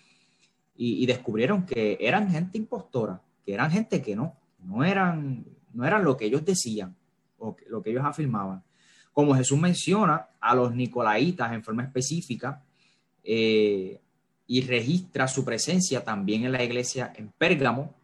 y, 0.76 1.06
descubrieron 1.06 1.64
que 1.64 1.96
eran 2.00 2.30
gente 2.30 2.58
impostora, 2.58 3.20
que 3.44 3.54
eran 3.54 3.70
gente 3.70 4.02
que 4.02 4.14
no, 4.14 4.34
no 4.64 4.84
eran, 4.84 5.44
no 5.72 5.86
eran 5.86 6.04
lo 6.04 6.16
que 6.16 6.26
ellos 6.26 6.44
decían 6.44 6.94
o 7.38 7.56
lo 7.68 7.82
que 7.82 7.90
ellos 7.90 8.04
afirmaban. 8.04 8.62
Como 9.12 9.34
Jesús 9.34 9.58
menciona 9.58 10.28
a 10.40 10.54
los 10.54 10.74
nicolaitas 10.74 11.52
en 11.52 11.62
forma 11.62 11.84
específica 11.84 12.62
eh, 13.24 13.98
y 14.46 14.60
registra 14.62 15.26
su 15.26 15.44
presencia 15.44 16.04
también 16.04 16.44
en 16.44 16.52
la 16.52 16.62
iglesia 16.62 17.12
en 17.16 17.28
Pérgamo, 17.28 17.94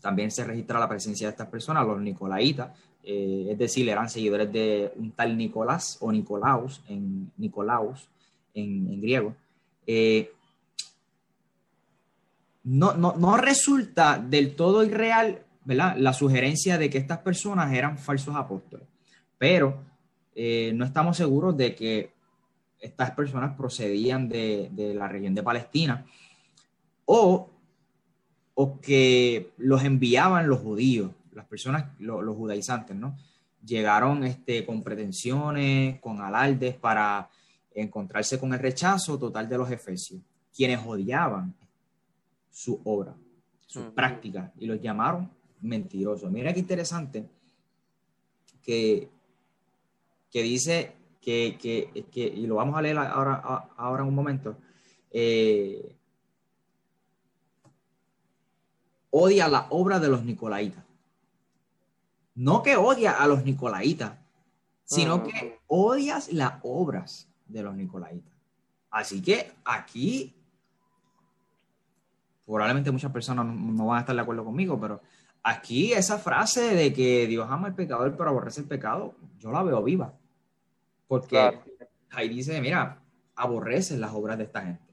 también 0.00 0.30
se 0.30 0.44
registra 0.44 0.80
la 0.80 0.88
presencia 0.88 1.26
de 1.26 1.32
estas 1.32 1.48
personas, 1.48 1.86
los 1.86 2.00
nicolaitas, 2.00 2.70
eh, 3.04 3.48
es 3.50 3.58
decir, 3.58 3.88
eran 3.88 4.08
seguidores 4.08 4.52
de 4.52 4.92
un 4.96 5.10
tal 5.12 5.36
Nicolás 5.36 5.98
o 6.00 6.12
Nicolaus 6.12 6.82
en, 6.88 7.32
Nicolaus, 7.36 8.08
en, 8.54 9.00
griego. 9.00 9.34
Eh, 9.86 10.32
no, 12.64 12.94
no, 12.94 13.36
resulta 13.36 14.18
del 14.18 14.54
todo 14.54 14.84
irreal 14.84 15.42
¿verdad? 15.64 15.96
la 15.96 16.12
sugerencia 16.12 16.78
de 16.78 16.90
que 16.90 16.98
estas 16.98 17.18
personas 17.18 17.72
eran 17.72 17.98
falsos 17.98 18.34
apóstoles, 18.36 18.86
pero 19.38 19.82
eh, 20.34 20.72
no 20.74 20.84
estamos 20.84 21.16
seguros 21.16 21.56
de 21.56 21.74
que 21.74 22.12
estas 22.80 23.12
personas 23.12 23.56
procedían 23.56 24.28
de, 24.28 24.68
de 24.72 24.94
la 24.94 25.08
región 25.08 25.34
de 25.34 25.42
Palestina 25.42 26.04
o 27.04 27.52
o 28.54 28.80
que 28.80 29.52
los 29.58 29.82
enviaban 29.84 30.48
los 30.48 30.60
judíos, 30.60 31.10
las 31.32 31.46
personas, 31.46 31.86
los, 31.98 32.36
judaizantes, 32.36 32.96
¿no? 32.96 33.16
Llegaron 33.64 34.24
este, 34.24 34.66
con 34.66 34.82
pretensiones, 34.82 36.00
con 36.00 36.20
alardes 36.20 36.74
para 36.74 37.28
encontrarse 37.74 38.38
con 38.38 38.52
el 38.52 38.58
rechazo 38.58 39.18
total 39.18 39.48
de 39.48 39.58
los 39.58 39.70
efesios, 39.70 40.20
quienes 40.54 40.80
odiaban 40.84 41.54
su 42.52 42.80
obra, 42.84 43.16
su 43.66 43.92
práctica, 43.92 44.52
y 44.58 44.66
los 44.66 44.80
llamaron 44.80 45.28
mentirosos. 45.62 46.30
Mira 46.30 46.52
qué 46.52 46.60
interesante 46.60 47.28
que, 48.62 49.08
que 50.30 50.42
dice 50.42 50.92
que, 51.20 51.56
que, 51.58 52.22
y 52.22 52.46
lo 52.46 52.56
vamos 52.56 52.76
a 52.76 52.82
leer 52.82 52.98
ahora, 52.98 53.34
ahora 53.76 54.02
en 54.02 54.08
un 54.08 54.14
momento, 54.14 54.56
eh, 55.10 55.96
odia 59.10 59.48
la 59.48 59.66
obra 59.70 59.98
de 59.98 60.08
los 60.08 60.24
nicolaitas. 60.24 60.84
No 62.34 62.62
que 62.62 62.76
odia 62.76 63.12
a 63.12 63.26
los 63.26 63.44
nicolaitas, 63.44 64.18
sino 64.84 65.14
ah. 65.14 65.22
que 65.22 65.58
odias 65.66 66.32
las 66.32 66.54
obras 66.62 67.28
de 67.46 67.62
los 67.62 67.74
nicolaitas. 67.74 68.32
Así 68.90 69.22
que 69.22 69.52
aquí, 69.64 70.34
probablemente 72.46 72.90
muchas 72.90 73.12
personas 73.12 73.46
no, 73.46 73.86
van 73.86 73.98
a 73.98 74.00
estar 74.00 74.14
de 74.14 74.22
acuerdo 74.22 74.44
conmigo, 74.44 74.80
pero 74.80 75.00
aquí 75.42 75.92
esa 75.92 76.18
frase 76.18 76.74
de 76.74 76.92
que 76.92 77.26
Dios 77.26 77.46
ama 77.48 77.68
al 77.68 77.74
pecador 77.74 78.14
pero 78.16 78.30
aborrece 78.30 78.60
el 78.60 78.68
pecado, 78.68 79.14
yo 79.38 79.50
la 79.52 79.62
veo 79.62 79.82
viva. 79.82 80.12
Porque 81.06 81.60
ahí 82.10 82.28
dice, 82.28 82.60
mira, 82.60 83.02
aborrecen 83.34 84.00
las 84.00 84.12
obras 84.12 84.38
de 84.38 84.44
esta 84.44 84.62
gente, 84.62 84.92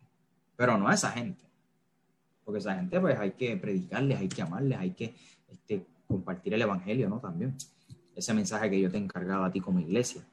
pero 0.55 0.77
no 0.77 0.87
a 0.87 0.93
esa 0.93 1.11
gente 1.11 1.49
porque 2.49 2.61
esa 2.61 2.73
gente 2.73 2.99
pues 2.99 3.15
hay 3.19 3.33
que 3.33 3.55
predicarles, 3.57 4.17
hay 4.17 4.27
que 4.27 4.41
amarles, 4.41 4.79
hay 4.79 4.89
que 4.95 5.13
este, 5.51 5.85
compartir 6.07 6.51
el 6.55 6.63
Evangelio, 6.63 7.07
¿no? 7.07 7.19
También 7.19 7.55
ese 8.15 8.33
mensaje 8.33 8.71
que 8.71 8.81
yo 8.81 8.89
te 8.89 8.97
he 8.97 8.99
encargado 8.99 9.43
a 9.43 9.51
ti 9.51 9.59
como 9.59 9.79
iglesia. 9.79 10.23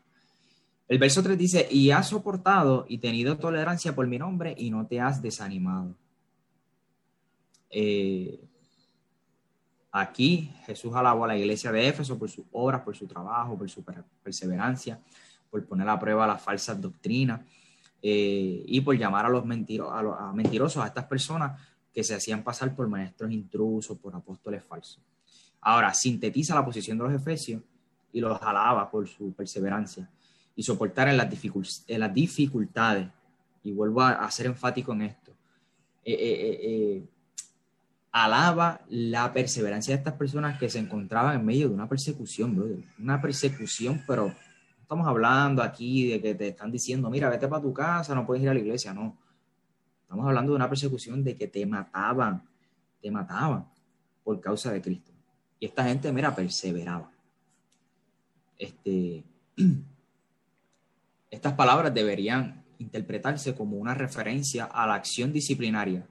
El 0.88 0.96
verso 0.98 1.22
3 1.22 1.36
dice, 1.36 1.68
y 1.70 1.90
has 1.90 2.08
soportado 2.08 2.86
y 2.88 2.98
tenido 2.98 3.36
tolerancia 3.36 3.94
por 3.94 4.06
mi 4.06 4.16
nombre 4.18 4.54
y 4.56 4.70
no 4.70 4.86
te 4.86 4.98
has 4.98 5.20
desanimado. 5.20 5.94
Eh, 7.70 8.40
aquí 9.92 10.52
Jesús 10.66 10.94
alabó 10.94 11.24
a 11.24 11.28
la 11.28 11.38
iglesia 11.38 11.72
de 11.72 11.88
Éfeso 11.88 12.18
por 12.18 12.30
sus 12.30 12.44
obras, 12.52 12.82
por 12.82 12.96
su 12.96 13.06
trabajo, 13.06 13.56
por 13.56 13.68
su 13.68 13.84
perseverancia, 14.22 15.00
por 15.50 15.64
poner 15.66 15.88
a 15.88 15.98
prueba 15.98 16.26
las 16.26 16.42
falsas 16.42 16.80
doctrinas 16.80 17.40
eh, 18.02 18.62
y 18.66 18.80
por 18.80 18.96
llamar 18.96 19.26
a 19.26 19.28
los, 19.28 19.44
a 19.44 20.32
mentirosos, 20.32 20.82
a 20.82 20.86
estas 20.86 21.04
personas 21.04 21.60
que 21.92 22.04
se 22.04 22.14
hacían 22.14 22.42
pasar 22.42 22.74
por 22.74 22.88
maestros 22.88 23.30
intrusos, 23.30 23.96
por 23.98 24.14
apóstoles 24.14 24.62
falsos. 24.62 25.00
Ahora, 25.62 25.92
sintetiza 25.94 26.54
la 26.54 26.64
posición 26.64 26.98
de 26.98 27.04
los 27.04 27.14
efesios 27.14 27.62
y 28.12 28.20
los 28.20 28.40
alaba 28.40 28.90
por 28.90 29.08
su 29.08 29.32
perseverancia 29.32 30.08
y 30.54 30.62
soportar 30.62 31.08
en 31.08 31.16
las, 31.16 31.28
en 31.86 32.00
las 32.00 32.14
dificultades. 32.14 33.08
Y 33.62 33.72
vuelvo 33.72 34.02
a, 34.02 34.30
ser 34.30 34.46
enfático 34.46 34.92
en 34.92 35.02
esto. 35.02 35.32
Eh, 36.04 36.12
eh, 36.12 36.60
eh, 36.62 37.04
alaba 38.24 38.80
la 38.88 39.30
perseverancia 39.30 39.94
de 39.94 39.98
estas 39.98 40.14
personas 40.14 40.58
que 40.58 40.70
se 40.70 40.78
encontraban 40.78 41.38
en 41.38 41.44
medio 41.44 41.68
de 41.68 41.74
una 41.74 41.86
persecución, 41.86 42.56
brother. 42.56 42.78
Una 42.98 43.20
persecución, 43.20 44.02
pero 44.06 44.34
estamos 44.80 45.06
hablando 45.06 45.62
aquí 45.62 46.08
de 46.08 46.22
que 46.22 46.34
te 46.34 46.48
están 46.48 46.72
diciendo, 46.72 47.10
mira, 47.10 47.28
vete 47.28 47.46
para 47.46 47.60
tu 47.60 47.74
casa, 47.74 48.14
no 48.14 48.24
puedes 48.24 48.42
ir 48.42 48.48
a 48.48 48.54
la 48.54 48.60
iglesia, 48.60 48.94
no. 48.94 49.18
Estamos 50.00 50.26
hablando 50.26 50.52
de 50.52 50.56
una 50.56 50.66
persecución 50.66 51.22
de 51.22 51.36
que 51.36 51.46
te 51.48 51.66
mataban, 51.66 52.42
te 53.02 53.10
mataban 53.10 53.66
por 54.24 54.40
causa 54.40 54.72
de 54.72 54.80
Cristo. 54.80 55.12
Y 55.60 55.66
esta 55.66 55.84
gente, 55.84 56.10
mira, 56.10 56.34
perseveraba. 56.34 57.12
Este, 58.56 59.24
estas 61.30 61.52
palabras 61.52 61.92
deberían 61.92 62.64
interpretarse 62.78 63.54
como 63.54 63.76
una 63.76 63.92
referencia 63.92 64.64
a 64.64 64.86
la 64.86 64.94
acción 64.94 65.34
disciplinaria 65.34 66.06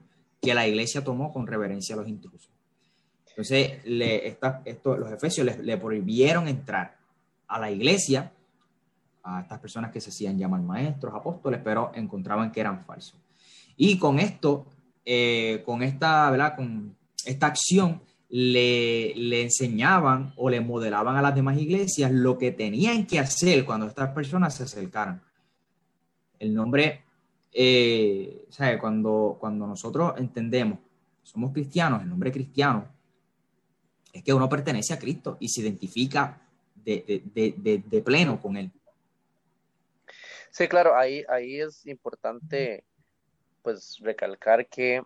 que 0.46 0.54
la 0.54 0.68
iglesia 0.68 1.02
tomó 1.02 1.32
con 1.32 1.44
reverencia 1.44 1.96
a 1.96 1.98
los 1.98 2.08
intrusos. 2.08 2.48
Entonces, 3.30 3.84
le, 3.84 4.28
esto, 4.28 4.96
los 4.96 5.10
efesios 5.10 5.44
le, 5.60 5.76
prohibieron 5.76 6.46
entrar 6.46 6.96
a 7.48 7.58
la 7.58 7.68
iglesia 7.68 8.30
a 9.24 9.40
estas 9.40 9.58
personas 9.58 9.90
que 9.90 10.00
se 10.00 10.10
hacían 10.10 10.38
llamar 10.38 10.60
maestros, 10.60 11.12
apóstoles, 11.12 11.60
pero 11.64 11.90
encontraban 11.96 12.52
que 12.52 12.60
eran 12.60 12.84
falsos. 12.84 13.18
Y 13.76 13.98
con 13.98 14.20
esto, 14.20 14.66
eh, 15.04 15.64
con 15.66 15.82
esta, 15.82 16.30
¿verdad? 16.30 16.54
Con 16.54 16.94
esta 17.24 17.48
acción, 17.48 18.00
le, 18.28 19.12
le, 19.16 19.42
enseñaban 19.42 20.32
o 20.36 20.48
le 20.48 20.60
modelaban 20.60 21.16
a 21.16 21.22
las 21.22 21.34
demás 21.34 21.58
iglesias 21.58 22.12
lo 22.12 22.38
que 22.38 22.52
tenían 22.52 23.04
que 23.04 23.18
hacer 23.18 23.64
cuando 23.64 23.86
estas 23.86 24.10
personas 24.10 24.54
se 24.54 24.62
acercaran. 24.62 25.22
El 26.38 26.54
nombre 26.54 27.05
eh, 27.58 28.78
Cuando, 28.80 29.36
cuando 29.40 29.66
nosotros 29.66 30.14
entendemos, 30.18 30.78
somos 31.22 31.52
cristianos, 31.52 32.02
el 32.02 32.08
nombre 32.08 32.30
cristiano, 32.30 32.86
es 34.12 34.22
que 34.22 34.32
uno 34.32 34.48
pertenece 34.48 34.92
a 34.92 34.98
Cristo 34.98 35.36
y 35.40 35.48
se 35.48 35.62
identifica 35.62 36.40
de, 36.74 38.02
pleno 38.04 38.40
con 38.40 38.56
Él. 38.56 38.70
Sí, 40.50 40.68
claro, 40.68 40.96
ahí, 40.96 41.24
ahí 41.28 41.60
es 41.60 41.86
importante 41.86 42.84
pues 43.62 43.98
recalcar 44.00 44.66
que 44.68 45.02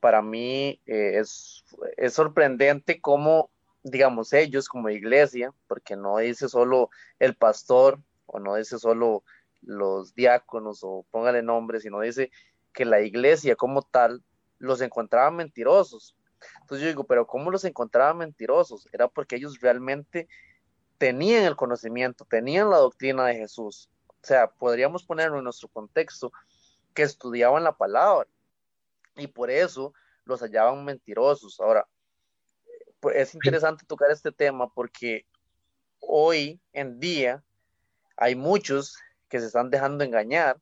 para 0.00 0.22
mí 0.22 0.80
eh, 0.86 1.18
es, 1.18 1.64
es 1.96 2.14
sorprendente 2.14 3.00
cómo, 3.00 3.50
digamos, 3.82 4.32
ellos 4.32 4.68
como 4.68 4.88
iglesia, 4.88 5.52
porque 5.66 5.96
no 5.96 6.18
dice 6.18 6.48
solo 6.48 6.90
el 7.18 7.34
pastor 7.34 8.00
o 8.26 8.38
no 8.38 8.54
dice 8.54 8.78
solo 8.78 9.24
los 9.66 10.14
diáconos 10.14 10.80
o 10.82 11.04
póngale 11.10 11.42
nombre, 11.42 11.80
sino 11.80 12.00
dice 12.00 12.30
que 12.72 12.86
la 12.86 13.00
iglesia 13.00 13.56
como 13.56 13.82
tal 13.82 14.22
los 14.58 14.80
encontraba 14.80 15.30
mentirosos. 15.30 16.16
Entonces 16.60 16.82
yo 16.82 16.88
digo, 16.88 17.04
pero 17.04 17.26
¿cómo 17.26 17.50
los 17.50 17.64
encontraba 17.64 18.14
mentirosos? 18.14 18.88
Era 18.92 19.08
porque 19.08 19.36
ellos 19.36 19.60
realmente 19.60 20.28
tenían 20.98 21.44
el 21.44 21.56
conocimiento, 21.56 22.24
tenían 22.24 22.70
la 22.70 22.78
doctrina 22.78 23.26
de 23.26 23.34
Jesús. 23.34 23.90
O 24.08 24.26
sea, 24.26 24.48
podríamos 24.48 25.04
ponerlo 25.04 25.38
en 25.38 25.44
nuestro 25.44 25.68
contexto, 25.68 26.32
que 26.94 27.02
estudiaban 27.02 27.62
la 27.64 27.76
palabra. 27.76 28.28
Y 29.16 29.26
por 29.26 29.50
eso 29.50 29.92
los 30.24 30.40
hallaban 30.40 30.84
mentirosos. 30.84 31.60
Ahora, 31.60 31.86
pues, 33.00 33.16
es 33.16 33.34
interesante 33.34 33.84
tocar 33.86 34.10
este 34.10 34.32
tema 34.32 34.72
porque 34.72 35.26
hoy 36.00 36.60
en 36.72 36.98
día 36.98 37.44
hay 38.16 38.34
muchos 38.34 38.96
que 39.36 39.40
se 39.40 39.46
están 39.48 39.70
dejando 39.70 40.02
engañar 40.02 40.56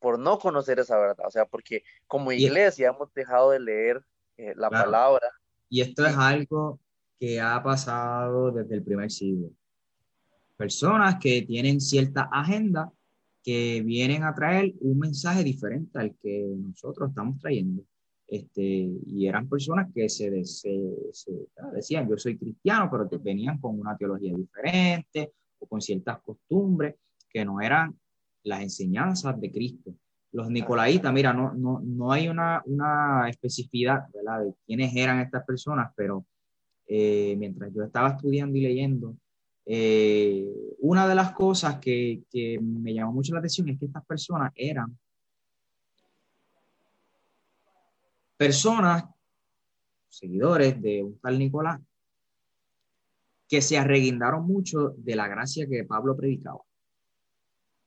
por 0.00 0.18
no 0.18 0.38
conocer 0.38 0.80
esa 0.80 0.98
verdad, 0.98 1.26
o 1.26 1.30
sea, 1.30 1.46
porque 1.46 1.84
como 2.06 2.32
iglesia 2.32 2.88
hemos 2.88 3.12
dejado 3.14 3.50
de 3.50 3.60
leer 3.60 4.02
eh, 4.36 4.54
la 4.56 4.70
palabra. 4.70 5.26
Y 5.68 5.80
esto 5.82 6.04
es 6.04 6.16
algo 6.16 6.80
que 7.18 7.40
ha 7.40 7.62
pasado 7.62 8.50
desde 8.50 8.76
el 8.76 8.82
primer 8.82 9.10
siglo. 9.10 9.50
Personas 10.56 11.16
que 11.20 11.42
tienen 11.42 11.80
cierta 11.80 12.28
agenda 12.32 12.90
que 13.42 13.82
vienen 13.84 14.24
a 14.24 14.34
traer 14.34 14.74
un 14.80 14.98
mensaje 14.98 15.44
diferente 15.44 15.98
al 15.98 16.16
que 16.20 16.44
nosotros 16.58 17.10
estamos 17.10 17.38
trayendo. 17.38 17.82
Este, 18.26 18.90
y 19.06 19.26
eran 19.26 19.48
personas 19.48 19.88
que 19.94 20.08
se, 20.08 20.44
se, 20.44 20.70
decían, 21.72 22.08
yo 22.08 22.18
soy 22.18 22.36
cristiano, 22.36 22.88
pero 22.90 23.08
que 23.08 23.18
venían 23.18 23.58
con 23.58 23.78
una 23.78 23.96
teología 23.96 24.34
diferente 24.36 25.32
o 25.60 25.66
con 25.66 25.80
ciertas 25.80 26.20
costumbres 26.20 26.96
que 27.30 27.44
no 27.44 27.60
eran 27.60 27.96
las 28.48 28.62
enseñanzas 28.62 29.40
de 29.40 29.50
Cristo. 29.52 29.94
Los 30.32 30.50
nicolaitas, 30.50 31.12
mira, 31.12 31.32
no, 31.32 31.54
no, 31.54 31.80
no 31.80 32.12
hay 32.12 32.28
una, 32.28 32.62
una 32.66 33.28
especificidad 33.28 34.06
¿verdad? 34.12 34.44
de 34.44 34.54
quiénes 34.66 34.94
eran 34.94 35.20
estas 35.20 35.44
personas, 35.44 35.92
pero 35.96 36.26
eh, 36.86 37.34
mientras 37.38 37.72
yo 37.72 37.84
estaba 37.84 38.10
estudiando 38.10 38.56
y 38.56 38.62
leyendo, 38.62 39.16
eh, 39.64 40.46
una 40.80 41.06
de 41.06 41.14
las 41.14 41.32
cosas 41.32 41.78
que, 41.78 42.22
que 42.30 42.58
me 42.60 42.94
llamó 42.94 43.12
mucho 43.12 43.32
la 43.32 43.40
atención 43.40 43.68
es 43.68 43.78
que 43.78 43.86
estas 43.86 44.04
personas 44.04 44.52
eran 44.54 44.98
personas, 48.36 49.04
seguidores 50.08 50.80
de 50.80 51.02
un 51.02 51.18
tal 51.18 51.38
Nicolás, 51.38 51.80
que 53.48 53.60
se 53.62 53.78
arreguindaron 53.78 54.46
mucho 54.46 54.94
de 54.96 55.16
la 55.16 55.26
gracia 55.26 55.66
que 55.66 55.84
Pablo 55.84 56.16
predicaba 56.16 56.60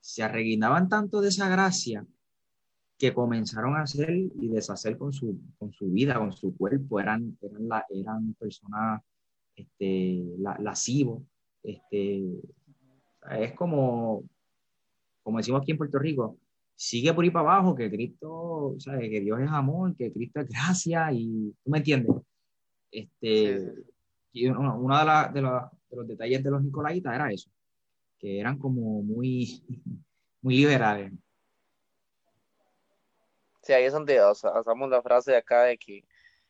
se 0.01 0.23
arreguinaban 0.23 0.89
tanto 0.89 1.21
de 1.21 1.29
esa 1.29 1.47
gracia 1.47 2.05
que 2.97 3.13
comenzaron 3.13 3.75
a 3.75 3.83
hacer 3.83 4.11
y 4.11 4.47
deshacer 4.49 4.97
con 4.97 5.13
su, 5.13 5.39
con 5.57 5.71
su 5.71 5.89
vida, 5.89 6.19
con 6.19 6.33
su 6.33 6.55
cuerpo, 6.55 6.99
eran, 6.99 7.37
eran, 7.41 7.67
la, 7.67 7.85
eran 7.89 8.33
personas 8.35 9.01
este, 9.55 10.23
lascivos. 10.59 11.23
Este, 11.63 12.23
es 13.39 13.53
como, 13.53 14.23
como 15.23 15.37
decimos 15.37 15.61
aquí 15.61 15.71
en 15.71 15.77
Puerto 15.77 15.99
Rico, 15.99 16.37
sigue 16.75 17.13
por 17.13 17.23
ahí 17.23 17.29
para 17.31 17.53
abajo, 17.53 17.75
que 17.75 17.89
Cristo, 17.89 18.75
¿sabes? 18.79 19.09
que 19.09 19.21
Dios 19.21 19.39
es 19.39 19.49
amor, 19.49 19.95
que 19.95 20.11
Cristo 20.11 20.41
es 20.41 20.49
gracia, 20.49 21.11
y 21.11 21.53
tú 21.63 21.71
me 21.71 21.79
entiendes. 21.79 22.15
Este, 22.91 23.73
Y 24.31 24.47
uno, 24.47 24.77
de, 25.33 25.41
de, 25.41 25.47
de, 25.47 25.95
los 25.95 26.07
detalles 26.07 26.43
de 26.43 26.51
los 26.51 26.63
Nicolaitas 26.63 27.13
era 27.13 27.31
eso, 27.31 27.49
que 28.21 28.39
eran 28.39 28.57
como 28.57 29.01
muy, 29.01 29.63
muy 30.41 30.57
liberales. 30.57 31.11
Sí, 33.63 33.73
ahí 33.73 33.85
es 33.85 33.93
donde 33.93 34.19
usamos 34.23 34.89
la 34.89 35.01
frase 35.01 35.31
de 35.31 35.37
acá 35.37 35.63
de 35.63 35.77
que 35.77 36.05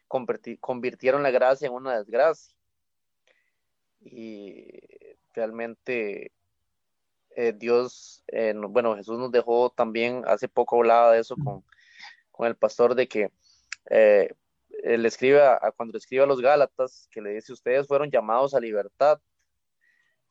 convirtieron 0.07 1.23
la 1.23 1.31
gracia 1.31 1.67
en 1.67 1.73
una 1.73 1.97
desgracia. 1.97 2.55
Y 4.01 4.67
realmente 5.33 6.31
eh, 7.35 7.53
Dios, 7.53 8.23
eh, 8.27 8.53
bueno, 8.55 8.95
Jesús 8.95 9.17
nos 9.17 9.31
dejó 9.31 9.69
también, 9.69 10.23
hace 10.25 10.49
poco 10.49 10.77
hablaba 10.77 11.13
de 11.13 11.19
eso 11.19 11.35
con, 11.35 11.63
el 12.45 12.55
pastor, 12.55 12.95
de 12.95 13.07
que 13.07 13.31
eh, 13.89 14.33
él 14.83 15.05
escribe 15.05 15.41
a, 15.43 15.71
cuando 15.77 15.97
escribe 15.97 16.23
a 16.23 16.27
los 16.27 16.41
Gálatas, 16.41 17.07
que 17.11 17.21
le 17.21 17.31
dice, 17.31 17.53
ustedes 17.53 17.87
fueron 17.87 18.09
llamados 18.09 18.53
a 18.53 18.59
libertad, 18.59 19.19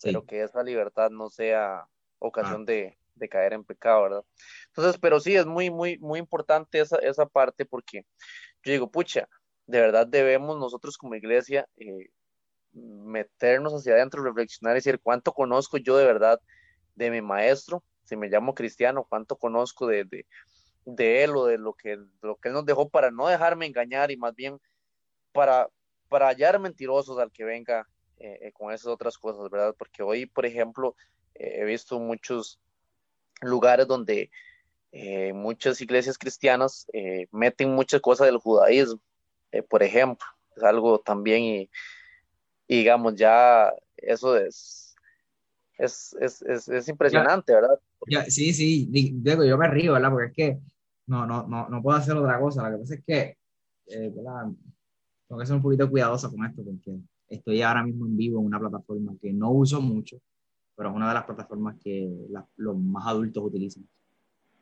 pero 0.03 0.25
que 0.25 0.43
esa 0.43 0.63
libertad 0.63 1.11
no 1.11 1.31
sea 1.31 1.87
ocasión 2.19 2.63
ah. 2.63 2.73
de, 2.73 2.97
caer 3.29 3.53
en 3.53 3.65
pecado, 3.65 4.03
¿verdad? 4.05 4.25
Entonces, 4.69 4.99
pero 4.99 5.21
sí, 5.21 5.37
es 5.37 5.45
muy, 5.45 5.69
muy, 5.69 5.99
muy 5.99 6.19
importante 6.19 6.81
esa, 6.81 6.97
esa 6.99 7.27
parte 7.27 7.67
porque 7.67 8.07
yo 8.63 8.73
digo, 8.73 8.91
pucha, 8.91 9.29
de 9.67 9.81
verdad 9.81 10.07
debemos 10.07 10.59
nosotros 10.59 10.97
como 10.97 11.15
iglesia 11.15 11.69
eh, 11.77 12.09
meternos 12.73 13.73
hacia 13.75 13.95
adentro, 13.95 14.23
reflexionar 14.23 14.75
y 14.75 14.79
decir, 14.79 15.01
¿cuánto 15.03 15.33
conozco 15.33 15.77
yo 15.77 15.97
de 15.97 16.05
verdad 16.05 16.41
de 16.95 17.11
mi 17.11 17.21
maestro? 17.21 17.85
Si 18.05 18.17
me 18.17 18.29
llamo 18.29 18.55
cristiano, 18.55 19.07
¿cuánto 19.09 19.37
conozco 19.37 19.87
de, 19.87 20.05
de, 20.85 21.25
él 21.25 21.37
o 21.37 21.47
de 21.47 21.59
lo 21.59 21.75
que, 21.75 21.99
lo 22.23 22.37
que 22.37 22.49
él 22.49 22.55
nos 22.55 22.65
dejó 22.65 22.89
para 22.89 23.11
no 23.11 23.29
dejarme 23.29 23.67
engañar 23.67 24.11
y 24.11 24.17
más 24.17 24.35
bien 24.35 24.59
para, 25.33 25.69
para 26.09 26.29
hallar 26.29 26.59
mentirosos 26.59 27.19
al 27.19 27.31
que 27.31 27.45
venga 27.45 27.87
eh, 28.23 28.39
eh, 28.43 28.53
con 28.53 28.71
esas 28.71 28.89
otras 28.89 29.17
cosas, 29.17 29.51
¿verdad? 29.51 29.75
Porque 29.79 30.03
hoy, 30.03 30.27
por 30.27 30.45
ejemplo, 30.45 30.95
eh, 31.35 31.61
he 31.61 31.65
visto 31.65 31.99
muchos 31.99 32.61
lugares 33.41 33.87
donde 33.87 34.31
muchas 35.33 35.81
iglesias 35.81 36.19
cristianas 36.19 36.87
meten 37.31 37.73
muchas 37.73 38.01
cosas 38.01 38.27
del 38.27 38.39
judaísmo, 38.39 39.01
por 39.69 39.85
ejemplo, 39.85 40.27
es 40.55 40.63
algo 40.65 40.99
también 40.99 41.43
y, 41.45 41.71
digamos, 42.69 43.15
ya 43.15 43.73
eso 43.97 44.37
es, 44.37 44.97
es, 45.79 46.15
es, 46.21 46.69
es, 46.69 46.89
impresionante, 46.89 47.55
¿verdad? 47.55 47.79
sí, 48.29 48.53
sí, 48.53 48.89
digo, 48.91 49.45
yo 49.45 49.57
me 49.57 49.69
río, 49.69 49.93
¿verdad? 49.93 50.11
Porque 50.11 50.27
es 50.27 50.35
que 50.35 50.59
no, 51.07 51.25
no, 51.25 51.47
no, 51.47 51.69
no 51.69 51.83
puedo 51.83 51.97
hacer 51.97 52.17
otra 52.17 52.39
cosa, 52.41 52.69
lo 52.69 52.77
que 52.77 52.81
pasa 52.83 52.95
es 52.97 53.05
que, 53.07 53.39
¿verdad? 54.11 54.49
Tengo 55.29 55.41
que 55.41 55.47
ser 55.47 55.57
un 55.57 55.63
poquito 55.63 55.89
cuidadoso 55.89 56.31
con 56.31 56.45
esto 56.45 56.63
porque 56.65 56.99
Estoy 57.31 57.63
ahora 57.63 57.85
mismo 57.85 58.07
en 58.07 58.17
vivo 58.17 58.41
en 58.41 58.47
una 58.47 58.59
plataforma 58.59 59.15
que 59.23 59.33
no 59.33 59.53
uso 59.53 59.81
mucho, 59.81 60.21
pero 60.75 60.91
es 60.91 60.97
una 60.97 61.09
de 61.09 61.15
las 61.15 61.25
plataformas 61.25 61.77
que 61.79 62.11
los 62.57 62.77
más 62.77 63.07
adultos 63.07 63.45
utilizan. 63.45 63.89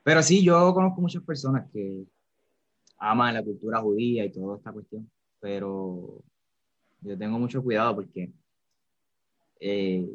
Pero 0.04 0.22
sí, 0.22 0.44
yo 0.44 0.74
conozco 0.74 1.00
muchas 1.00 1.22
personas 1.22 1.66
que 1.72 2.04
aman 2.98 3.34
la 3.34 3.42
cultura 3.42 3.80
judía 3.80 4.26
y 4.26 4.30
toda 4.30 4.58
esta 4.58 4.70
cuestión, 4.70 5.10
pero 5.40 6.22
yo 7.00 7.16
tengo 7.16 7.38
mucho 7.38 7.62
cuidado 7.62 7.94
porque 7.94 8.30
eh, 9.60 10.06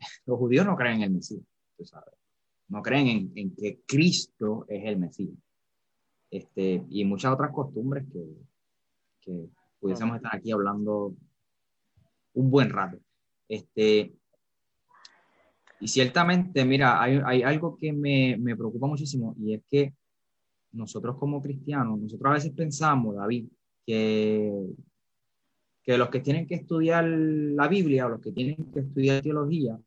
los 0.26 0.38
judíos 0.38 0.64
no 0.64 0.76
creen 0.76 0.96
en 0.96 1.02
el 1.02 1.10
Mesías, 1.10 1.42
tú 1.76 1.84
sabes. 1.84 2.14
No 2.68 2.82
creen 2.82 3.32
en, 3.34 3.54
que 3.54 3.80
Cristo 3.86 4.64
es 4.68 4.82
el 4.84 4.98
Mesías. 4.98 5.36
Este, 6.30 6.84
y 6.88 7.04
muchas 7.04 7.32
otras 7.34 7.52
costumbres 7.52 8.06
que, 8.10 8.24
que 9.20 9.48
pudiésemos 9.78 10.16
estar 10.16 10.34
aquí 10.34 10.52
hablando 10.52 11.14
un 12.34 12.50
buen 12.50 12.70
rato. 12.70 12.98
Este, 13.48 14.14
y 15.80 15.88
ciertamente, 15.88 16.64
mira, 16.64 17.02
hay, 17.02 17.20
hay 17.24 17.42
algo 17.42 17.76
que 17.76 17.92
me, 17.92 18.36
me, 18.38 18.56
preocupa 18.56 18.86
muchísimo 18.86 19.34
y 19.38 19.54
es 19.54 19.62
que 19.68 19.94
nosotros 20.72 21.16
como 21.18 21.40
cristianos, 21.40 21.98
nosotros 21.98 22.30
a 22.30 22.34
veces 22.34 22.52
pensamos, 22.52 23.16
David, 23.16 23.46
que, 23.86 24.52
que 25.82 25.96
los 25.96 26.10
que 26.10 26.20
tienen 26.20 26.46
que 26.46 26.56
estudiar 26.56 27.04
la 27.06 27.68
Biblia 27.68 28.06
o 28.06 28.10
los 28.10 28.20
que 28.20 28.32
tienen 28.32 28.70
que 28.72 28.80
estudiar 28.80 29.22
teología 29.22 29.78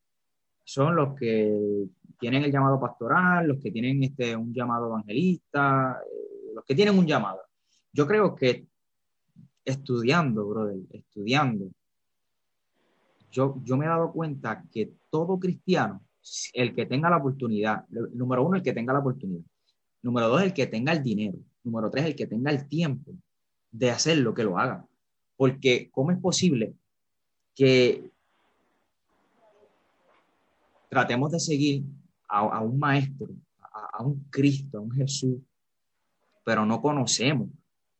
son 0.63 0.95
los 0.95 1.15
que 1.15 1.85
tienen 2.19 2.43
el 2.43 2.51
llamado 2.51 2.79
pastoral, 2.79 3.47
los 3.47 3.59
que 3.59 3.71
tienen 3.71 4.01
este, 4.03 4.35
un 4.35 4.53
llamado 4.53 4.87
evangelista, 4.87 5.99
eh, 6.05 6.53
los 6.55 6.63
que 6.63 6.75
tienen 6.75 6.97
un 6.97 7.05
llamado. 7.05 7.41
Yo 7.91 8.07
creo 8.07 8.35
que 8.35 8.67
estudiando, 9.65 10.47
brother, 10.47 10.79
estudiando, 10.91 11.71
yo, 13.31 13.55
yo 13.63 13.77
me 13.77 13.85
he 13.85 13.89
dado 13.89 14.11
cuenta 14.11 14.63
que 14.71 14.91
todo 15.09 15.39
cristiano, 15.39 16.01
el 16.53 16.75
que 16.75 16.85
tenga 16.85 17.09
la 17.09 17.17
oportunidad, 17.17 17.87
número 17.89 18.45
uno, 18.45 18.57
el 18.57 18.63
que 18.63 18.73
tenga 18.73 18.93
la 18.93 18.99
oportunidad, 18.99 19.43
número 20.01 20.27
dos, 20.29 20.43
el 20.43 20.53
que 20.53 20.67
tenga 20.67 20.91
el 20.93 21.01
dinero, 21.01 21.37
número 21.63 21.89
tres, 21.89 22.05
el 22.05 22.15
que 22.15 22.27
tenga 22.27 22.51
el 22.51 22.67
tiempo 22.67 23.11
de 23.71 23.89
hacer 23.89 24.17
lo 24.17 24.33
que 24.33 24.43
lo 24.43 24.57
haga. 24.57 24.85
Porque, 25.37 25.89
¿cómo 25.91 26.11
es 26.11 26.19
posible 26.19 26.73
que 27.55 28.11
tratemos 30.89 31.31
de 31.31 31.39
seguir 31.39 31.83
a, 32.27 32.61
un 32.61 32.77
maestro, 32.77 33.29
a, 33.59 34.03
un 34.03 34.25
Cristo, 34.29 34.77
a 34.77 34.81
un 34.81 34.91
Jesús, 34.91 35.37
pero 36.43 36.65
no 36.65 36.81
conocemos 36.81 37.49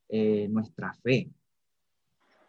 eh, 0.10 0.48
nuestra 0.50 0.94
fe? 0.94 1.30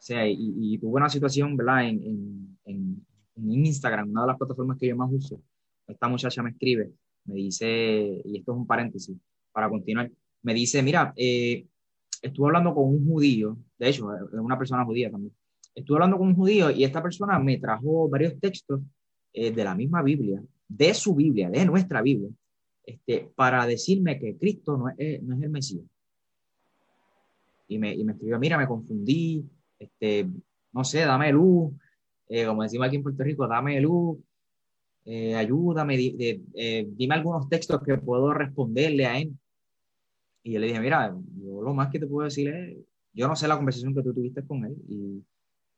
Sea, 0.02 0.26
y, 0.26 0.76
tuve 0.78 0.94
una 0.96 1.08
situación, 1.08 1.56
¿verdad? 1.56 1.88
En, 1.88 2.58
en, 2.64 3.06
Instagram, 3.36 4.10
una 4.10 4.22
de 4.22 4.26
las 4.26 4.36
plataformas 4.36 4.76
que 4.76 4.88
yo 4.88 4.96
más 4.96 5.08
uso, 5.12 5.40
esta 5.86 6.08
muchacha 6.08 6.42
me 6.42 6.50
escribe, 6.50 6.90
me 7.24 7.36
dice, 7.36 8.20
y 8.24 8.36
esto 8.36 8.50
es 8.50 8.58
un 8.58 8.66
paréntesis 8.66 9.16
para 9.52 9.68
continuar, 9.68 10.10
me 10.42 10.54
dice, 10.54 10.82
mira, 10.82 11.12
eh, 11.14 11.68
estuve 12.20 12.48
hablando 12.48 12.74
con 12.74 12.88
un 12.88 13.06
judío, 13.06 13.56
de 13.78 13.88
hecho, 13.88 14.08
una 14.32 14.58
persona 14.58 14.84
judía 14.84 15.08
también, 15.08 15.32
estuve 15.72 15.98
hablando 15.98 16.18
con 16.18 16.28
un 16.28 16.34
judío 16.34 16.72
y 16.72 16.82
esta 16.82 17.00
persona 17.00 17.38
me 17.38 17.58
trajo 17.58 18.08
varios 18.08 18.40
textos 18.40 18.80
eh, 19.32 19.52
de 19.52 19.64
la 19.64 19.76
misma 19.76 20.02
Biblia, 20.02 20.42
de 20.66 20.94
su 20.94 21.14
Biblia, 21.14 21.48
de 21.48 21.64
nuestra 21.64 22.02
Biblia, 22.02 22.30
este, 22.84 23.30
para 23.36 23.64
decirme 23.66 24.18
que 24.18 24.36
Cristo 24.36 24.76
no 24.76 24.88
es, 24.98 25.22
no 25.22 25.36
es 25.36 25.42
el 25.42 25.50
Mesías. 25.50 25.84
Y 27.68 27.78
me, 27.78 27.94
y 27.94 28.02
me 28.02 28.14
escribió, 28.14 28.40
mira, 28.40 28.58
me 28.58 28.66
confundí, 28.66 29.48
este, 29.82 30.28
no 30.72 30.84
sé, 30.84 31.00
dame 31.00 31.32
luz, 31.32 31.72
eh, 32.28 32.46
como 32.46 32.62
decimos 32.62 32.86
aquí 32.86 32.96
en 32.96 33.02
Puerto 33.02 33.22
Rico, 33.22 33.46
dame 33.46 33.80
luz, 33.80 34.18
eh, 35.04 35.34
ayúdame, 35.34 35.96
eh, 35.98 36.86
dime 36.88 37.14
algunos 37.14 37.48
textos 37.48 37.82
que 37.82 37.98
puedo 37.98 38.32
responderle 38.32 39.06
a 39.06 39.18
él. 39.18 39.32
Y 40.44 40.52
yo 40.52 40.60
le 40.60 40.68
dije, 40.68 40.80
mira, 40.80 41.14
yo 41.36 41.62
lo 41.62 41.74
más 41.74 41.90
que 41.90 41.98
te 41.98 42.06
puedo 42.06 42.24
decir 42.24 42.48
es, 42.48 42.76
yo 43.12 43.28
no 43.28 43.36
sé 43.36 43.46
la 43.46 43.56
conversación 43.56 43.94
que 43.94 44.02
tú 44.02 44.14
tuviste 44.14 44.44
con 44.44 44.64
él 44.64 44.74
y, 44.88 45.22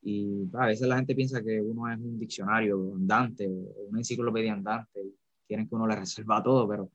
y 0.02 0.48
a 0.54 0.66
veces 0.66 0.86
la 0.86 0.96
gente 0.96 1.14
piensa 1.14 1.42
que 1.42 1.60
uno 1.60 1.90
es 1.90 1.98
un 1.98 2.18
diccionario 2.18 2.94
andante 2.94 3.46
o 3.48 3.88
una 3.88 3.98
enciclopedia 3.98 4.52
andante 4.52 5.00
y 5.02 5.14
quieren 5.46 5.68
que 5.68 5.74
uno 5.74 5.86
le 5.86 5.96
reserva 5.96 6.42
todo, 6.42 6.68
pero 6.68 6.90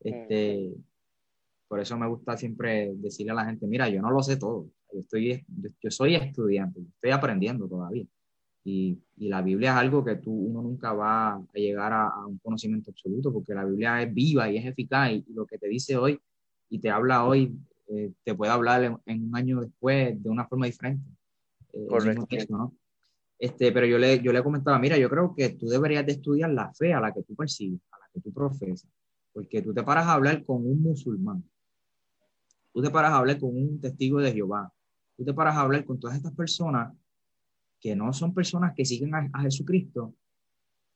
este, 0.00 0.72
por 1.68 1.80
eso 1.80 1.96
me 1.98 2.08
gusta 2.08 2.36
siempre 2.36 2.92
decirle 2.94 3.32
a 3.32 3.36
la 3.36 3.44
gente, 3.44 3.66
mira, 3.66 3.88
yo 3.88 4.00
no 4.00 4.10
lo 4.10 4.22
sé 4.22 4.36
todo, 4.36 4.66
yo, 4.92 5.00
estoy, 5.00 5.44
yo 5.80 5.90
soy 5.90 6.14
estudiante, 6.14 6.80
estoy 6.80 7.10
aprendiendo 7.10 7.68
todavía. 7.68 8.04
Y, 8.64 8.96
y, 9.16 9.28
la 9.28 9.42
Biblia 9.42 9.72
es 9.72 9.76
algo 9.76 10.04
que 10.04 10.16
tú, 10.16 10.30
uno 10.32 10.62
nunca 10.62 10.92
va 10.92 11.34
a 11.34 11.42
llegar 11.54 11.92
a, 11.92 12.26
un 12.26 12.38
conocimiento 12.38 12.90
absoluto, 12.90 13.32
porque 13.32 13.54
la 13.54 13.64
Biblia 13.64 14.02
es 14.02 14.14
viva 14.14 14.48
y 14.50 14.56
es 14.56 14.66
eficaz, 14.66 15.10
y, 15.10 15.24
lo 15.32 15.46
que 15.46 15.58
te 15.58 15.68
dice 15.68 15.96
hoy 15.96 16.20
y 16.70 16.78
te 16.78 16.88
habla 16.88 17.24
hoy, 17.24 17.54
eh, 17.88 18.12
te 18.22 18.34
puede 18.34 18.52
hablar 18.52 19.00
en, 19.04 19.24
un 19.24 19.36
año 19.36 19.60
después 19.60 20.22
de 20.22 20.30
una 20.30 20.46
forma 20.46 20.66
diferente. 20.66 21.04
Eh, 21.72 21.86
Correcto. 21.88 22.26
¿no? 22.50 22.72
este, 23.42 23.72
pero 23.72 23.86
yo 23.86 23.98
le, 23.98 24.22
yo 24.22 24.32
le 24.32 24.40
comentaba, 24.40 24.78
mira, 24.78 24.96
yo 24.96 25.10
creo 25.10 25.34
que 25.34 25.48
tú 25.50 25.66
deberías 25.66 26.06
de 26.06 26.12
estudiar 26.12 26.50
la 26.50 26.72
fe 26.72 26.94
a 26.94 27.00
la 27.00 27.12
que 27.12 27.24
tú 27.24 27.34
persigues, 27.34 27.80
a 27.90 27.98
la 27.98 28.04
que 28.14 28.20
tú 28.20 28.32
profesas, 28.32 28.88
porque 29.32 29.60
tú 29.62 29.74
te 29.74 29.82
paras 29.82 30.06
a 30.06 30.12
hablar 30.12 30.44
con 30.44 30.64
un 30.64 30.80
musulmán, 30.80 31.42
tú 32.72 32.80
te 32.80 32.88
paras 32.90 33.10
a 33.10 33.16
hablar 33.16 33.40
con 33.40 33.50
un 33.56 33.80
testigo 33.80 34.20
de 34.20 34.32
Jehová, 34.32 34.72
tú 35.22 35.26
te 35.26 35.34
paras 35.34 35.56
a 35.56 35.60
hablar 35.60 35.84
con 35.84 36.00
todas 36.00 36.16
estas 36.16 36.34
personas 36.34 36.92
que 37.80 37.94
no 37.94 38.12
son 38.12 38.34
personas 38.34 38.74
que 38.74 38.84
siguen 38.84 39.14
a, 39.14 39.40
Jesucristo 39.40 40.14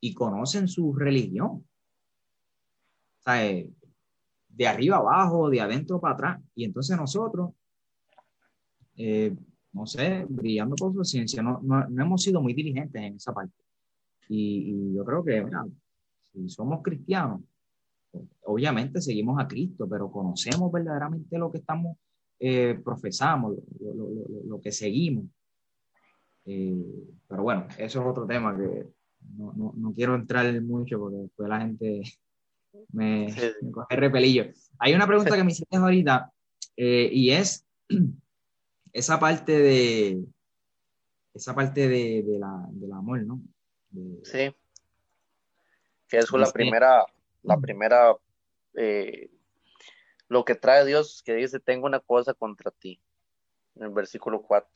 y 0.00 0.12
conocen 0.14 0.66
su 0.66 0.92
religión. 0.92 1.46
O 1.46 3.22
sea, 3.22 3.46
eh, 3.46 3.70
de 4.48 4.66
arriba 4.66 4.96
abajo, 4.96 5.48
de 5.48 5.60
adentro 5.60 6.00
para 6.00 6.14
atrás. 6.14 6.42
Y 6.54 6.64
entonces 6.64 6.96
nosotros, 6.96 7.52
eh, 8.96 9.34
no 9.72 9.86
sé, 9.86 10.26
brillando 10.28 10.74
por 10.74 10.92
su 10.92 11.04
ciencia, 11.04 11.42
no, 11.42 11.60
hemos 11.88 12.22
sido 12.22 12.40
muy 12.40 12.52
diligentes 12.52 13.00
en 13.00 13.14
esa 13.14 13.32
parte. 13.32 13.64
Y, 14.28 14.92
yo 14.94 15.04
creo 15.04 15.24
que, 15.24 15.44
mira, 15.44 15.64
si 16.32 16.48
somos 16.48 16.82
cristianos, 16.82 17.42
obviamente 18.42 19.00
seguimos 19.00 19.40
a 19.40 19.46
Cristo, 19.46 19.88
pero 19.88 20.10
conocemos 20.10 20.72
verdaderamente 20.72 21.38
lo 21.38 21.50
que 21.50 21.58
estamos 21.58 21.96
eh, 22.38 22.78
profesamos, 22.84 23.56
lo, 23.80 24.60
que 24.60 24.72
seguimos. 24.72 25.24
Eh, 26.44 26.84
pero 27.26 27.42
bueno, 27.42 27.66
eso 27.78 28.00
es 28.00 28.06
otro 28.06 28.26
tema 28.26 28.56
que 28.56 28.86
no, 29.36 29.72
no, 29.76 29.92
quiero 29.92 30.14
entrar 30.14 30.60
mucho 30.62 30.98
porque 30.98 31.16
después 31.16 31.48
la 31.48 31.60
gente 31.60 32.02
me, 32.92 33.34
coge 33.72 33.96
repelillo. 33.96 34.46
Hay 34.78 34.94
una 34.94 35.06
pregunta 35.06 35.34
que 35.36 35.44
me 35.44 35.52
hiciste 35.52 35.76
ahorita 35.76 36.30
eh, 36.76 37.08
y 37.12 37.30
es 37.30 37.66
esa 38.92 39.18
parte 39.18 39.52
de 39.52 40.24
esa 41.34 41.54
parte 41.54 41.86
de, 41.86 42.22
de 42.22 42.38
la, 42.38 42.66
del 42.70 42.92
amor, 42.92 43.22
¿no? 43.24 43.42
sí. 44.22 44.54
Que 46.08 46.18
es 46.18 46.30
la 46.32 46.50
primera, 46.50 47.04
la 47.42 47.58
primera 47.58 48.16
eh, 48.74 49.28
lo 50.28 50.44
que 50.44 50.54
trae 50.54 50.84
Dios, 50.84 51.22
que 51.24 51.34
dice, 51.34 51.60
tengo 51.60 51.86
una 51.86 52.00
cosa 52.00 52.34
contra 52.34 52.70
ti, 52.70 53.00
en 53.76 53.84
el 53.84 53.90
versículo 53.90 54.42
4. 54.42 54.68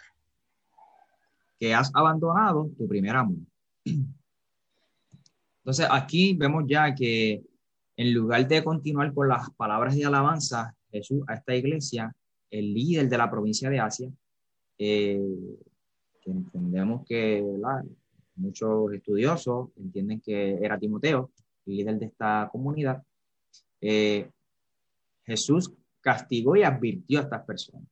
Que 1.59 1.75
has 1.75 1.91
abandonado 1.95 2.71
tu 2.77 2.87
primer 2.89 3.17
amor. 3.17 3.39
Entonces, 5.59 5.87
aquí 5.91 6.35
vemos 6.35 6.65
ya 6.67 6.95
que 6.95 7.43
en 7.97 8.15
lugar 8.15 8.47
de 8.49 8.65
continuar 8.65 9.13
con 9.13 9.29
las 9.29 9.51
palabras 9.51 9.95
de 9.95 10.07
alabanza, 10.07 10.75
Jesús 10.91 11.23
a 11.29 11.35
esta 11.35 11.55
iglesia, 11.55 12.15
el 12.51 12.73
líder 12.73 13.09
de 13.09 13.19
la 13.19 13.31
provincia 13.31 13.69
de 13.69 13.79
Asia, 13.79 14.11
eh, 14.79 15.21
que 16.23 16.31
entendemos 16.31 17.05
que 17.07 17.45
muchos 18.37 18.93
estudiosos 18.95 19.69
entienden 19.77 20.21
que 20.21 20.59
era 20.63 20.79
Timoteo, 20.79 21.31
el 21.67 21.77
líder 21.77 21.99
de 21.99 22.07
esta 22.07 22.49
comunidad, 22.51 23.03
eh, 23.81 24.31
Jesús 25.31 25.73
castigó 26.01 26.57
y 26.57 26.65
advirtió 26.65 27.21
a 27.21 27.23
estas 27.23 27.45
personas, 27.45 27.87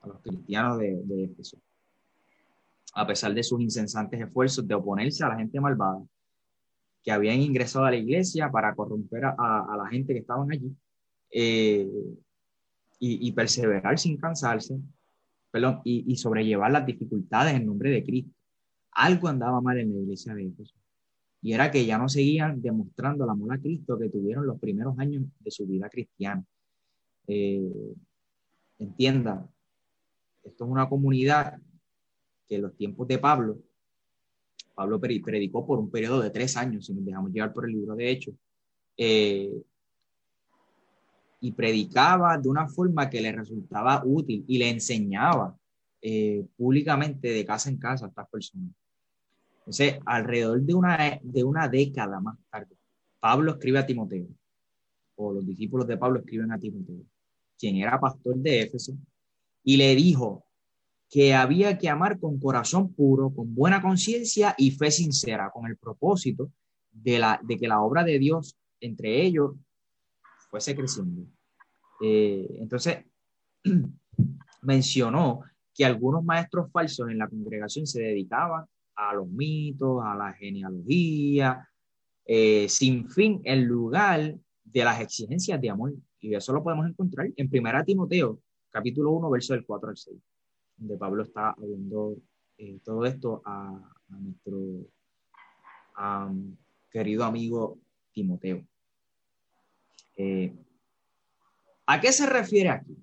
a 0.00 0.08
los 0.08 0.20
cristianos 0.20 0.78
de, 0.78 1.02
de 1.04 1.30
a 2.94 3.06
pesar 3.06 3.34
de 3.34 3.42
sus 3.42 3.60
incesantes 3.60 4.20
esfuerzos 4.20 4.66
de 4.66 4.74
oponerse 4.74 5.24
a 5.24 5.28
la 5.28 5.36
gente 5.36 5.60
malvada 5.60 6.00
que 7.02 7.12
habían 7.12 7.40
ingresado 7.40 7.84
a 7.84 7.90
la 7.90 7.96
iglesia 7.96 8.50
para 8.50 8.74
corromper 8.74 9.26
a, 9.26 9.76
la 9.76 9.88
gente 9.90 10.14
que 10.14 10.20
estaban 10.20 10.50
allí 10.50 10.74
eh, 11.30 11.86
y, 12.98 13.30
perseverar 13.32 13.98
sin 13.98 14.16
cansarse 14.16 14.78
perdón, 15.50 15.82
y, 15.84 16.16
sobrellevar 16.16 16.72
las 16.72 16.86
dificultades 16.86 17.54
en 17.54 17.66
nombre 17.66 17.90
de 17.90 18.02
Cristo. 18.02 18.32
Algo 18.92 19.28
andaba 19.28 19.60
mal 19.60 19.78
en 19.78 19.92
la 19.92 20.00
iglesia 20.00 20.34
de 20.34 20.50
Jesús. 20.56 20.74
Y 21.44 21.52
era 21.52 21.70
que 21.70 21.86
ya 21.86 21.96
no 21.98 22.08
seguían 22.08 22.60
demostrando 22.60 23.22
el 23.22 23.30
amor 23.30 23.54
a 23.54 23.60
Cristo 23.60 23.96
que 23.96 24.08
tuvieron 24.08 24.46
los 24.46 24.58
primeros 24.58 24.98
años 24.98 25.22
de 25.38 25.50
su 25.52 25.64
vida 25.64 25.88
cristiana. 25.88 26.44
Eh, 27.28 27.94
entienda, 28.78 29.46
esto 30.42 30.64
es 30.64 30.70
una 30.70 30.88
comunidad 30.88 31.60
que 32.48 32.56
en 32.56 32.62
los 32.62 32.76
tiempos 32.76 33.06
de 33.06 33.18
Pablo 33.18 33.58
Pablo 34.74 35.00
predicó 35.00 35.64
por 35.64 35.78
un 35.78 35.90
periodo 35.90 36.20
de 36.20 36.30
tres 36.30 36.56
años, 36.56 36.86
si 36.86 36.94
nos 36.94 37.04
dejamos 37.04 37.32
llevar 37.32 37.52
por 37.52 37.66
el 37.66 37.72
libro 37.72 37.94
de 37.94 38.10
Hechos, 38.10 38.34
eh, 38.96 39.52
y 41.40 41.52
predicaba 41.52 42.38
de 42.38 42.48
una 42.48 42.66
forma 42.66 43.08
que 43.08 43.20
le 43.20 43.30
resultaba 43.30 44.02
útil 44.04 44.44
y 44.48 44.58
le 44.58 44.70
enseñaba 44.70 45.56
eh, 46.00 46.44
públicamente 46.56 47.28
de 47.28 47.44
casa 47.44 47.70
en 47.70 47.78
casa 47.78 48.06
a 48.06 48.08
estas 48.08 48.28
personas. 48.28 48.70
Entonces, 49.64 49.98
alrededor 50.04 50.60
de 50.60 50.74
una, 50.74 51.20
de 51.22 51.44
una 51.44 51.68
década 51.68 52.20
más 52.20 52.36
tarde, 52.50 52.76
Pablo 53.18 53.52
escribe 53.52 53.78
a 53.78 53.86
Timoteo, 53.86 54.28
o 55.16 55.32
los 55.32 55.46
discípulos 55.46 55.86
de 55.86 55.96
Pablo 55.96 56.20
escriben 56.20 56.52
a 56.52 56.58
Timoteo, 56.58 57.02
quien 57.58 57.76
era 57.76 57.98
pastor 57.98 58.36
de 58.36 58.60
Éfeso, 58.60 58.94
y 59.62 59.78
le 59.78 59.94
dijo 59.94 60.44
que 61.08 61.32
había 61.32 61.78
que 61.78 61.88
amar 61.88 62.20
con 62.20 62.38
corazón 62.38 62.92
puro, 62.92 63.30
con 63.34 63.54
buena 63.54 63.80
conciencia 63.80 64.54
y 64.58 64.70
fe 64.72 64.90
sincera, 64.90 65.50
con 65.50 65.66
el 65.66 65.78
propósito 65.78 66.52
de, 66.90 67.18
la, 67.18 67.40
de 67.42 67.56
que 67.56 67.66
la 67.66 67.80
obra 67.80 68.04
de 68.04 68.18
Dios 68.18 68.56
entre 68.80 69.24
ellos 69.24 69.52
fuese 70.50 70.76
creciendo. 70.76 71.26
Eh, 72.02 72.58
entonces, 72.60 72.98
mencionó 74.62 75.40
que 75.72 75.86
algunos 75.86 76.22
maestros 76.22 76.70
falsos 76.70 77.08
en 77.08 77.18
la 77.18 77.28
congregación 77.28 77.86
se 77.86 78.02
dedicaban 78.02 78.66
a 78.96 79.14
los 79.14 79.28
mitos, 79.28 80.02
a 80.04 80.14
la 80.14 80.32
genealogía, 80.32 81.68
eh, 82.24 82.68
sin 82.68 83.08
fin 83.10 83.40
en 83.44 83.66
lugar 83.66 84.34
de 84.64 84.84
las 84.84 85.00
exigencias 85.00 85.60
de 85.60 85.70
amor. 85.70 85.92
Y 86.20 86.34
eso 86.34 86.52
lo 86.52 86.62
podemos 86.62 86.88
encontrar 86.88 87.28
en 87.36 87.50
1 87.52 87.84
Timoteo, 87.84 88.40
capítulo 88.70 89.12
1, 89.12 89.30
verso 89.30 89.54
del 89.54 89.64
4 89.64 89.88
al 89.90 89.96
6, 89.96 90.16
donde 90.78 90.96
Pablo 90.96 91.22
está 91.22 91.50
hablando 91.50 92.16
eh, 92.56 92.80
todo 92.84 93.04
esto 93.04 93.42
a, 93.44 93.90
nuestro 94.08 94.58
querido 96.90 97.24
amigo 97.24 97.78
Timoteo. 98.12 98.64
Eh, 100.16 100.54
¿A 101.86 102.00
qué 102.00 102.12
se 102.12 102.26
refiere 102.26 102.70
aquí? 102.70 102.96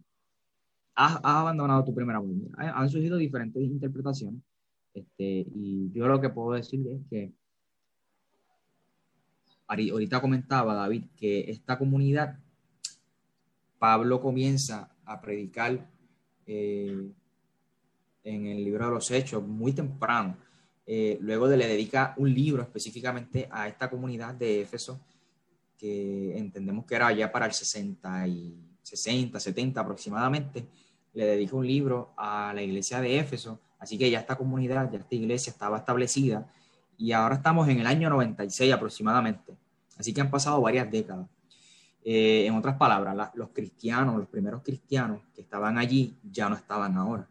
Has, 0.96 1.20
abandonado 1.24 1.84
tu 1.84 1.94
primera 1.94 2.20
amor. 2.20 2.36
Han 2.58 2.89
surgido 2.89 3.18
diferentes 3.18 3.62
interpretaciones. 3.62 4.42
Este, 4.94 5.46
y 5.54 5.92
yo 5.94 6.08
lo 6.08 6.20
que 6.20 6.30
puedo 6.30 6.54
decir 6.54 6.86
es 6.88 7.00
que 7.10 7.32
ahorita 9.68 10.20
comentaba 10.20 10.74
David 10.74 11.06
que 11.16 11.50
esta 11.50 11.78
comunidad, 11.78 12.38
Pablo 13.80 14.22
comienza 14.22 14.96
a 15.06 15.22
predicar 15.22 15.89
eh, 16.46 17.10
en 18.24 18.46
el 18.46 18.64
libro 18.64 18.86
de 18.86 18.92
los 18.92 19.10
Hechos 19.10 19.44
muy 19.44 19.74
temprano. 19.74 20.38
Eh, 20.86 21.18
luego 21.22 21.48
de 21.48 21.58
le 21.58 21.68
dedica 21.68 22.14
un 22.18 22.34
libro 22.34 22.62
específicamente 22.62 23.48
a 23.50 23.68
esta 23.68 23.89
comunidad 23.89 24.36
de 24.36 24.62
Éfeso, 24.62 25.00
que 25.78 26.38
entendemos 26.38 26.86
que 26.86 26.96
era 26.96 27.12
ya 27.12 27.32
para 27.32 27.46
el 27.46 27.54
60, 27.54 28.28
y, 28.28 28.78
60 28.84 29.39
70 29.39 29.82
aproximadamente. 29.82 30.68
Le 31.14 31.26
dedica 31.26 31.56
un 31.56 31.66
libro 31.66 32.14
a 32.18 32.52
la 32.54 32.62
iglesia 32.62 33.02
de 33.02 33.20
Éfeso, 33.20 33.60
así 33.82 33.97
que 33.97 34.09
ya 34.09 34.19
esta 34.19 34.38
comunidad, 34.38 34.89
ya 34.89 34.99
esta 34.99 35.15
iglesia 35.15 35.51
estaba 35.51 35.79
establecida 35.79 36.47
y 36.97 37.11
ahora 37.11 37.36
estamos 37.36 37.67
en 37.67 37.79
el 37.79 37.88
año 37.88 38.09
96 38.09 38.71
aproximadamente. 38.71 39.57
Así 39.97 40.13
que 40.13 40.21
han 40.21 40.29
pasado 40.29 40.61
varias 40.61 40.89
décadas. 40.89 41.27
Eh, 42.03 42.45
en 42.45 42.55
otras 42.55 42.77
palabras, 42.77 43.32
los 43.34 43.49
cristianos, 43.49 44.17
los 44.17 44.27
primeros 44.27 44.61
cristianos 44.63 45.21
que 45.34 45.41
estaban 45.41 45.77
allí 45.77 46.15
ya 46.23 46.47
no 46.47 46.55
estaban 46.55 46.95
ahora. 46.95 47.27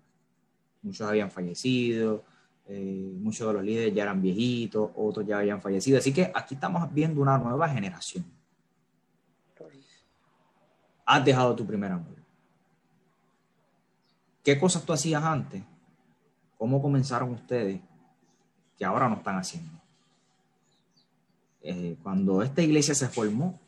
Muchos 0.83 1.09
habían 1.09 1.31
fallecido, 1.31 2.25
eh, 2.67 3.13
muchos 3.21 3.47
de 3.47 3.53
los 3.53 3.65
líderes 3.65 3.95
ya 3.95 4.03
eran 4.03 4.21
viejitos, 4.21 4.91
otros 4.95 5.27
ya 5.27 5.39
habían 5.39 5.61
fallecido. 5.61 5.99
Así 5.99 6.13
que 6.13 6.31
aquí 6.35 6.55
estamos 6.55 6.93
viendo 6.93 7.21
una 7.21 7.39
nueva 7.39 7.69
generación. 7.69 8.25
Has 11.05 11.25
dejado 11.25 11.57
tu 11.57 11.67
primer 11.67 11.91
amor. 11.91 12.15
¿Qué 14.45 14.59
cosas 14.59 14.85
tú 14.85 14.93
hacías 14.93 15.23
antes? 15.23 15.63
¿Cómo 16.61 16.83
comenzaron 16.83 17.31
ustedes 17.31 17.81
que 18.77 18.85
ahora 18.85 19.09
no 19.09 19.15
están 19.15 19.39
haciendo? 19.39 19.73
Eh, 21.63 21.97
cuando 22.03 22.43
esta 22.43 22.61
iglesia 22.61 22.95
se 22.95 23.09
formó, 23.09 23.59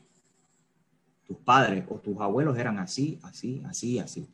tus 1.27 1.39
padres 1.39 1.87
o 1.89 1.95
tus 1.95 2.21
abuelos 2.21 2.59
eran 2.59 2.79
así, 2.79 3.19
así, 3.23 3.63
así, 3.65 3.99
así. 3.99 4.29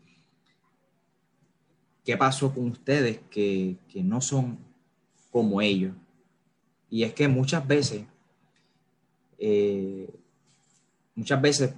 ¿Qué 2.04 2.16
pasó 2.16 2.52
con 2.52 2.66
ustedes 2.70 3.20
que, 3.30 3.78
no 4.02 4.20
son 4.20 4.58
como 5.30 5.60
ellos? 5.60 5.94
Y 6.90 7.04
es 7.04 7.14
que 7.14 7.28
muchas 7.28 7.64
veces, 7.64 8.06
eh, 9.38 10.12
muchas 11.14 11.40
veces 11.40 11.74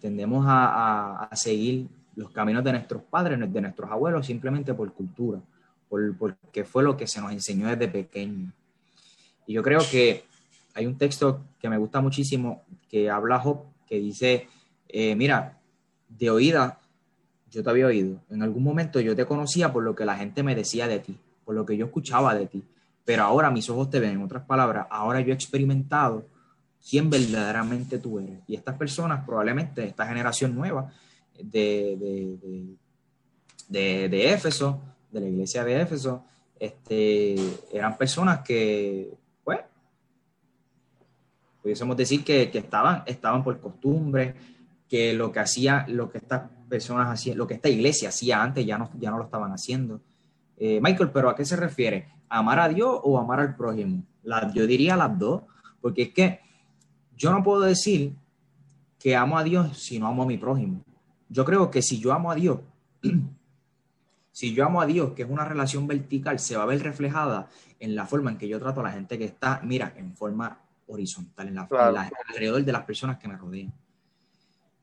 tendemos 0.00 0.44
a, 0.48 1.28
seguir 1.32 1.88
los 2.14 2.30
caminos 2.30 2.62
de 2.62 2.70
nuestros 2.70 3.02
padres, 3.02 3.52
de 3.52 3.60
nuestros 3.60 3.90
abuelos, 3.90 4.24
simplemente 4.24 4.72
por 4.72 4.92
cultura, 4.92 5.42
por, 5.88 6.16
porque 6.16 6.64
fue 6.64 6.82
lo 6.82 6.96
que 6.96 7.06
se 7.06 7.20
nos 7.20 7.32
enseñó 7.32 7.68
desde 7.68 7.88
pequeño. 7.88 8.52
Y 9.46 9.54
yo 9.54 9.62
creo 9.62 9.80
que 9.90 10.24
hay 10.74 10.86
un 10.86 10.96
texto 10.96 11.44
que 11.58 11.68
me 11.68 11.78
gusta 11.78 12.00
muchísimo 12.00 12.62
que 12.88 13.10
habla 13.10 13.40
Job, 13.40 13.64
que 13.86 13.98
dice, 13.98 14.48
eh, 14.88 15.16
mira, 15.16 15.58
de 16.08 16.30
oída, 16.30 16.80
yo 17.50 17.62
te 17.62 17.70
había 17.70 17.86
oído. 17.86 18.20
En 18.30 18.42
algún 18.42 18.62
momento 18.62 19.00
yo 19.00 19.16
te 19.16 19.26
conocía 19.26 19.72
por 19.72 19.82
lo 19.82 19.94
que 19.94 20.04
la 20.04 20.16
gente 20.16 20.42
me 20.42 20.54
decía 20.54 20.86
de 20.86 21.00
ti, 21.00 21.18
por 21.44 21.54
lo 21.54 21.64
que 21.64 21.76
yo 21.76 21.86
escuchaba 21.86 22.34
de 22.34 22.46
ti. 22.46 22.62
Pero 23.04 23.24
ahora 23.24 23.50
mis 23.50 23.68
ojos 23.70 23.90
te 23.90 24.00
ven, 24.00 24.10
en 24.10 24.22
otras 24.22 24.44
palabras, 24.44 24.86
ahora 24.90 25.20
yo 25.20 25.32
he 25.32 25.34
experimentado 25.34 26.26
quién 26.88 27.10
verdaderamente 27.10 27.98
tú 27.98 28.18
eres. 28.18 28.40
Y 28.46 28.54
estas 28.54 28.76
personas, 28.76 29.24
probablemente 29.24 29.84
esta 29.84 30.06
generación 30.06 30.54
nueva 30.54 30.92
de, 31.42 31.96
de, 31.98 32.76
de, 33.68 34.08
de 34.08 34.32
Éfeso, 34.32 34.80
de 35.10 35.20
la 35.20 35.26
iglesia 35.26 35.64
de 35.64 35.80
Éfeso, 35.80 36.24
este, 36.58 37.36
eran 37.72 37.96
personas 37.96 38.40
que 38.40 39.10
pudiésemos 41.68 41.98
decir 41.98 42.24
que, 42.24 42.50
estaban, 42.54 43.02
estaban 43.04 43.44
por 43.44 43.60
costumbre, 43.60 44.34
que 44.88 45.12
lo 45.12 45.30
que 45.30 45.40
hacía, 45.40 45.84
lo 45.86 46.10
que 46.10 46.16
estas 46.16 46.50
personas 46.66 47.08
hacían, 47.08 47.36
lo 47.36 47.46
que 47.46 47.54
esta 47.54 47.68
iglesia 47.68 48.08
hacía 48.08 48.42
antes 48.42 48.64
ya 48.64 48.78
no, 48.78 48.90
ya 48.98 49.10
no 49.10 49.18
lo 49.18 49.24
estaban 49.24 49.52
haciendo. 49.52 50.00
Eh, 50.56 50.80
Michael, 50.82 51.10
pero 51.10 51.28
¿a 51.28 51.36
qué 51.36 51.44
se 51.44 51.56
refiere? 51.56 52.08
¿Amar 52.30 52.58
a 52.60 52.68
Dios 52.68 52.98
o 53.02 53.18
amar 53.18 53.40
al 53.40 53.54
prójimo? 53.54 54.02
La, 54.22 54.50
yo 54.54 54.66
diría 54.66 54.96
las 54.96 55.18
dos, 55.18 55.42
porque 55.82 56.02
es 56.02 56.08
que 56.14 56.40
yo 57.16 57.30
no 57.32 57.42
puedo 57.42 57.60
decir 57.60 58.14
que 58.98 59.14
amo 59.14 59.36
a 59.36 59.44
Dios 59.44 59.78
si 59.78 59.98
no 59.98 60.06
amo 60.06 60.22
a 60.22 60.26
mi 60.26 60.38
prójimo. 60.38 60.82
Yo 61.28 61.44
creo 61.44 61.70
que 61.70 61.82
si 61.82 62.00
yo 62.00 62.14
amo 62.14 62.30
a 62.30 62.34
Dios, 62.34 62.60
si 64.38 64.54
yo 64.54 64.64
amo 64.64 64.80
a 64.80 64.86
Dios, 64.86 65.14
que 65.14 65.22
es 65.22 65.28
una 65.28 65.44
relación 65.44 65.88
vertical, 65.88 66.38
se 66.38 66.56
va 66.56 66.62
a 66.62 66.66
ver 66.66 66.80
reflejada 66.80 67.48
en 67.80 67.96
la 67.96 68.06
forma 68.06 68.30
en 68.30 68.38
que 68.38 68.46
yo 68.46 68.60
trato 68.60 68.78
a 68.78 68.84
la 68.84 68.92
gente 68.92 69.18
que 69.18 69.24
está, 69.24 69.60
mira, 69.64 69.92
en 69.96 70.14
forma 70.14 70.64
horizontal, 70.86 71.48
en 71.48 71.56
la, 71.56 71.68
alrededor 72.28 72.62
de 72.62 72.70
las 72.70 72.84
personas 72.84 73.18
que 73.18 73.26
me 73.26 73.36
rodean. 73.36 73.72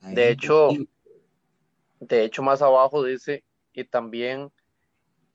De 0.01 0.29
hecho, 0.29 0.71
de 2.01 2.25
hecho, 2.25 2.43
más 2.43 2.61
abajo 2.61 3.01
dice, 3.01 3.45
y 3.71 3.85
también 3.85 4.51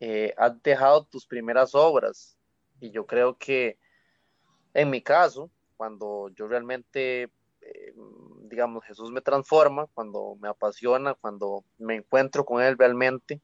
eh, 0.00 0.34
has 0.36 0.62
dejado 0.62 1.06
tus 1.06 1.24
primeras 1.24 1.74
obras. 1.74 2.36
Y 2.78 2.90
yo 2.90 3.06
creo 3.06 3.38
que 3.38 3.78
en 4.74 4.90
mi 4.90 5.00
caso, 5.00 5.50
cuando 5.78 6.28
yo 6.36 6.46
realmente, 6.46 7.22
eh, 7.62 7.94
digamos, 8.50 8.84
Jesús 8.84 9.10
me 9.10 9.22
transforma, 9.22 9.86
cuando 9.94 10.36
me 10.42 10.48
apasiona, 10.48 11.14
cuando 11.14 11.64
me 11.78 11.94
encuentro 11.94 12.44
con 12.44 12.62
Él 12.62 12.76
realmente, 12.76 13.40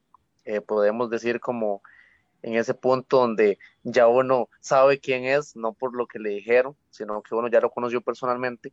eh, 0.47 0.61
podemos 0.61 1.09
decir 1.09 1.41
como 1.41 1.81
en 2.41 2.55
ese 2.55 2.73
punto 2.73 3.17
donde 3.17 3.59
ya 3.83 4.07
uno 4.07 4.47
sabe 4.61 4.97
quién 4.97 5.25
es, 5.25 5.57
no 5.57 5.73
por 5.73 5.93
lo 5.93 6.07
que 6.07 6.19
le 6.19 6.29
dijeron, 6.29 6.77
sino 6.89 7.21
que 7.21 7.35
uno 7.35 7.49
ya 7.49 7.59
lo 7.59 7.69
conoció 7.69 7.99
personalmente. 7.99 8.71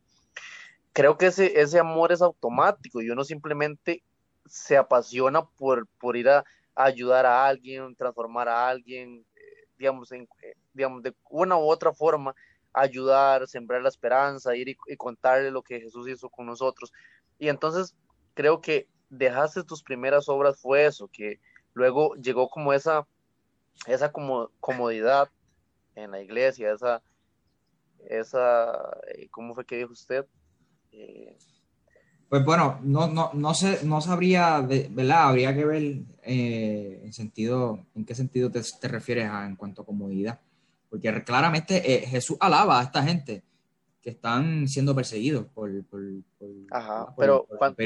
Creo 0.93 1.19
que 1.19 1.27
ese, 1.27 1.61
ese 1.61 1.81
amor 1.81 2.13
es 2.13 2.23
automático 2.23 3.03
y 3.03 3.11
uno 3.11 3.25
simplemente 3.25 4.05
se 4.47 4.77
apasiona 4.77 5.45
por, 5.45 5.89
por 5.99 6.17
ir 6.17 6.29
a, 6.29 6.45
ayudar 6.77 7.27
a 7.27 7.45
alguien, 7.45 7.97
transformar 7.97 8.49
a 8.49 8.69
alguien, 8.69 9.27
eh, 9.35 9.67
digamos, 9.77 10.13
en, 10.13 10.29
eh, 10.43 10.55
digamos, 10.73 11.03
de 11.03 11.13
una 11.29 11.57
u 11.57 11.63
otra 11.63 11.93
forma, 11.93 12.37
ayudar, 12.73 13.49
sembrar 13.49 13.83
la 13.83 13.89
esperanza, 13.89 14.55
ir 14.55 14.69
y, 14.69 14.77
y 14.87 14.97
contarle 14.97 15.51
lo 15.51 15.63
que 15.63 15.81
Jesús 15.81 16.09
hizo 16.09 16.29
con 16.29 16.47
nosotros. 16.47 16.93
Y 17.37 17.49
entonces 17.49 17.97
creo 18.35 18.61
que 18.61 18.87
dejaste 19.09 19.65
tus 19.65 19.83
primeras 19.83 20.29
obras 20.29 20.61
fue 20.61 20.87
eso, 20.87 21.09
que 21.09 21.41
luego 21.75 22.15
llegó 22.15 22.49
como 22.49 22.73
esa 22.73 23.07
esa 23.87 24.13
como, 24.13 24.51
comodidad 24.61 25.29
en 25.95 26.11
la 26.11 26.21
iglesia, 26.21 26.73
esa, 26.73 27.03
esa, 28.09 28.73
eh, 29.15 29.29
¿cómo 29.31 29.55
fue 29.55 29.65
que 29.65 29.77
dijo 29.77 29.93
usted? 29.93 30.27
Eh, 30.93 31.37
pues 32.29 32.45
bueno, 32.45 32.81
no, 32.83 33.07
no, 33.09 33.31
no, 33.35 33.55
sé, 33.55 33.85
no 33.85 34.01
sabría, 34.01 34.61
¿verdad? 34.61 35.29
Habría 35.29 35.55
que 35.55 35.65
ver 35.65 35.83
eh, 36.23 37.01
en 37.05 37.13
sentido, 37.13 37.87
en 37.95 38.05
qué 38.05 38.15
sentido 38.15 38.51
te, 38.51 38.61
te 38.81 38.89
refieres 38.89 39.29
a, 39.31 39.47
en 39.47 39.57
cuanto 39.57 39.83
a 39.83 39.87
comodidad. 39.87 40.41
porque 40.89 41.23
claramente 41.23 41.95
eh, 41.95 42.07
Jesús 42.07 42.37
alaba 42.41 42.81
a 42.81 42.85
esta 42.85 43.03
gente 43.03 43.45
que 44.03 44.11
están 44.11 44.69
siendo 44.69 44.95
perseguidos 44.95 45.47
por... 45.47 45.85
por, 45.85 46.03
Ajá, 46.71 47.15
pero 47.17 47.47
cuando, 47.59 47.77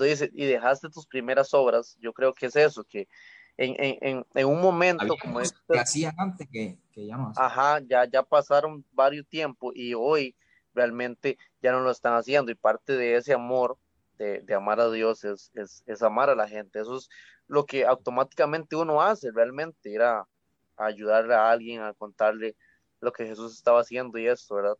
dice, 0.00 0.30
y 0.34 0.44
dejaste 0.46 0.88
tus 0.90 1.06
primeras 1.06 1.54
obras, 1.54 1.96
yo 2.00 2.12
creo 2.12 2.32
que 2.34 2.46
es 2.46 2.56
eso, 2.56 2.84
que 2.84 3.08
en, 3.56 3.74
en, 4.00 4.26
en 4.34 4.46
un 4.46 4.60
momento 4.60 5.14
como 5.20 5.40
este... 5.40 5.58
Que 5.68 5.80
hacían 5.80 6.14
antes 6.16 6.48
que, 6.50 6.78
que 6.92 7.06
ya 7.06 7.16
no 7.16 7.32
Ajá, 7.36 7.80
ya, 7.80 8.04
ya 8.04 8.22
pasaron 8.22 8.84
varios 8.92 9.26
tiempos 9.26 9.72
y 9.74 9.94
hoy 9.94 10.36
realmente 10.74 11.36
ya 11.60 11.72
no 11.72 11.80
lo 11.80 11.90
están 11.90 12.14
haciendo 12.14 12.52
y 12.52 12.54
parte 12.54 12.96
de 12.96 13.16
ese 13.16 13.34
amor 13.34 13.76
de, 14.16 14.42
de 14.42 14.54
amar 14.54 14.80
a 14.80 14.90
Dios 14.90 15.24
es, 15.24 15.50
es, 15.54 15.82
es, 15.86 16.02
amar 16.02 16.30
a 16.30 16.34
la 16.34 16.48
gente. 16.48 16.80
Eso 16.80 16.96
es 16.96 17.08
lo 17.46 17.66
que 17.66 17.84
automáticamente 17.84 18.76
uno 18.76 19.02
hace 19.02 19.30
realmente, 19.32 19.90
ir 19.90 20.02
a, 20.02 20.20
a 20.20 20.84
ayudarle 20.84 21.34
a 21.34 21.50
alguien, 21.50 21.82
a 21.82 21.94
contarle 21.94 22.54
lo 23.00 23.12
que 23.12 23.26
Jesús 23.26 23.54
estaba 23.54 23.80
haciendo 23.80 24.18
y 24.18 24.26
esto, 24.26 24.56
¿verdad? 24.56 24.76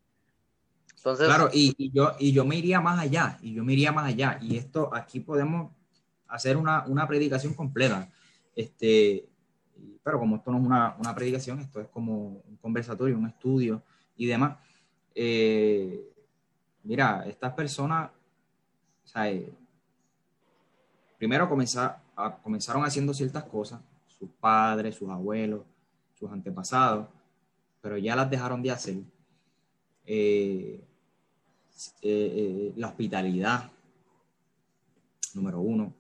Claro, 1.03 1.49
y, 1.53 1.91
yo, 1.93 2.13
y 2.19 2.33
yo 2.33 2.45
me 2.45 2.57
iría 2.57 2.81
más 2.81 2.99
allá, 2.99 3.39
y 3.41 3.55
yo 3.55 3.65
me 3.65 3.73
iría 3.73 3.93
más 3.93 4.07
allá, 4.07 4.39
y 4.43 4.57
esto 4.57 4.93
aquí 4.93 5.21
podemos 5.21 5.73
hacer 6.27 6.57
una, 6.57 6.85
una 6.87 7.07
predicación 7.07 7.55
completa, 7.55 8.11
este, 8.55 9.29
pero 10.03 10.19
como 10.19 10.37
esto 10.37 10.51
no 10.51 10.59
es 10.59 10.65
una, 10.65 10.97
una, 10.99 11.15
predicación, 11.15 11.61
esto 11.61 11.81
es 11.81 11.89
como 11.89 12.43
un 12.49 12.57
conversatorio, 12.61 13.17
un 13.17 13.27
estudio 13.27 13.83
y 14.17 14.27
demás, 14.27 14.59
eh, 15.15 16.13
mira, 16.83 17.25
estas 17.27 17.53
personas, 17.53 18.11
o 19.05 19.09
sea, 19.09 19.31
eh, 19.31 19.53
primero 21.17 21.49
comenzar, 21.49 22.01
comenzaron 22.43 22.85
haciendo 22.85 23.15
ciertas 23.15 23.45
cosas, 23.45 23.81
sus 24.07 24.29
padres, 24.41 24.97
sus 24.97 25.09
abuelos, 25.09 25.63
sus 26.19 26.31
antepasados, 26.33 27.07
pero 27.81 27.97
ya 27.97 28.17
las 28.17 28.29
dejaron 28.29 28.63
de 28.63 28.71
hacer. 28.73 28.97
Eh, 30.05 30.88
eh, 32.03 32.73
eh, 32.73 32.73
la 32.77 32.89
hospitalidad, 32.89 33.71
número 35.35 35.61
uno. 35.61 35.93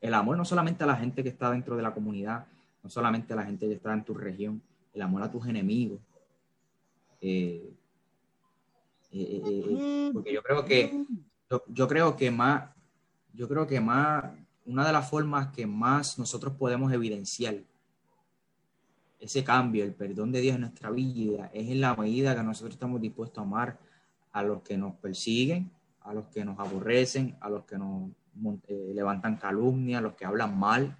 El 0.00 0.14
amor 0.14 0.36
no 0.36 0.44
solamente 0.44 0.84
a 0.84 0.86
la 0.86 0.96
gente 0.96 1.22
que 1.22 1.30
está 1.30 1.50
dentro 1.50 1.76
de 1.76 1.82
la 1.82 1.94
comunidad, 1.94 2.46
no 2.82 2.90
solamente 2.90 3.32
a 3.32 3.36
la 3.36 3.44
gente 3.44 3.66
que 3.66 3.74
está 3.74 3.92
en 3.92 4.04
tu 4.04 4.14
región, 4.14 4.60
el 4.92 5.02
amor 5.02 5.22
a 5.22 5.30
tus 5.30 5.46
enemigos. 5.46 6.00
porque 10.12 10.32
yo 10.32 10.42
creo 10.42 10.64
que 10.64 11.04
yo 11.68 11.88
creo 11.88 12.16
que 12.16 12.30
más 12.30 12.70
yo 13.32 13.48
creo 13.48 13.66
que 13.66 13.80
más 13.80 14.24
una 14.66 14.86
de 14.86 14.92
las 14.92 15.08
formas 15.08 15.48
que 15.48 15.66
más 15.66 16.18
nosotros 16.18 16.54
podemos 16.54 16.92
evidenciar 16.92 17.56
ese 19.20 19.42
cambio, 19.42 19.84
el 19.84 19.94
perdón 19.94 20.32
de 20.32 20.40
Dios 20.40 20.54
en 20.56 20.62
nuestra 20.62 20.90
vida, 20.90 21.50
es 21.54 21.68
en 21.70 21.80
la 21.80 21.94
medida 21.96 22.36
que 22.36 22.42
nosotros 22.42 22.74
estamos 22.74 23.00
dispuestos 23.00 23.38
a 23.38 23.42
amar 23.42 23.78
a 24.34 24.42
los 24.42 24.62
que 24.62 24.76
nos 24.76 24.94
persiguen, 24.96 25.70
a 26.00 26.12
los 26.12 26.26
que 26.26 26.44
nos 26.44 26.58
aborrecen, 26.58 27.36
a 27.40 27.48
los 27.48 27.64
que 27.64 27.78
nos 27.78 28.10
eh, 28.68 28.90
levantan 28.92 29.36
calumnia, 29.36 29.98
a 29.98 30.00
los 30.02 30.14
que 30.14 30.24
hablan 30.24 30.58
mal 30.58 30.98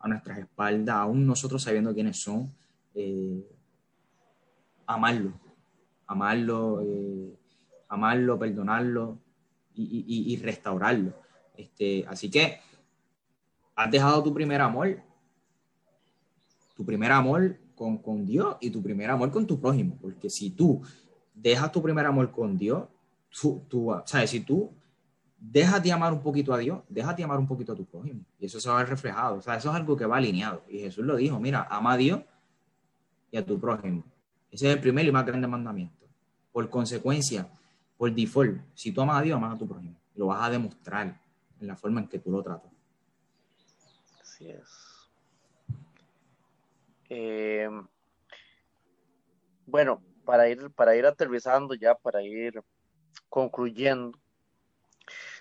a 0.00 0.08
nuestras 0.08 0.38
espaldas, 0.38 0.96
aún 0.96 1.24
nosotros 1.24 1.62
sabiendo 1.62 1.94
quiénes 1.94 2.20
son, 2.20 2.52
eh, 2.92 3.48
amarlo, 4.84 5.32
amarlo, 6.08 6.82
eh, 6.82 7.38
amarlo, 7.88 8.36
perdonarlo 8.36 9.18
y, 9.74 10.36
restaurarlo. 10.42 11.14
Este, 11.56 12.04
así 12.08 12.28
que 12.28 12.58
has 13.76 13.90
dejado 13.92 14.24
tu 14.24 14.34
primer 14.34 14.60
amor, 14.60 15.00
tu 16.74 16.84
primer 16.84 17.12
amor 17.12 17.56
con, 17.76 17.98
con 17.98 18.26
Dios 18.26 18.56
y 18.60 18.70
tu 18.70 18.82
primer 18.82 19.08
amor 19.08 19.30
con 19.30 19.46
tu 19.46 19.60
prójimo. 19.60 19.96
Porque 20.00 20.28
si 20.28 20.50
tú 20.50 20.82
dejas 21.34 21.72
tu 21.72 21.82
primer 21.82 22.06
amor 22.06 22.30
con 22.30 22.56
Dios, 22.56 22.88
tú, 23.30 23.62
tú 23.68 23.94
¿sabes? 24.04 24.30
Si 24.30 24.40
tú 24.40 24.70
dejas 25.38 25.82
de 25.82 25.90
amar 25.90 26.12
un 26.12 26.22
poquito 26.22 26.54
a 26.54 26.58
Dios, 26.58 26.82
dejas 26.88 27.16
de 27.16 27.24
amar 27.24 27.38
un 27.38 27.46
poquito 27.46 27.72
a 27.72 27.76
tu 27.76 27.84
prójimo. 27.84 28.24
Y 28.38 28.46
eso 28.46 28.60
se 28.60 28.68
va 28.68 28.76
a 28.76 28.78
ver 28.78 28.90
reflejado. 28.90 29.36
O 29.36 29.42
sea, 29.42 29.56
eso 29.56 29.70
es 29.70 29.74
algo 29.74 29.96
que 29.96 30.06
va 30.06 30.18
alineado. 30.18 30.62
Y 30.68 30.78
Jesús 30.78 31.04
lo 31.04 31.16
dijo, 31.16 31.40
mira, 31.40 31.66
ama 31.68 31.92
a 31.92 31.96
Dios 31.96 32.20
y 33.30 33.36
a 33.36 33.44
tu 33.44 33.58
prójimo. 33.58 34.04
Ese 34.50 34.68
es 34.68 34.74
el 34.74 34.80
primer 34.80 35.04
y 35.06 35.12
más 35.12 35.26
grande 35.26 35.48
mandamiento. 35.48 36.06
Por 36.52 36.68
consecuencia, 36.70 37.48
por 37.96 38.14
default, 38.14 38.60
si 38.74 38.92
tú 38.92 39.00
amas 39.00 39.18
a 39.18 39.22
Dios, 39.22 39.36
amas 39.36 39.54
a 39.54 39.58
tu 39.58 39.66
prójimo. 39.66 39.96
Lo 40.14 40.26
vas 40.26 40.46
a 40.46 40.50
demostrar 40.50 41.20
en 41.60 41.66
la 41.66 41.74
forma 41.74 42.00
en 42.00 42.08
que 42.08 42.18
tú 42.18 42.30
lo 42.30 42.42
tratas. 42.42 42.70
Así 44.20 44.48
es. 44.48 44.68
Eh, 47.08 47.68
bueno, 49.66 50.02
para 50.24 50.48
ir, 50.48 50.70
para 50.70 50.96
ir 50.96 51.06
aterrizando 51.06 51.74
ya, 51.74 51.94
para 51.94 52.22
ir 52.22 52.62
concluyendo, 53.28 54.18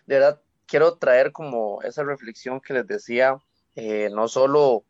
de 0.06 0.16
verdad 0.16 0.42
quiero 0.66 0.98
traer 0.98 1.32
como 1.32 1.82
esa 1.84 2.04
reflexión 2.04 2.62
que 2.62 2.74
les 2.74 2.88
decía, 2.88 3.38
eh, 3.76 4.10
no 4.12 4.28
solo 4.28 4.86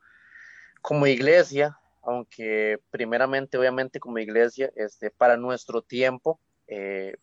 como 0.81 1.07
iglesia, 1.07 1.77
aunque 2.03 2.79
primeramente, 2.89 3.57
obviamente 3.57 3.99
como 3.99 4.19
iglesia, 4.19 4.71
este, 4.75 5.11
para 5.11 5.37
nuestro 5.37 5.81
tiempo, 5.81 6.39
eh, 6.67 7.15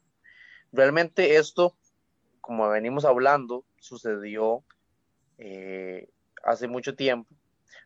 realmente 0.73 1.37
esto, 1.37 1.77
como 2.41 2.69
venimos 2.69 3.05
hablando, 3.05 3.65
sucedió 3.79 4.65
hace 6.43 6.67
mucho 6.67 6.97
tiempo, 6.97 7.33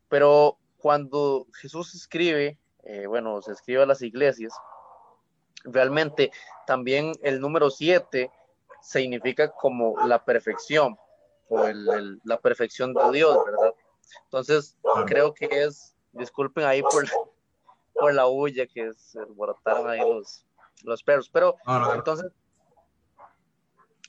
pero 0.08 0.58
cuando 0.78 1.46
Jesús 1.54 1.94
escribe, 1.94 2.58
eh, 2.84 3.06
bueno, 3.06 3.40
se 3.40 3.52
escribe 3.52 3.82
a 3.82 3.86
las 3.86 4.02
iglesias, 4.02 4.52
realmente 5.64 6.30
también 6.66 7.12
el 7.22 7.40
número 7.40 7.70
7 7.70 8.30
significa 8.80 9.50
como 9.50 9.94
la 10.06 10.24
perfección 10.24 10.98
o 11.48 11.66
la 12.24 12.38
perfección 12.40 12.94
de 12.94 13.10
Dios, 13.12 13.38
¿verdad? 13.44 13.74
Entonces, 14.24 14.76
creo 15.06 15.32
que 15.34 15.46
es, 15.50 15.94
disculpen 16.12 16.64
ahí 16.64 16.82
por, 16.82 17.04
por 17.94 18.14
la 18.14 18.26
huya 18.26 18.66
que 18.66 18.92
se 18.94 19.20
alborotaron 19.20 19.88
ahí 19.88 20.00
los, 20.00 20.44
los 20.82 21.02
perros, 21.02 21.30
pero 21.30 21.56
entonces 21.94 22.32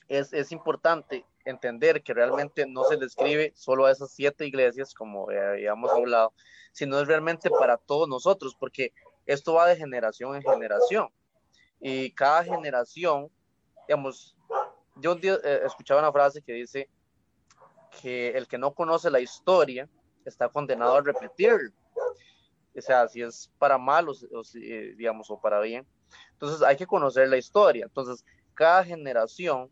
es, 0.08 0.32
es 0.32 0.52
importante 0.52 1.24
entender 1.44 2.02
que 2.02 2.14
realmente 2.14 2.66
no 2.66 2.84
se 2.84 2.96
le 2.96 3.06
escribe 3.06 3.52
solo 3.54 3.86
a 3.86 3.92
esas 3.92 4.10
siete 4.10 4.46
iglesias, 4.46 4.94
como 4.94 5.28
habíamos 5.30 5.90
hablado, 5.90 6.32
sino 6.72 6.98
es 6.98 7.06
realmente 7.06 7.50
para 7.50 7.76
todos 7.76 8.08
nosotros, 8.08 8.56
porque 8.58 8.92
esto 9.26 9.54
va 9.54 9.66
de 9.66 9.76
generación 9.76 10.34
en 10.34 10.42
generación. 10.42 11.08
Y 11.80 12.10
cada 12.12 12.44
generación, 12.44 13.30
digamos, 13.86 14.36
yo 14.96 15.12
un 15.12 15.20
día 15.20 15.38
eh, 15.42 15.62
escuchaba 15.64 16.00
una 16.00 16.12
frase 16.12 16.42
que 16.42 16.52
dice 16.52 16.88
que 18.00 18.30
el 18.30 18.46
que 18.46 18.58
no 18.58 18.74
conoce 18.74 19.10
la 19.10 19.20
historia 19.20 19.88
está 20.24 20.48
condenado 20.48 20.96
a 20.96 21.00
repetirlo. 21.00 21.70
O 22.76 22.80
sea, 22.80 23.06
si 23.08 23.22
es 23.22 23.50
para 23.58 23.78
mal 23.78 24.08
o, 24.08 24.14
eh, 24.54 24.94
digamos, 24.96 25.30
o 25.30 25.40
para 25.40 25.60
bien. 25.60 25.86
Entonces 26.32 26.62
hay 26.62 26.76
que 26.76 26.86
conocer 26.86 27.28
la 27.28 27.36
historia. 27.36 27.84
Entonces, 27.84 28.24
cada 28.54 28.84
generación 28.84 29.70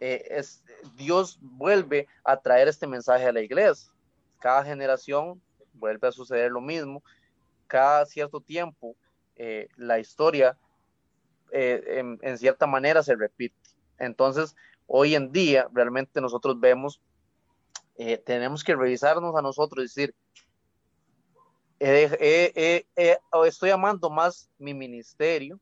eh, 0.00 0.24
es, 0.30 0.62
Dios 0.94 1.38
vuelve 1.40 2.06
a 2.24 2.36
traer 2.36 2.68
este 2.68 2.86
mensaje 2.86 3.26
a 3.26 3.32
la 3.32 3.40
iglesia. 3.40 3.92
Cada 4.38 4.64
generación 4.64 5.40
vuelve 5.72 6.08
a 6.08 6.12
suceder 6.12 6.50
lo 6.50 6.60
mismo. 6.60 7.02
Cada 7.66 8.04
cierto 8.06 8.40
tiempo 8.40 8.96
eh, 9.36 9.68
la 9.76 9.98
historia 9.98 10.58
eh, 11.52 12.16
en, 12.20 12.38
cierta 12.38 12.66
manera 12.66 13.02
se 13.02 13.16
repite. 13.16 13.56
Entonces, 13.98 14.56
hoy 14.86 15.14
en 15.14 15.32
día 15.32 15.68
realmente 15.72 16.20
nosotros 16.20 16.58
vemos, 16.58 17.00
tenemos 18.24 18.64
que 18.64 18.74
revisarnos 18.74 19.36
a 19.36 19.42
nosotros 19.42 19.84
decir, 19.84 20.14
estoy 21.78 23.70
amando 23.70 24.08
más 24.08 24.48
mi 24.58 24.72
ministerio, 24.72 25.60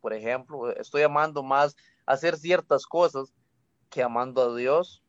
por 0.00 0.12
ejemplo, 0.12 0.70
estoy 0.76 1.02
amando 1.02 1.42
más 1.42 1.76
hacer 2.04 2.36
ciertas 2.36 2.86
cosas 2.86 3.32
que 3.88 4.02
amando 4.02 4.42
a 4.42 4.54
Dios, 4.54 5.02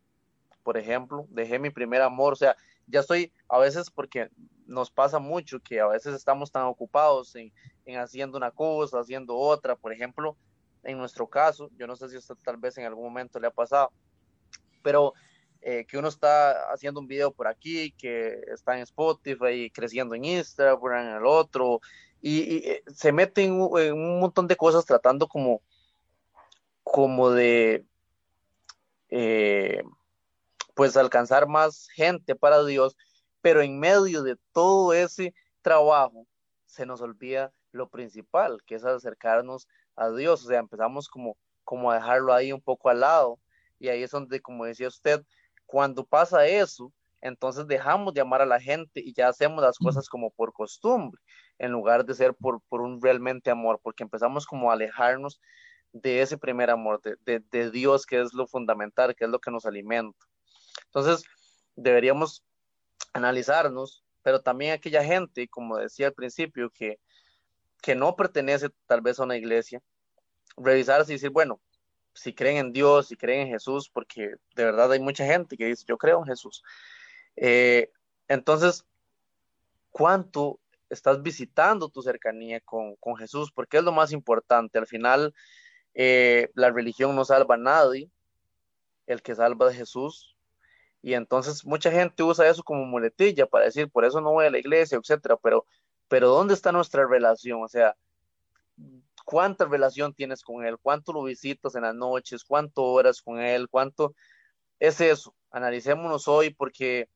por 0.63 0.78
ejemplo, 0.78 1.26
dejé 1.30 1.59
mi 1.59 1.69
primer 1.69 2.01
amor, 2.01 2.34
o 2.34 2.36
sea, 2.36 2.55
ya 2.88 3.01
estoy 3.01 3.32
a 3.49 3.59
veces 3.59 3.89
porque 3.89 4.30
nos 4.66 4.91
pasa 4.91 5.20
mucho 5.20 5.59
que 5.59 5.80
a 5.80 5.88
veces 5.88 6.16
estamos 6.16 6.51
tan 6.51 6.63
ocupados 6.63 7.36
en, 7.36 7.51
haciendo 7.97 8.38
una 8.38 8.51
cosa, 8.51 8.99
haciendo 8.99 9.36
otra, 9.36 9.76
por 9.76 9.93
ejemplo, 9.93 10.38
en 10.84 10.97
nuestro 10.97 11.28
caso, 11.28 11.70
yo 11.78 11.88
no 11.88 11.95
sé 11.95 12.09
si 12.09 12.18
tal 12.43 12.57
vez 12.57 12.78
en 12.78 12.86
algún 12.86 13.05
momento 13.05 13.39
le 13.39 13.47
ha 13.47 13.51
pasado, 13.51 13.91
pero 14.84 15.13
eh, 15.61 15.86
que 15.88 15.97
uno 15.97 16.09
está 16.09 16.72
haciendo 16.72 16.99
un 16.99 17.07
video 17.07 17.32
por 17.32 17.47
aquí, 17.47 17.91
que 17.93 18.39
está 18.53 18.76
en 18.76 18.84
Spotify, 18.84 19.72
creciendo 19.72 20.13
en 20.13 20.26
Instagram, 20.26 21.07
en 21.07 21.16
el 21.16 21.26
otro, 21.26 21.82
y, 22.22 22.68
eh, 22.68 22.84
se 22.88 23.11
mete 23.11 23.43
en, 23.43 23.53
un 23.53 24.20
montón 24.20 24.47
de 24.47 24.55
cosas 24.55 24.86
tratando 24.86 25.28
como, 25.28 25.61
como 26.84 27.32
de, 27.32 27.84
eh, 29.09 29.82
pues 30.76 30.97
alcanzar 30.97 31.47
más 31.47 31.88
gente 31.89 32.36
para 32.36 32.63
Dios, 32.63 32.95
pero 33.45 33.61
en 33.61 33.79
medio 33.79 34.23
de 34.23 34.37
todo 34.53 34.91
ese 34.91 35.31
trabajo 35.61 36.25
se 36.65 36.83
nos 36.83 36.99
olvida 36.99 37.53
lo 37.71 37.87
principal, 37.87 38.57
que 38.65 38.73
es 38.73 38.83
acercarnos 38.83 39.67
a 39.95 40.09
Dios. 40.09 40.43
O 40.43 40.47
sea, 40.47 40.57
empezamos 40.57 41.07
como, 41.07 41.37
como 41.63 41.91
a 41.91 41.97
dejarlo 41.97 42.33
ahí 42.33 42.51
un 42.51 42.59
poco 42.59 42.89
al 42.89 43.01
lado. 43.01 43.39
Y 43.77 43.89
ahí 43.89 44.01
es 44.01 44.09
donde, 44.09 44.41
como 44.41 44.65
decía 44.65 44.87
usted, 44.87 45.21
cuando 45.67 46.03
pasa 46.03 46.47
eso, 46.47 46.91
entonces 47.21 47.67
dejamos 47.67 48.15
de 48.15 48.21
amar 48.21 48.41
a 48.41 48.47
la 48.47 48.59
gente 48.59 48.99
y 48.99 49.13
ya 49.13 49.27
hacemos 49.27 49.61
las 49.61 49.77
cosas 49.77 50.09
como 50.09 50.31
por 50.31 50.51
costumbre, 50.51 51.21
en 51.59 51.71
lugar 51.71 52.03
de 52.03 52.15
ser 52.15 52.33
por, 52.33 52.63
por 52.67 52.81
un 52.81 52.99
realmente 52.99 53.51
amor, 53.51 53.79
porque 53.83 54.01
empezamos 54.01 54.47
como 54.47 54.71
a 54.71 54.73
alejarnos 54.73 55.39
de 55.93 56.23
ese 56.23 56.39
primer 56.39 56.71
amor, 56.71 56.99
de, 57.03 57.43
de, 57.51 57.69
Dios, 57.69 58.07
que 58.07 58.21
es 58.21 58.33
lo 58.33 58.47
fundamental, 58.47 59.13
que 59.15 59.25
es 59.25 59.29
lo 59.29 59.37
que 59.37 59.51
nos 59.51 59.67
alimenta. 59.67 60.17
Entonces, 60.87 61.23
deberíamos 61.75 62.43
analizarnos, 63.13 64.03
pero 64.21 64.41
también 64.41 64.73
aquella 64.73 65.03
gente, 65.03 65.47
como 65.47 65.77
decía 65.77 66.07
al 66.07 66.13
principio, 66.13 66.69
que, 66.69 66.99
que 67.81 67.95
no 67.95 68.15
pertenece 68.15 68.69
tal 68.87 69.01
vez 69.01 69.19
a 69.19 69.23
una 69.23 69.37
iglesia, 69.37 69.81
revisarse 70.57 71.11
y 71.11 71.15
decir, 71.15 71.29
bueno, 71.29 71.59
si 72.13 72.33
creen 72.33 72.57
en 72.57 72.73
Dios, 72.73 73.07
si 73.07 73.17
creen 73.17 73.47
en 73.47 73.53
Jesús, 73.53 73.89
porque 73.89 74.35
de 74.55 74.63
verdad 74.65 74.91
hay 74.91 74.99
mucha 74.99 75.25
gente 75.25 75.57
que 75.57 75.65
dice, 75.65 75.85
yo 75.87 75.97
creo 75.97 76.19
en 76.19 76.25
Jesús. 76.25 76.63
Eh, 77.35 77.91
entonces, 78.27 78.85
¿cuánto 79.91 80.59
estás 80.89 81.21
visitando 81.21 81.89
tu 81.89 82.01
cercanía 82.01 82.61
con, 82.61 82.95
con, 82.95 83.17
Jesús? 83.17 83.51
Porque 83.51 83.77
es 83.77 83.83
lo 83.83 83.91
más 83.91 84.11
importante. 84.13 84.79
Al 84.79 84.87
final, 84.87 85.33
eh, 85.93 86.51
la 86.55 86.71
religión 86.71 87.15
no 87.15 87.25
salva 87.25 87.55
a 87.55 87.59
nadie, 87.59 88.09
el 89.07 89.21
que 89.21 89.35
salva 89.35 89.69
es 89.69 89.77
Jesús. 89.77 90.34
Y 91.06 91.14
entonces 91.14 91.64
mucha 91.64 91.91
gente 91.91 92.24
usa 92.24 92.49
eso 92.49 92.64
como 92.64 92.84
muletilla 92.84 93.45
para 93.45 93.66
decir, 93.66 93.91
por 93.91 94.06
eso 94.06 94.22
no 94.22 94.32
voy 94.32 94.47
a 94.47 94.49
la 94.49 94.58
iglesia, 94.58 94.97
etcétera, 94.97 95.38
pero, 95.38 95.68
pero 96.08 96.30
¿dónde 96.30 96.56
está 96.56 96.72
nuestra 96.72 97.06
relación? 97.06 97.62
O 97.62 97.68
sea, 97.68 97.95
¿cuánta 99.24 99.66
relación 99.66 100.16
tienes 100.16 100.41
con 100.41 100.66
él? 100.66 100.80
¿Cuánto 100.82 101.14
lo 101.14 101.22
visitas 101.22 101.76
en 101.76 101.84
las 101.84 101.93
noches? 101.93 102.43
¿Cuánto 102.43 102.82
horas 102.86 103.22
con 103.22 103.39
él? 103.39 103.70
¿Cuánto 103.70 104.16
es 104.80 104.99
eso? 104.99 105.36
Analicémonos 105.51 106.28
hoy 106.28 106.49
porque 106.56 107.08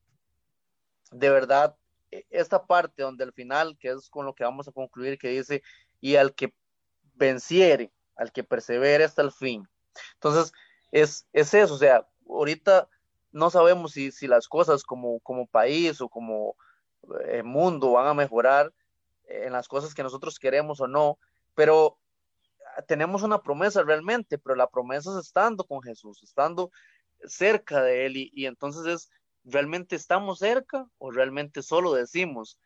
de 1.10 1.28
verdad, 1.28 1.74
e, 2.12 2.24
esta 2.30 2.64
parte 2.64 3.02
donde 3.02 3.24
al 3.24 3.32
final, 3.32 3.76
que 3.76 3.88
es 3.88 4.08
con 4.08 4.24
lo 4.24 4.36
que 4.36 4.44
vamos 4.44 4.68
a 4.68 4.72
concluir, 4.72 5.18
que 5.18 5.30
dice, 5.30 5.64
y 6.00 6.14
al 6.14 6.32
que 6.36 6.54
venciere, 7.14 7.90
al 8.14 8.30
que 8.30 8.44
persevere 8.44 9.02
hasta 9.02 9.22
el 9.22 9.32
fin. 9.32 9.68
Entonces, 10.14 10.52
es, 10.92 11.26
es 11.32 11.52
eso, 11.54 11.74
o 11.74 11.78
sea, 11.78 12.06
ahorita 12.28 12.88
no 13.32 13.50
sabemos 13.50 13.92
si, 13.92 14.12
si 14.12 14.26
las 14.26 14.48
cosas 14.48 14.82
como, 14.82 15.20
como 15.20 15.46
país 15.46 16.00
o 16.00 16.08
como 16.08 16.56
eh, 17.26 17.42
mundo 17.42 17.92
van 17.92 18.06
a 18.06 18.14
mejorar 18.14 18.72
en 19.24 19.52
las 19.52 19.68
cosas 19.68 19.94
que 19.94 20.02
nosotros 20.02 20.38
queremos 20.38 20.80
o 20.80 20.88
no, 20.88 21.18
pero 21.54 21.98
tenemos 22.86 23.22
una 23.22 23.42
promesa 23.42 23.82
realmente, 23.82 24.38
pero 24.38 24.54
la 24.54 24.68
promesa 24.68 25.10
es 25.10 25.26
estando 25.26 25.64
con 25.64 25.82
Jesús, 25.82 26.22
estando 26.22 26.70
cerca 27.24 27.82
de 27.82 28.06
Él 28.06 28.16
y, 28.16 28.30
y 28.34 28.46
entonces 28.46 28.86
es 28.86 29.10
¿realmente 29.44 29.96
estamos 29.96 30.38
cerca 30.38 30.86
o 30.98 31.10
realmente 31.10 31.62
solo 31.62 31.94
decimos 31.94 32.58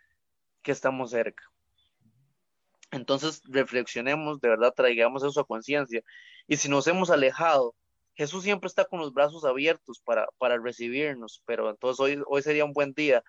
que 0.63 0.73
estamos 0.73 1.11
cerca? 1.11 1.45
Entonces 2.91 3.43
reflexionemos, 3.45 4.41
de 4.41 4.49
verdad 4.49 4.73
traigamos 4.75 5.25
eso 5.25 5.41
a 5.41 5.47
conciencia. 5.47 6.03
Y 6.47 6.57
si 6.57 6.69
nos 6.69 6.87
hemos 6.87 7.11
alejado, 7.11 7.75
Jesús 8.15 8.45
siempre 8.45 8.69
está 8.69 8.85
con 8.85 9.01
los 9.01 9.13
brazos 9.13 9.45
abiertos 9.45 10.01
para, 10.01 10.27
para 10.39 10.59
recibirnos, 10.59 11.43
pero 11.47 11.71
entonces 11.71 12.01
hoy, 12.01 12.23
hoy 12.27 12.43
sería 12.43 12.65
un 12.65 12.73
buen 12.73 12.93
día 12.93 13.25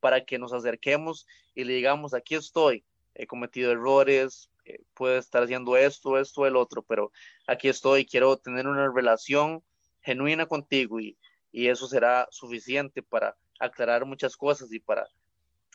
para 0.00 0.24
que 0.24 0.38
nos 0.38 0.52
acerquemos 0.52 1.26
y 1.54 1.64
le 1.64 1.74
digamos, 1.74 2.14
aquí 2.14 2.34
estoy, 2.34 2.84
he 3.14 3.26
cometido 3.26 3.70
errores, 3.70 4.50
eh, 4.64 4.80
puedo 4.94 5.18
estar 5.18 5.42
haciendo 5.42 5.76
esto, 5.76 6.18
esto, 6.18 6.46
el 6.46 6.56
otro, 6.56 6.82
pero 6.82 7.12
aquí 7.46 7.68
estoy, 7.68 8.06
quiero 8.06 8.36
tener 8.38 8.66
una 8.66 8.90
relación 8.90 9.62
genuina 10.00 10.46
contigo 10.46 11.00
y, 11.00 11.18
y 11.52 11.68
eso 11.68 11.86
será 11.86 12.26
suficiente 12.30 13.02
para 13.02 13.36
aclarar 13.58 14.06
muchas 14.06 14.36
cosas 14.36 14.72
y 14.72 14.80
para, 14.80 15.06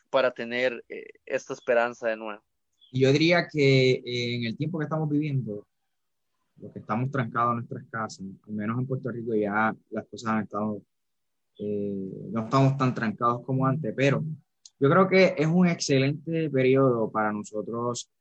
para 0.10 0.32
tener 0.32 0.84
eh, 0.90 1.06
esta 1.26 1.54
esperanza 1.54 2.08
de 2.08 2.16
nuevo. 2.16 2.42
Yo 2.92 3.12
diría 3.12 3.48
que 3.52 3.92
eh, 3.92 4.36
en 4.36 4.46
el 4.46 4.58
tiempo 4.58 4.80
que 4.80 4.86
estamos 4.86 5.10
viviendo, 5.10 5.68
los 6.62 6.72
que 6.72 6.80
estamos 6.80 7.12
trancados 7.12 7.52
en 7.52 7.58
nuestras 7.58 7.86
casas, 7.90 8.26
al 8.48 8.54
menos 8.54 8.80
en 8.80 8.88
Puerto 8.88 9.12
Rico 9.12 9.34
ya 9.36 9.76
las 9.90 10.06
cosas 10.08 10.32
han 10.32 10.44
estado, 10.44 10.82
eh, 11.60 12.30
no 12.32 12.44
estamos 12.44 12.78
tan 12.78 12.94
trancados 12.94 13.44
como 13.46 13.66
antes, 13.66 13.94
pero 13.96 14.24
yo 14.78 14.90
creo 14.90 15.08
que 15.08 15.36
es 15.38 15.48
un 15.48 15.68
excelente 15.68 16.50
periodo 16.50 17.10
para 17.10 17.32
nosotros 17.32 18.12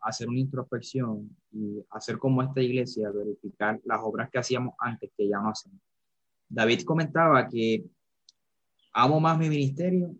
hacer 0.00 0.28
una 0.28 0.38
introspección 0.38 1.36
y 1.50 1.84
hacer 1.90 2.18
como 2.18 2.40
esta 2.42 2.60
iglesia, 2.60 3.10
verificar 3.10 3.80
las 3.84 4.00
obras 4.02 4.30
que 4.30 4.38
hacíamos 4.38 4.74
antes 4.78 5.10
que 5.16 5.28
ya 5.28 5.40
no 5.40 5.50
hacemos. 5.50 5.80
David 6.48 6.82
comentaba 6.82 7.48
que 7.48 7.84
amo 8.92 9.18
más 9.18 9.38
mi 9.38 9.48
ministerio, 9.48 10.14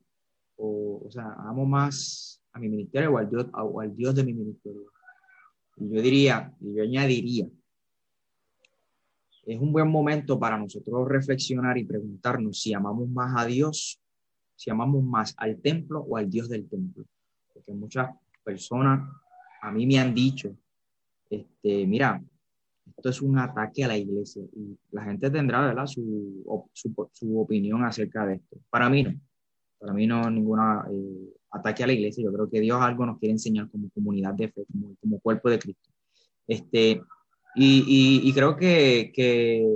o, 0.56 1.02
o 1.06 1.11
sea, 1.11 1.32
amo 1.38 1.64
más 1.64 2.42
a 2.52 2.59
mi 2.59 2.68
ministerio 2.68 3.12
o 3.12 3.18
al, 3.18 3.30
Dios, 3.30 3.46
o 3.52 3.80
al 3.80 3.94
Dios 3.94 4.14
de 4.14 4.24
mi 4.24 4.34
ministerio. 4.34 4.90
Yo 5.81 6.03
diría, 6.03 6.53
y 6.61 6.74
yo 6.74 6.83
añadiría, 6.83 7.49
es 9.47 9.59
un 9.59 9.72
buen 9.72 9.89
momento 9.89 10.39
para 10.39 10.59
nosotros 10.59 11.09
reflexionar 11.09 11.79
y 11.79 11.85
preguntarnos 11.85 12.61
si 12.61 12.74
amamos 12.74 13.09
más 13.09 13.33
a 13.35 13.47
Dios, 13.47 13.99
si 14.55 14.70
amamos 14.70 15.03
más 15.03 15.35
al 15.39 15.59
templo 15.61 16.01
o 16.01 16.16
al 16.16 16.29
Dios 16.29 16.49
del 16.49 16.68
templo. 16.68 17.05
Porque 17.55 17.72
muchas 17.72 18.11
personas 18.45 19.09
a 19.62 19.72
mí 19.72 19.87
me 19.87 19.99
han 19.99 20.14
dicho, 20.14 20.55
este, 21.31 21.87
mira, 21.87 22.22
esto 22.97 23.09
es 23.09 23.22
un 23.22 23.39
ataque 23.39 23.85
a 23.85 23.89
la 23.89 23.97
iglesia 23.97 24.43
y 24.55 24.76
la 24.91 25.05
gente 25.05 25.31
tendrá 25.31 25.61
¿verdad? 25.61 25.87
Su, 25.87 26.45
su, 26.72 27.41
opinión 27.41 27.85
acerca 27.85 28.26
de 28.26 28.35
esto. 28.35 28.59
Para 28.68 28.91
mí 28.91 29.03
no, 29.03 29.18
para 29.79 29.93
mí 29.93 30.07
no 30.07 30.31
ninguna 30.31 30.87
eh, 30.91 31.35
ataque 31.51 31.85
a 31.85 31.87
la 31.87 31.93
iglesia, 31.93 32.24
yo 32.24 32.33
creo 32.33 32.51
que 32.51 32.61
Dios 32.61 32.81
algo 32.81 33.07
nos 33.07 33.18
quiere 33.18 33.33
enseñar 33.33 33.70
como 33.70 33.89
comunidad 33.91 34.35
de 34.35 34.49
fe, 34.49 34.64
como, 34.70 34.97
como 35.01 35.20
cuerpo 35.20 35.51
de 35.51 35.59
Cristo. 35.59 35.91
Este, 36.46 37.03
y, 37.55 38.21
y, 38.29 38.33
creo 38.33 38.57
que, 38.57 39.11
que 39.14 39.67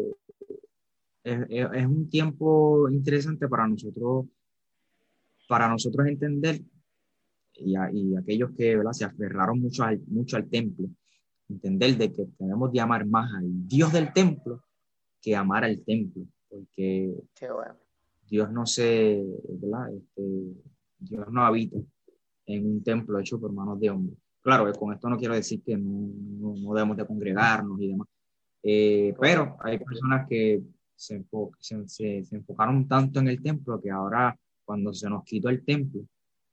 es, 1.24 1.38
es, 1.48 1.86
un 1.86 2.08
tiempo 2.08 2.88
interesante 2.88 3.48
para 3.48 3.66
nosotros, 3.66 4.26
para 5.48 5.68
nosotros 5.68 6.06
entender 6.06 6.62
y, 7.54 7.74
y 7.92 8.16
aquellos 8.16 8.50
que 8.56 8.76
¿verdad? 8.76 8.92
se 8.92 9.04
aferraron 9.04 9.60
mucho 9.60 9.84
al, 9.84 10.00
mucho 10.06 10.36
al 10.36 10.48
templo, 10.48 10.88
entender 11.48 11.96
de 11.96 12.12
que 12.12 12.26
tenemos 12.38 12.72
de 12.72 12.80
amar 12.80 13.06
más 13.06 13.32
al 13.34 13.68
Dios 13.68 13.92
del 13.92 14.12
templo 14.12 14.62
que 15.20 15.36
amar 15.36 15.64
al 15.64 15.82
templo, 15.84 16.24
porque 16.48 17.14
Dios 18.32 18.50
no 18.50 18.64
se. 18.64 19.20
Este, 19.20 20.22
Dios 20.98 21.26
no 21.30 21.44
habita 21.44 21.76
en 22.46 22.66
un 22.66 22.82
templo 22.82 23.18
hecho 23.18 23.38
por 23.38 23.52
manos 23.52 23.78
de 23.78 23.90
hombres. 23.90 24.16
Claro, 24.40 24.72
con 24.72 24.94
esto 24.94 25.10
no 25.10 25.18
quiero 25.18 25.34
decir 25.34 25.62
que 25.62 25.76
no, 25.76 26.54
no, 26.56 26.72
debemos 26.72 26.96
de 26.96 27.06
congregarnos 27.06 27.78
y 27.78 27.88
demás, 27.88 28.08
eh, 28.62 29.14
pero 29.20 29.58
hay 29.60 29.78
personas 29.78 30.26
que 30.26 30.62
se, 30.96 31.22
se, 31.58 32.24
se, 32.24 32.36
enfocaron 32.36 32.88
tanto 32.88 33.20
en 33.20 33.28
el 33.28 33.42
templo 33.42 33.78
que 33.78 33.90
ahora 33.90 34.34
cuando 34.64 34.94
se 34.94 35.10
nos 35.10 35.24
quitó 35.24 35.50
el 35.50 35.62
templo, 35.62 36.00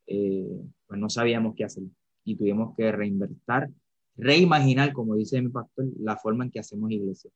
eh, 0.06 0.62
pues 0.86 1.00
no 1.00 1.10
sabíamos 1.10 1.56
qué 1.56 1.64
hacer 1.64 1.84
y 2.26 2.36
tuvimos 2.36 2.76
que 2.76 2.92
reinvertir 2.92 3.70
reimaginar, 4.18 4.92
como 4.92 5.16
dice 5.16 5.42
mi 5.42 5.48
pastor, 5.48 5.86
la 6.02 6.18
forma 6.18 6.44
en 6.44 6.52
que 6.52 6.60
hacemos 6.60 6.92
iglesia. 6.92 7.32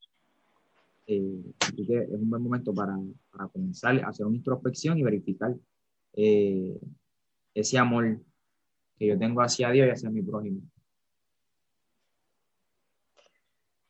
Eh, 1.06 1.52
así 1.60 1.86
que 1.86 1.98
es 1.98 2.10
un 2.10 2.30
buen 2.30 2.42
momento 2.42 2.72
para, 2.72 2.96
para, 3.30 3.48
comenzar 3.48 4.02
a 4.02 4.08
hacer 4.08 4.24
una 4.24 4.36
introspección 4.36 4.98
y 4.98 5.02
verificar 5.02 5.54
eh, 6.14 6.78
ese 7.52 7.78
amor 7.78 8.20
que 8.98 9.08
yo 9.08 9.18
tengo 9.18 9.42
hacia 9.42 9.70
Dios 9.70 9.86
y 9.86 9.90
hacia 9.90 10.10
mi 10.10 10.22
prójimo. 10.22 10.62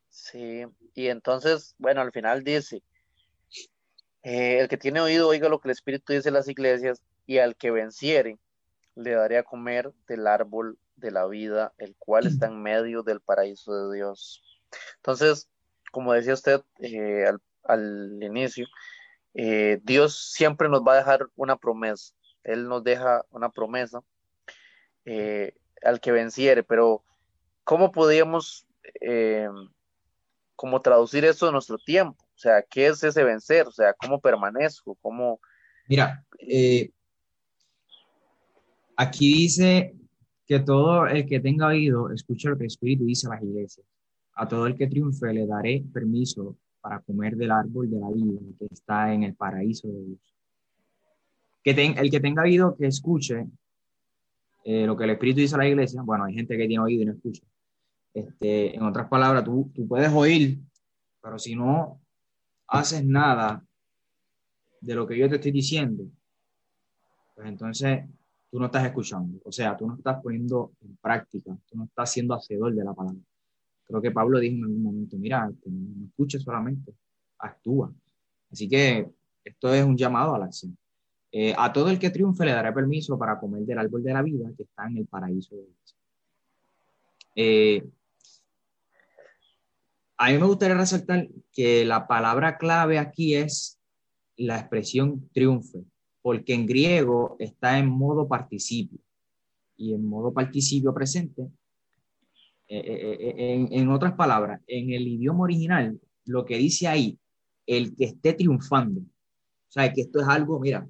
Sí, 0.09 0.65
y 0.95 1.07
entonces, 1.09 1.75
bueno, 1.79 2.01
al 2.01 2.11
final 2.11 2.43
dice, 2.43 2.83
eh, 4.23 4.61
el 4.61 4.69
que 4.69 4.79
tiene 4.79 5.01
oído 5.01 5.29
oiga 5.29 5.49
lo 5.49 5.61
que 5.61 5.69
el 5.69 5.73
Espíritu 5.73 6.13
dice 6.13 6.29
en 6.29 6.35
las 6.35 6.49
iglesias 6.49 7.03
y 7.27 7.39
al 7.39 7.57
que 7.57 7.71
venciere 7.71 8.39
le 8.97 9.11
daré 9.11 9.39
a 9.39 9.43
comer 9.43 9.93
del 10.07 10.27
árbol 10.27 10.79
de 10.97 11.11
la 11.11 11.27
vida, 11.27 11.75
el 11.79 11.95
cual 11.97 12.27
está 12.27 12.47
en 12.47 12.63
medio 12.63 13.03
del 13.03 13.21
paraíso 13.21 13.89
de 13.89 13.97
Dios. 13.97 14.43
Entonces, 14.97 15.49
como 15.95 16.13
decía 16.13 16.35
usted 16.35 16.61
eh, 16.81 17.25
al, 17.63 18.19
inicio, 18.21 18.67
eh, 19.33 19.79
Dios 19.85 20.33
siempre 20.33 20.69
nos 20.69 20.83
va 20.83 20.95
a 20.95 20.97
dejar 20.97 21.29
una 21.37 21.57
promesa. 21.57 22.13
Él 22.43 22.69
nos 22.69 22.83
deja 22.83 23.25
una 23.31 23.49
promesa 23.49 24.03
eh, 25.05 25.55
al 25.83 26.01
que 26.01 26.11
venciere, 26.11 26.65
pero 26.65 27.05
¿cómo 27.63 27.93
podríamos 27.93 28.67
traducir 30.83 31.25
eso 31.25 31.47
en 31.47 31.53
nuestro 31.53 31.79
tiempo? 31.79 32.25
O 32.25 32.39
sea, 32.39 32.61
¿qué 32.69 32.89
es 32.89 33.05
ese 33.05 33.23
vencer? 33.23 33.69
O 33.69 33.73
sea, 33.73 33.95
¿cómo 33.95 34.21
permanezco? 34.21 34.99
¿Cómo... 35.01 35.41
Mira, 35.87 36.25
aquí 38.97 39.33
dice 39.33 39.95
que 40.45 40.59
todo 40.59 41.07
el 41.07 41.25
que 41.25 41.39
tenga 41.39 41.69
oído 41.69 42.11
escuche 42.11 42.49
lo 42.49 42.57
que 42.57 42.65
el 42.65 42.67
Espíritu 42.67 43.05
dice 43.05 43.29
a 43.29 43.35
las 43.35 43.43
iglesias. 43.45 43.87
A 44.35 44.49
todo 44.49 44.67
el 44.67 44.75
que 44.75 44.87
triunfe 44.87 45.33
le 45.33 45.47
daré 45.47 45.85
permiso 45.93 46.57
para 46.81 47.01
comer 47.01 47.37
del 47.37 47.51
árbol 47.51 47.91
de 47.91 47.99
la 47.99 48.11
vida 48.11 48.41
que 48.59 48.67
está 48.67 49.13
en 49.13 49.23
el 49.23 49.35
paraíso 49.35 49.89
de 49.89 50.05
Dios. 50.05 50.35
Que 51.63 51.71
el 51.71 52.11
que 52.11 52.21
tenga 52.21 52.43
oído 52.43 52.77
que 52.77 52.87
escuche 52.87 53.47
eh, 54.65 54.87
lo 54.87 54.97
que 54.97 55.05
el 55.05 55.11
Espíritu 55.11 55.41
dice 55.41 55.55
a 55.55 55.59
la 55.59 55.69
iglesia. 55.69 56.03
Bueno, 56.03 56.25
hay 56.25 56.35
gente 56.35 56.57
que 56.57 56.67
tiene 56.67 56.83
oído 56.83 57.03
y 57.03 57.07
no 57.07 57.13
escucha. 57.13 57.43
Este, 58.15 58.75
en 58.75 58.83
otras 58.83 59.09
palabras, 59.09 59.45
tú, 59.45 59.71
tú 59.75 59.87
puedes 59.87 60.11
oír, 60.13 60.59
pero 61.21 61.39
si 61.39 61.55
no 61.55 62.01
haces 62.69 63.05
nada 63.05 63.65
de 64.81 64.95
lo 64.95 65.07
que 65.07 65.19
yo 65.19 65.29
te 65.29 65.37
estoy 65.37 65.53
diciendo, 65.53 66.05
pues 67.35 67.49
entonces 67.49 68.05
tú 68.51 68.59
no 68.59 68.67
estás 68.67 68.87
escuchando. 68.87 69.39
O 69.45 69.53
sea, 69.53 69.77
tú 69.77 69.87
no 69.87 69.97
estás 69.97 70.23
poniendo 70.23 70.73
en 70.81 70.97
práctica, 70.97 71.57
tú 71.69 71.77
no 71.77 71.85
estás 71.85 72.13
siendo 72.13 72.35
hacedor 72.35 72.75
de 72.75 72.85
la 72.85 72.95
palabra. 72.95 73.21
Creo 73.87 74.01
que 74.01 74.11
Pablo 74.11 74.41
dijo 74.41 74.57
en 74.57 74.65
algún 74.65 74.83
momento, 74.83 75.17
mira, 75.19 75.49
no 75.49 76.07
escuches 76.07 76.43
solamente, 76.43 76.95
actúa. 77.39 77.93
Así 78.51 78.69
que 78.69 79.11
esto 79.45 79.75
es 79.75 79.85
un 79.85 79.97
llamado 79.97 80.35
a 80.35 80.39
la 80.39 80.47
acción. 80.47 80.77
Eh, 81.31 81.55
a 81.57 81.73
todo 81.73 81.91
el 81.91 81.99
que 81.99 82.11
triunfe 82.11 82.45
le 82.45 82.53
daré 82.53 82.73
permiso 82.73 83.19
para 83.19 83.39
comer 83.39 83.63
del 83.63 83.79
árbol 83.79 84.03
de 84.03 84.13
la 84.13 84.23
vida 84.23 84.51
que 84.57 84.63
está 84.63 84.87
en 84.87 84.99
el 84.99 85.07
paraíso 85.07 85.57
de 85.57 85.63
Dios. 85.63 85.97
Eh, 87.37 87.85
a 90.17 90.31
mí 90.31 90.39
me 90.39 90.47
gustaría 90.47 90.77
resaltar 90.77 91.29
que 91.53 91.85
la 91.85 92.07
palabra 92.07 92.57
clave 92.57 92.99
aquí 92.99 93.35
es 93.35 93.81
la 94.37 94.59
expresión 94.59 95.29
triunfe, 95.33 95.85
porque 96.23 96.55
en 96.55 96.67
griego 96.67 97.37
está 97.41 97.79
en 97.79 97.89
modo 97.89 98.29
participio 98.29 99.01
y 99.77 99.93
en 99.93 100.07
modo 100.07 100.33
participio 100.33 100.95
presente 100.95 101.49
eh, 102.77 103.17
eh, 103.21 103.35
eh, 103.39 103.69
en, 103.71 103.89
otras 103.89 104.15
palabras, 104.15 104.61
en 104.67 104.91
el 104.91 105.07
idioma 105.07 105.45
original, 105.45 106.01
lo 106.25 106.45
que 106.45 106.59
dice 106.59 106.89
ahí, 106.89 107.17
el 107.67 107.95
que 107.95 108.07
esté 108.07 108.33
triunfando. 108.33 109.01
O 109.01 109.71
sea, 109.71 109.93
que 109.93 110.01
esto 110.01 110.21
es 110.21 110.27
algo, 110.27 110.59
mira, 110.59 110.85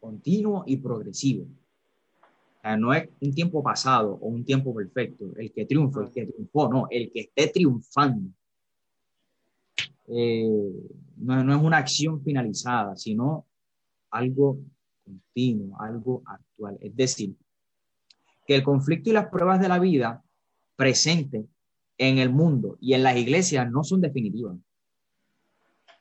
continuo 0.00 0.64
y 0.66 0.78
progresivo. 0.78 1.44
O 1.44 2.60
sea, 2.62 2.76
no 2.76 2.92
es 2.92 3.08
un 3.20 3.32
tiempo 3.32 3.62
pasado 3.62 4.18
o 4.20 4.26
un 4.26 4.44
tiempo 4.44 4.74
perfecto. 4.74 5.26
El 5.36 5.52
que 5.52 5.66
triunfa, 5.66 6.02
el 6.02 6.10
que 6.10 6.26
triunfó, 6.26 6.68
no, 6.68 6.88
el 6.90 7.12
que 7.12 7.20
esté 7.20 7.46
triunfando. 7.46 8.32
no, 10.08 11.44
no 11.44 11.56
es 11.56 11.62
una 11.62 11.76
acción 11.78 12.20
finalizada, 12.24 12.96
sino 12.96 13.46
algo 14.10 14.58
continuo, 15.04 15.80
algo 15.80 16.22
actual. 16.26 16.76
Es 16.80 16.96
decir, 16.96 17.36
que 18.44 18.56
el 18.56 18.64
conflicto 18.64 19.10
y 19.10 19.12
las 19.12 19.28
pruebas 19.28 19.60
de 19.60 19.68
la 19.68 19.78
vida 19.78 20.24
presente 20.76 21.46
en 21.98 22.18
el 22.18 22.30
mundo 22.30 22.76
y 22.80 22.94
en 22.94 23.02
las 23.02 23.16
iglesias 23.16 23.70
no 23.70 23.84
son 23.84 24.00
definitivas. 24.00 24.56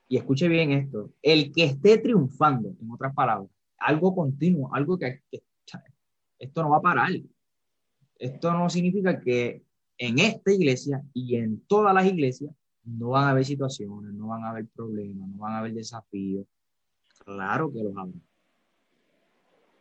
Y 0.08 0.18
escuche 0.18 0.48
bien 0.48 0.72
esto, 0.72 1.14
el 1.22 1.54
que 1.54 1.64
esté 1.64 1.98
triunfando, 1.98 2.76
en 2.82 2.92
otras 2.92 3.14
palabras, 3.14 3.50
algo 3.78 4.14
continuo, 4.14 4.74
algo 4.74 4.98
que, 4.98 5.22
esto 6.38 6.64
no 6.64 6.72
va 6.72 6.78
a 6.78 6.82
parar. 6.82 7.12
Esto 8.18 8.52
no 8.52 8.70
significa 8.70 9.22
que 9.22 9.64
en 9.98 10.20
esta 10.20 10.52
iglesia 10.52 11.04
y 11.14 11.36
en 11.36 11.62
todas 11.62 11.94
las 11.94 12.06
iglesias 12.06 12.52
no 12.84 13.10
van 13.10 13.26
a 13.26 13.30
haber 13.30 13.46
situaciones, 13.46 14.14
no 14.14 14.28
van 14.28 14.44
a 14.44 14.50
haber 14.50 14.68
problemas, 14.68 15.30
no 15.30 15.38
van 15.38 15.54
a 15.54 15.60
haber 15.60 15.74
desafíos. 15.74 16.46
Claro 17.24 17.72
que 17.72 17.84
los 17.84 17.96
habrá. 17.96 18.20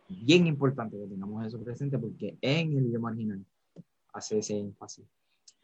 Bien 0.07 0.45
importante 0.45 0.97
que 0.97 1.07
tengamos 1.07 1.45
eso 1.45 1.59
presente 1.63 1.97
porque 1.97 2.37
en 2.41 2.77
el 2.77 2.85
idioma 2.85 3.09
original 3.09 3.45
hace 4.13 4.39
ese 4.39 4.57
énfasis. 4.57 5.05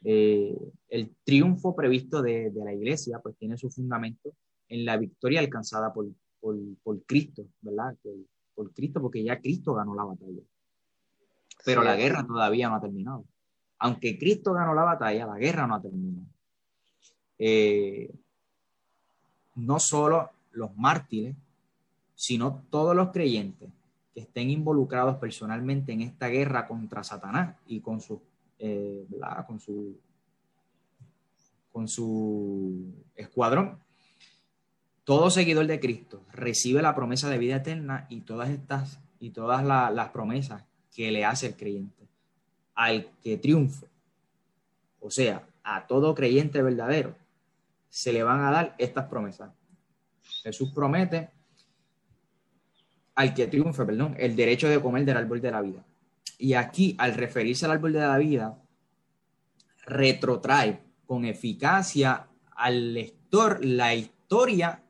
Eh, 0.04 0.56
el 0.88 1.14
triunfo 1.24 1.74
previsto 1.74 2.22
de, 2.22 2.50
de, 2.50 2.64
la 2.64 2.72
iglesia 2.72 3.18
pues 3.20 3.36
tiene 3.36 3.56
su 3.56 3.68
fundamento 3.68 4.32
en 4.68 4.84
la 4.84 4.96
victoria 4.96 5.40
alcanzada 5.40 5.92
por, 5.92 6.06
por, 6.40 6.56
por 6.82 7.02
Cristo, 7.04 7.46
¿verdad? 7.60 7.96
Por, 8.02 8.14
por, 8.54 8.72
Cristo, 8.72 9.00
porque 9.00 9.22
ya 9.24 9.40
Cristo 9.40 9.74
ganó 9.74 9.94
la 9.94 10.04
batalla. 10.04 10.42
Pero 11.64 11.82
la 11.82 11.96
guerra 11.96 12.26
todavía 12.26 12.68
no 12.68 12.76
ha 12.76 12.80
terminado. 12.80 13.24
Aunque 13.78 14.18
Cristo 14.18 14.52
ganó 14.52 14.74
la 14.74 14.84
batalla, 14.84 15.26
la 15.26 15.38
guerra 15.38 15.66
no 15.66 15.74
ha 15.74 15.82
terminado. 15.82 16.26
Eh, 17.38 18.10
no 19.54 19.78
solo 19.78 20.30
los 20.52 20.76
mártires, 20.76 21.36
sino 22.14 22.64
todos 22.70 22.96
los 22.96 23.10
creyentes 23.10 23.70
que 24.12 24.20
estén 24.20 24.50
involucrados 24.50 25.16
personalmente 25.18 25.92
en 25.92 26.02
esta 26.02 26.28
guerra 26.28 26.66
contra 26.66 27.04
Satanás 27.04 27.56
y 27.66 27.80
con 27.80 28.00
sus 28.00 28.18
eh, 28.58 29.06
con 29.46 29.60
su, 29.60 29.98
con 31.72 31.88
su 31.88 32.92
escuadrón. 33.14 33.78
Todo 35.04 35.30
seguidor 35.30 35.66
de 35.66 35.80
Cristo 35.80 36.22
recibe 36.32 36.82
la 36.82 36.94
promesa 36.94 37.30
de 37.30 37.38
vida 37.38 37.56
eterna 37.56 38.06
y 38.10 38.20
todas 38.22 38.50
estas 38.50 39.00
y 39.20 39.30
todas 39.30 39.64
las 39.64 40.10
promesas 40.10 40.64
que 40.94 41.10
le 41.10 41.24
hace 41.24 41.46
el 41.46 41.56
creyente 41.56 42.08
al 42.74 43.10
que 43.22 43.36
triunfe. 43.36 43.86
O 45.00 45.10
sea, 45.10 45.46
a 45.62 45.86
todo 45.86 46.14
creyente 46.14 46.62
verdadero 46.62 47.16
se 47.88 48.12
le 48.12 48.22
van 48.22 48.40
a 48.40 48.50
dar 48.50 48.74
estas 48.78 49.06
promesas. 49.06 49.50
Jesús 50.42 50.70
promete 50.72 51.30
al 53.14 53.34
que 53.34 53.48
triunfe, 53.48 53.84
perdón, 53.84 54.14
el 54.18 54.36
derecho 54.36 54.68
de 54.68 54.80
comer 54.80 55.04
del 55.04 55.16
árbol 55.16 55.40
de 55.40 55.50
la 55.50 55.60
vida. 55.60 55.84
Y 56.38 56.54
aquí, 56.54 56.94
al 56.98 57.14
referirse 57.14 57.66
al 57.66 57.72
árbol 57.72 57.92
de 57.92 57.98
la 57.98 58.16
vida, 58.16 58.56
retrotrae 59.84 60.80
con 61.04 61.24
eficacia 61.24 62.28
al 62.54 62.94
lector 62.94 63.64
la 63.64 63.94
historia 63.94 64.80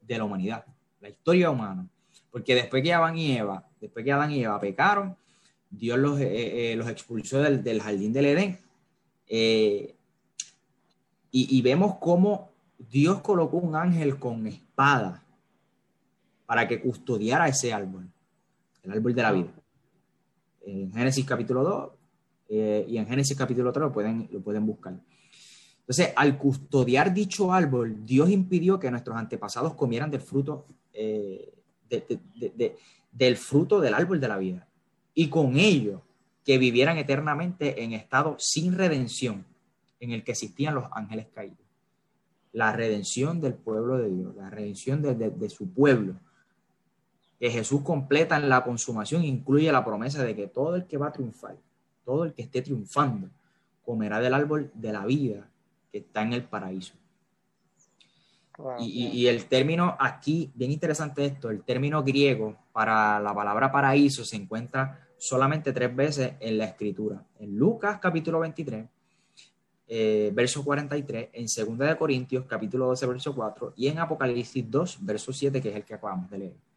de 0.00 0.18
la 0.18 0.24
humanidad, 0.24 0.64
la 1.00 1.08
historia 1.08 1.50
humana. 1.50 1.88
Porque 2.30 2.54
después 2.54 2.84
que 2.84 2.94
Adán 2.94 3.18
y 3.18 3.32
Eva, 3.36 3.68
después 3.80 4.04
que 4.04 4.12
Adán 4.12 4.30
y 4.30 4.44
Eva 4.44 4.60
pecaron, 4.60 5.16
Dios 5.68 5.98
los, 5.98 6.20
eh, 6.20 6.72
eh, 6.72 6.76
los 6.76 6.88
expulsó 6.88 7.40
del, 7.40 7.82
jardín 7.82 8.12
del 8.12 8.26
Edén. 8.26 8.58
Eh, 9.26 9.96
y, 11.32 11.58
y, 11.58 11.62
vemos 11.62 11.96
cómo 11.98 12.50
Dios 12.78 13.22
colocó 13.22 13.56
un 13.56 13.74
ángel 13.74 14.18
con 14.18 14.46
espada 14.46 15.24
para 16.44 16.68
que 16.68 16.80
custodiara 16.80 17.48
ese 17.48 17.72
árbol, 17.72 18.06
el 18.82 18.92
árbol 18.92 19.14
de 19.14 19.22
la 19.22 19.32
vida 19.32 19.61
en 20.64 20.92
Génesis 20.92 21.24
capítulo 21.24 21.62
2 21.62 21.90
eh, 22.48 22.86
y 22.88 22.98
en 22.98 23.06
Génesis 23.06 23.36
capítulo 23.36 23.72
3 23.72 23.86
lo 23.86 23.92
pueden, 23.92 24.28
lo 24.30 24.40
pueden 24.40 24.66
buscar. 24.66 24.94
Entonces, 25.80 26.12
al 26.16 26.38
custodiar 26.38 27.12
dicho 27.12 27.52
árbol, 27.52 28.04
Dios 28.04 28.30
impidió 28.30 28.78
que 28.78 28.90
nuestros 28.90 29.16
antepasados 29.16 29.74
comieran 29.74 30.10
del 30.10 30.20
fruto, 30.20 30.66
eh, 30.92 31.52
del 33.10 33.36
fruto 33.36 33.80
del 33.80 33.94
árbol 33.94 34.20
de 34.20 34.28
la 34.28 34.38
vida. 34.38 34.68
Y 35.14 35.28
con 35.28 35.56
ello, 35.56 36.02
que 36.44 36.58
vivieran 36.58 36.98
eternamente 36.98 37.82
en 37.82 37.92
estado 37.92 38.36
sin 38.38 38.76
redención, 38.76 39.44
en 40.00 40.12
el 40.12 40.24
que 40.24 40.32
existían 40.32 40.74
los 40.74 40.84
ángeles 40.92 41.26
caídos. 41.34 41.58
La 42.52 42.72
redención 42.72 43.40
del 43.40 43.54
pueblo 43.54 43.98
de 43.98 44.10
Dios, 44.10 44.36
la 44.36 44.50
redención 44.50 45.02
de 45.02 45.50
su 45.50 45.68
pueblo 45.72 46.16
que 47.42 47.50
Jesús 47.50 47.80
completa 47.80 48.36
en 48.36 48.48
la 48.48 48.62
consumación 48.62 49.24
incluye 49.24 49.72
la 49.72 49.84
promesa 49.84 50.22
de 50.22 50.36
que 50.36 50.46
todo 50.46 50.76
el 50.76 50.86
que 50.86 50.96
va 50.96 51.08
a 51.08 51.12
triunfar, 51.12 51.56
todo 52.04 52.22
el 52.22 52.34
que 52.34 52.42
esté 52.42 52.62
triunfando, 52.62 53.30
comerá 53.84 54.20
del 54.20 54.32
árbol 54.32 54.70
de 54.74 54.92
la 54.92 55.04
vida 55.04 55.48
que 55.90 55.98
está 55.98 56.22
en 56.22 56.34
el 56.34 56.44
paraíso. 56.44 56.94
y, 58.78 59.26
el 59.26 59.46
término 59.46 59.96
aquí, 59.98 60.52
bien 60.54 60.70
interesante 60.70 61.24
esto, 61.24 61.50
el 61.50 61.64
término 61.64 62.04
griego 62.04 62.56
para 62.72 63.18
la 63.18 63.34
palabra 63.34 63.72
paraíso 63.72 64.24
se 64.24 64.36
encuentra 64.36 65.08
solamente 65.18 65.72
tres 65.72 65.96
veces 65.96 66.34
en 66.38 66.58
la 66.58 66.66
escritura. 66.66 67.24
En 67.40 67.56
Lucas 67.56 67.98
capítulo 68.00 68.38
23, 68.38 68.86
eh, 69.88 70.30
verso 70.32 70.62
43, 70.62 71.30
en 71.32 71.46
2 71.46 71.88
de 71.88 71.96
Corintios 71.96 72.44
capítulo 72.46 72.86
12, 72.86 73.04
verso 73.04 73.34
4 73.34 73.72
y 73.74 73.88
en 73.88 73.98
Apocalipsis 73.98 74.70
2, 74.70 74.98
verso 75.00 75.32
7, 75.32 75.60
que 75.60 75.70
es 75.70 75.74
el 75.74 75.84
que 75.84 75.94
acabamos 75.94 76.30
de 76.30 76.38
leer. 76.38 76.71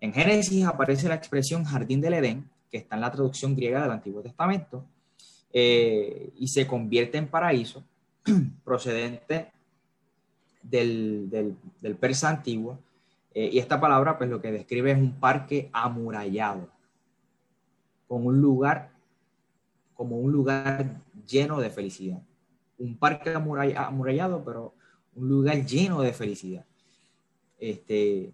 En 0.00 0.12
Génesis 0.12 0.64
aparece 0.64 1.08
la 1.08 1.16
expresión 1.16 1.64
jardín 1.64 2.00
del 2.00 2.14
Edén, 2.14 2.48
que 2.70 2.78
está 2.78 2.94
en 2.94 3.00
la 3.00 3.10
traducción 3.10 3.56
griega 3.56 3.82
del 3.82 3.90
Antiguo 3.90 4.22
Testamento, 4.22 4.84
eh, 5.52 6.32
y 6.36 6.48
se 6.48 6.66
convierte 6.66 7.18
en 7.18 7.28
paraíso 7.28 7.82
procedente 8.64 9.50
del, 10.62 11.56
persa 11.98 12.28
antiguo. 12.28 12.78
Eh, 13.34 13.50
y 13.52 13.58
esta 13.58 13.80
palabra, 13.80 14.18
pues 14.18 14.30
lo 14.30 14.40
que 14.40 14.52
describe 14.52 14.92
es 14.92 14.98
un 14.98 15.18
parque 15.18 15.68
amurallado, 15.72 16.68
con 18.06 18.24
un 18.24 18.40
lugar, 18.40 18.90
como 19.94 20.18
un 20.18 20.30
lugar 20.30 21.00
lleno 21.26 21.60
de 21.60 21.70
felicidad. 21.70 22.22
Un 22.78 22.96
parque 22.96 23.30
amurallado, 23.30 24.44
pero 24.44 24.74
un 25.16 25.28
lugar 25.28 25.64
lleno 25.66 26.02
de 26.02 26.12
felicidad. 26.12 26.64
Este, 27.58 28.32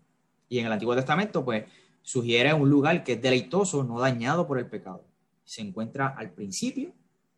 y 0.54 0.60
en 0.60 0.66
el 0.66 0.72
Antiguo 0.72 0.94
Testamento, 0.94 1.44
pues, 1.44 1.64
sugiere 2.00 2.54
un 2.54 2.70
lugar 2.70 3.02
que 3.02 3.14
es 3.14 3.22
deleitoso, 3.22 3.82
no 3.82 3.98
dañado 3.98 4.46
por 4.46 4.58
el 4.58 4.66
pecado. 4.66 5.04
se 5.46 5.60
encuentra 5.60 6.08
al 6.08 6.30
principio 6.30 6.92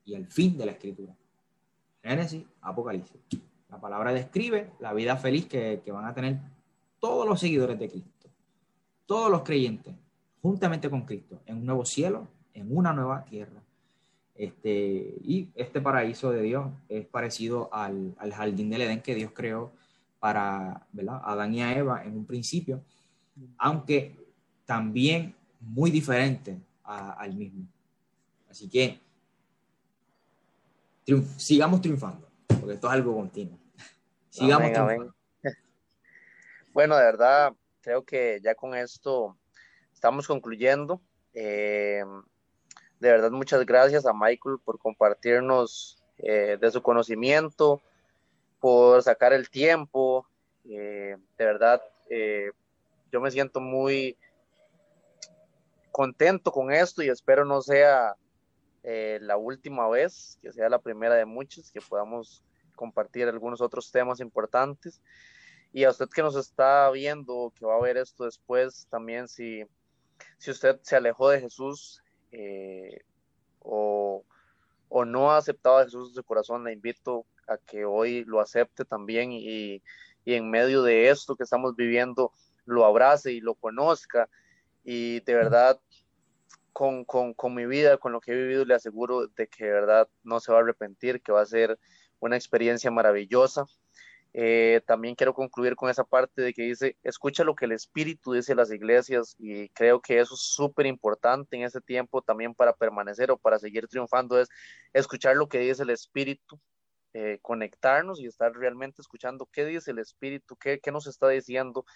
y 0.05 0.15
al 0.15 0.27
fin 0.27 0.57
de 0.57 0.67
la 0.67 0.73
escritura. 0.73 1.13
Génesis, 2.03 2.45
Apocalipsis. 2.61 3.17
La 3.69 3.81
palabra 3.81 4.13
describe 4.13 4.71
la 4.79 4.93
vida 4.93 5.17
feliz 5.17 5.47
que, 5.47 5.81
que 5.85 5.91
van 5.91 6.05
a 6.05 6.15
tener 6.15 6.39
todos 7.01 7.27
los 7.27 7.41
seguidores 7.41 7.79
de 7.79 7.89
Cristo, 7.89 8.29
todos 9.07 9.31
los 9.31 9.43
creyentes, 9.43 9.95
juntamente 10.43 10.89
con 10.89 11.03
Cristo, 11.03 11.41
en 11.47 11.57
un 11.57 11.67
nuevo 11.67 11.85
cielo, 11.85 12.29
en 12.55 12.77
una 12.77 12.93
nueva 12.93 13.25
tierra. 13.25 13.63
Este, 14.35 15.17
y 15.25 15.49
este 15.55 15.81
paraíso 15.81 16.31
de 16.31 16.43
Dios 16.43 16.71
es 16.89 17.07
parecido 17.07 17.71
al, 17.73 18.15
al 18.19 18.33
jardín 18.33 18.69
del 18.69 18.83
Edén 18.83 19.01
que 19.01 19.15
Dios 19.15 19.33
creó 19.35 19.73
para 20.21 20.87
¿verdad? 20.93 21.23
Adán 21.25 21.55
y 21.55 21.63
a 21.63 21.77
Eva 21.77 22.05
en 22.05 22.17
un 22.17 22.27
principio, 22.27 22.83
aunque 23.59 24.17
también 24.65 25.35
muy 25.61 25.91
diferente 25.91 26.59
al 26.83 27.35
mismo. 27.35 27.67
Así 28.49 28.69
que 28.69 29.01
sigamos 31.37 31.81
triunfando, 31.81 32.29
porque 32.47 32.75
esto 32.75 32.87
es 32.87 32.93
algo 32.93 33.15
continuo. 33.15 33.59
Sigamos 34.31 34.73
triunfando. 34.73 35.15
Bueno, 36.73 36.97
de 36.97 37.05
verdad, 37.05 37.55
creo 37.81 38.05
que 38.05 38.39
ya 38.43 38.55
con 38.55 38.75
esto 38.75 39.37
estamos 39.95 40.27
concluyendo. 40.27 41.01
Eh, 41.33 42.05
de 43.01 43.11
verdad, 43.11 43.31
muchas 43.31 43.65
gracias 43.65 44.05
a 44.05 44.13
Michael 44.13 44.59
por 44.65 44.79
compartirnos 44.79 46.03
eh, 46.19 46.59
de 46.61 46.71
su 46.71 46.83
conocimiento, 46.83 47.81
por 48.61 49.03
sacar 49.03 49.33
el 49.33 49.49
tiempo. 49.49 50.27
Eh, 50.69 51.17
de 51.39 51.45
verdad, 51.45 51.81
yo 53.17 53.21
me 53.23 53.31
siento 53.31 53.61
muy 53.61 54.19
contento 55.91 56.53
con 56.53 56.71
esto 56.71 57.03
y 57.03 57.09
espero 57.09 57.47
no 57.47 57.63
sea 57.63 58.15
la 58.83 59.39
última 59.39 59.89
vez, 59.89 60.39
que 60.43 60.53
sea 60.53 60.69
la 60.69 60.79
primera 60.79 61.15
de 61.15 61.25
muchas, 61.25 61.73
que 61.73 61.81
podamos 61.81 62.45
compartir 62.75 63.27
algunos 63.27 63.63
otros 63.63 63.91
temas 63.91 64.21
importantes. 64.21 65.01
Y 65.73 65.85
a 65.85 65.91
usted 65.91 66.11
que 66.11 66.21
nos 66.21 66.37
está 66.37 66.91
viendo, 66.91 67.55
que 67.59 67.65
va 67.65 67.77
a 67.77 67.81
ver 67.81 67.97
esto 67.97 68.27
después, 68.27 68.87
también 68.91 69.29
si, 69.29 69.65
si 70.37 70.51
usted 70.51 70.79
se 70.83 70.97
alejó 70.97 71.31
de 71.31 71.41
Jesús 71.41 72.03
eh, 72.33 73.01
o, 73.61 74.25
o, 74.91 75.05
no 75.07 75.31
ha 75.31 75.39
aceptado 75.39 75.79
a 75.79 75.85
Jesús 75.85 76.11
en 76.11 76.17
su 76.17 76.23
corazón, 76.23 76.65
le 76.65 76.75
invito 76.75 77.25
a 77.49 77.57
que 77.57 77.87
hoy 77.87 78.25
lo 78.25 78.41
acepte 78.41 78.85
también 78.85 79.33
y, 79.33 79.83
y 80.27 80.35
en 80.35 80.51
medio 80.51 80.83
de 80.83 81.09
esto 81.09 81.37
que 81.37 81.45
estamos 81.45 81.75
viviendo, 81.77 82.33
lo 82.67 82.85
abrace 82.85 83.33
y 83.33 83.41
lo 83.41 83.55
conozca. 83.55 84.29
Y 84.85 85.21
de 85.21 85.35
verdad, 85.35 85.81
con, 86.73 87.05
con, 87.05 87.33
con, 87.33 87.55
mi 87.55 87.67
vida, 87.67 87.97
con 87.97 88.13
lo 88.13 88.21
que 88.21 88.33
he 88.33 88.37
vivido, 88.37 88.65
le 88.65 88.75
aseguro 88.75 89.29
de 89.29 89.49
que 89.49 89.65
de 89.65 89.73
verdad 89.73 90.09
no 90.23 90.41
se 90.41 90.53
va 90.53 90.59
a 90.59 90.61
arrepentir, 90.61 91.23
que 91.23 91.33
va 91.33 91.41
a 91.41 91.47
ser 91.47 91.79
una 92.21 92.37
experiencia 92.37 92.91
maravillosa. 92.91 93.67
Eh, 94.39 94.83
también 94.87 95.15
quiero 95.15 95.33
concluir 95.33 95.77
con 95.77 95.89
esa 95.89 96.05
parte 96.05 96.43
de 96.43 96.53
que 96.53 96.61
dice, 96.65 96.99
escucha 97.03 97.43
lo 97.43 97.55
que 97.55 97.65
el 97.65 97.73
Espíritu 97.73 98.33
dice 98.33 98.53
a 98.53 98.57
las 98.57 98.71
iglesias 98.71 99.35
y 99.39 99.71
creo 99.71 100.03
que 100.03 100.21
eso 100.21 100.35
es 100.35 100.41
súper 100.41 100.85
importante 100.85 101.57
en 101.57 101.63
ese 101.63 101.81
tiempo 101.81 102.21
también 102.21 102.55
para 102.55 102.75
permanecer 102.75 103.31
o 103.31 103.39
para 103.39 103.59
seguir 103.59 103.89
triunfando, 103.89 104.39
es 104.39 104.51
escuchar 104.93 105.37
lo 105.37 105.49
que 105.49 105.61
dice 105.61 105.85
el 105.85 105.89
Espíritu, 105.89 106.61
eh, 107.15 107.39
conectarnos 107.41 108.21
y 108.21 108.27
estar 108.27 108.53
realmente 108.53 109.01
escuchando 109.01 109.49
qué 109.51 109.65
dice 109.65 109.93
el 109.93 110.01
Espíritu, 110.01 110.55
qué, 110.57 110.81
qué 110.81 110.93
nos 110.93 111.07
está 111.07 111.31
diciendo, 111.31 111.87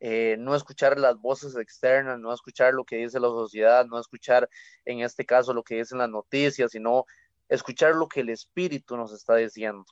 eh, 0.00 0.36
no 0.38 0.54
escuchar 0.54 0.98
las 0.98 1.16
voces 1.16 1.56
externas, 1.56 2.18
no 2.18 2.32
escuchar 2.32 2.74
lo 2.74 2.84
que 2.84 2.96
dice 2.96 3.18
la 3.18 3.28
sociedad, 3.28 3.86
no 3.86 3.98
escuchar 3.98 4.48
en 4.84 5.00
este 5.00 5.24
caso 5.24 5.54
lo 5.54 5.62
que 5.62 5.76
dicen 5.76 5.98
las 5.98 6.10
noticias, 6.10 6.72
sino 6.72 7.06
escuchar 7.48 7.94
lo 7.94 8.08
que 8.08 8.20
el 8.20 8.28
Espíritu 8.28 8.96
nos 8.96 9.12
está 9.12 9.36
diciendo, 9.36 9.86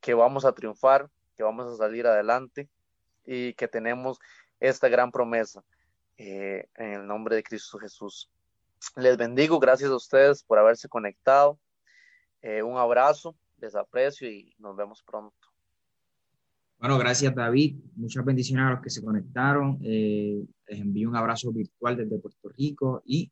que 0.00 0.14
vamos 0.14 0.44
a 0.44 0.52
triunfar, 0.52 1.10
que 1.36 1.42
vamos 1.42 1.72
a 1.72 1.76
salir 1.76 2.06
adelante 2.06 2.68
y 3.24 3.54
que 3.54 3.68
tenemos 3.68 4.18
esta 4.60 4.88
gran 4.88 5.10
promesa 5.10 5.62
eh, 6.16 6.68
en 6.76 6.92
el 6.92 7.06
nombre 7.06 7.36
de 7.36 7.42
Cristo 7.42 7.78
Jesús. 7.78 8.30
Les 8.96 9.16
bendigo, 9.16 9.58
gracias 9.58 9.90
a 9.90 9.96
ustedes 9.96 10.42
por 10.42 10.58
haberse 10.58 10.88
conectado. 10.88 11.58
Eh, 12.40 12.62
un 12.62 12.78
abrazo, 12.78 13.36
les 13.58 13.74
aprecio 13.74 14.28
y 14.28 14.54
nos 14.58 14.76
vemos 14.76 15.02
pronto. 15.02 15.51
Bueno, 16.82 16.98
gracias 16.98 17.32
David, 17.32 17.76
muchas 17.94 18.24
bendiciones 18.24 18.66
a 18.66 18.70
los 18.70 18.80
que 18.80 18.90
se 18.90 19.04
conectaron. 19.04 19.78
Eh, 19.82 20.44
les 20.66 20.80
envío 20.80 21.08
un 21.08 21.14
abrazo 21.14 21.52
virtual 21.52 21.96
desde 21.96 22.18
Puerto 22.18 22.48
Rico 22.48 23.04
y 23.06 23.30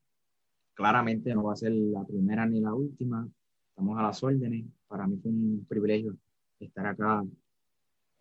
claramente 0.73 1.35
no 1.35 1.43
va 1.43 1.55
a 1.55 1.57
ser 1.57 1.73
la 1.73 2.05
primera 2.05 2.47
ni 2.47 2.61
la 2.61 2.73
última. 2.73 3.29
Estamos 3.71 3.99
a 3.99 4.03
las 4.03 4.23
órdenes. 4.23 4.67
Para 4.87 5.09
mí 5.09 5.19
fue 5.21 5.33
un 5.33 5.67
privilegio 5.69 6.17
estar 6.61 6.87
acá 6.87 7.25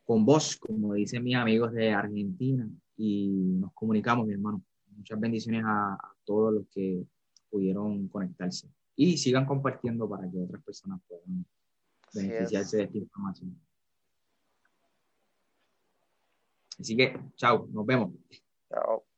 con 0.03 0.25
vos, 0.25 0.57
como 0.57 0.95
dicen 0.95 1.23
mis 1.23 1.35
amigos 1.35 1.73
de 1.73 1.91
Argentina, 1.91 2.67
y 2.97 3.27
nos 3.59 3.71
comunicamos, 3.73 4.25
mi 4.25 4.33
hermano. 4.33 4.63
Muchas 4.97 5.19
bendiciones 5.19 5.61
a, 5.63 5.95
todos 6.25 6.55
los 6.55 6.67
que 6.73 7.05
pudieron 7.51 8.07
conectarse. 8.07 8.67
Y 8.95 9.15
sigan 9.19 9.45
compartiendo 9.45 10.09
para 10.09 10.27
que 10.27 10.39
otras 10.39 10.63
personas 10.63 10.99
puedan 11.07 11.45
beneficiarse 12.15 12.77
de 12.77 12.83
esta 12.85 12.97
información. 12.97 13.68
Así 16.79 16.95
que, 16.95 17.13
chao, 17.35 17.67
nos 17.71 17.85
vemos. 17.85 18.11
Chao. 18.69 19.08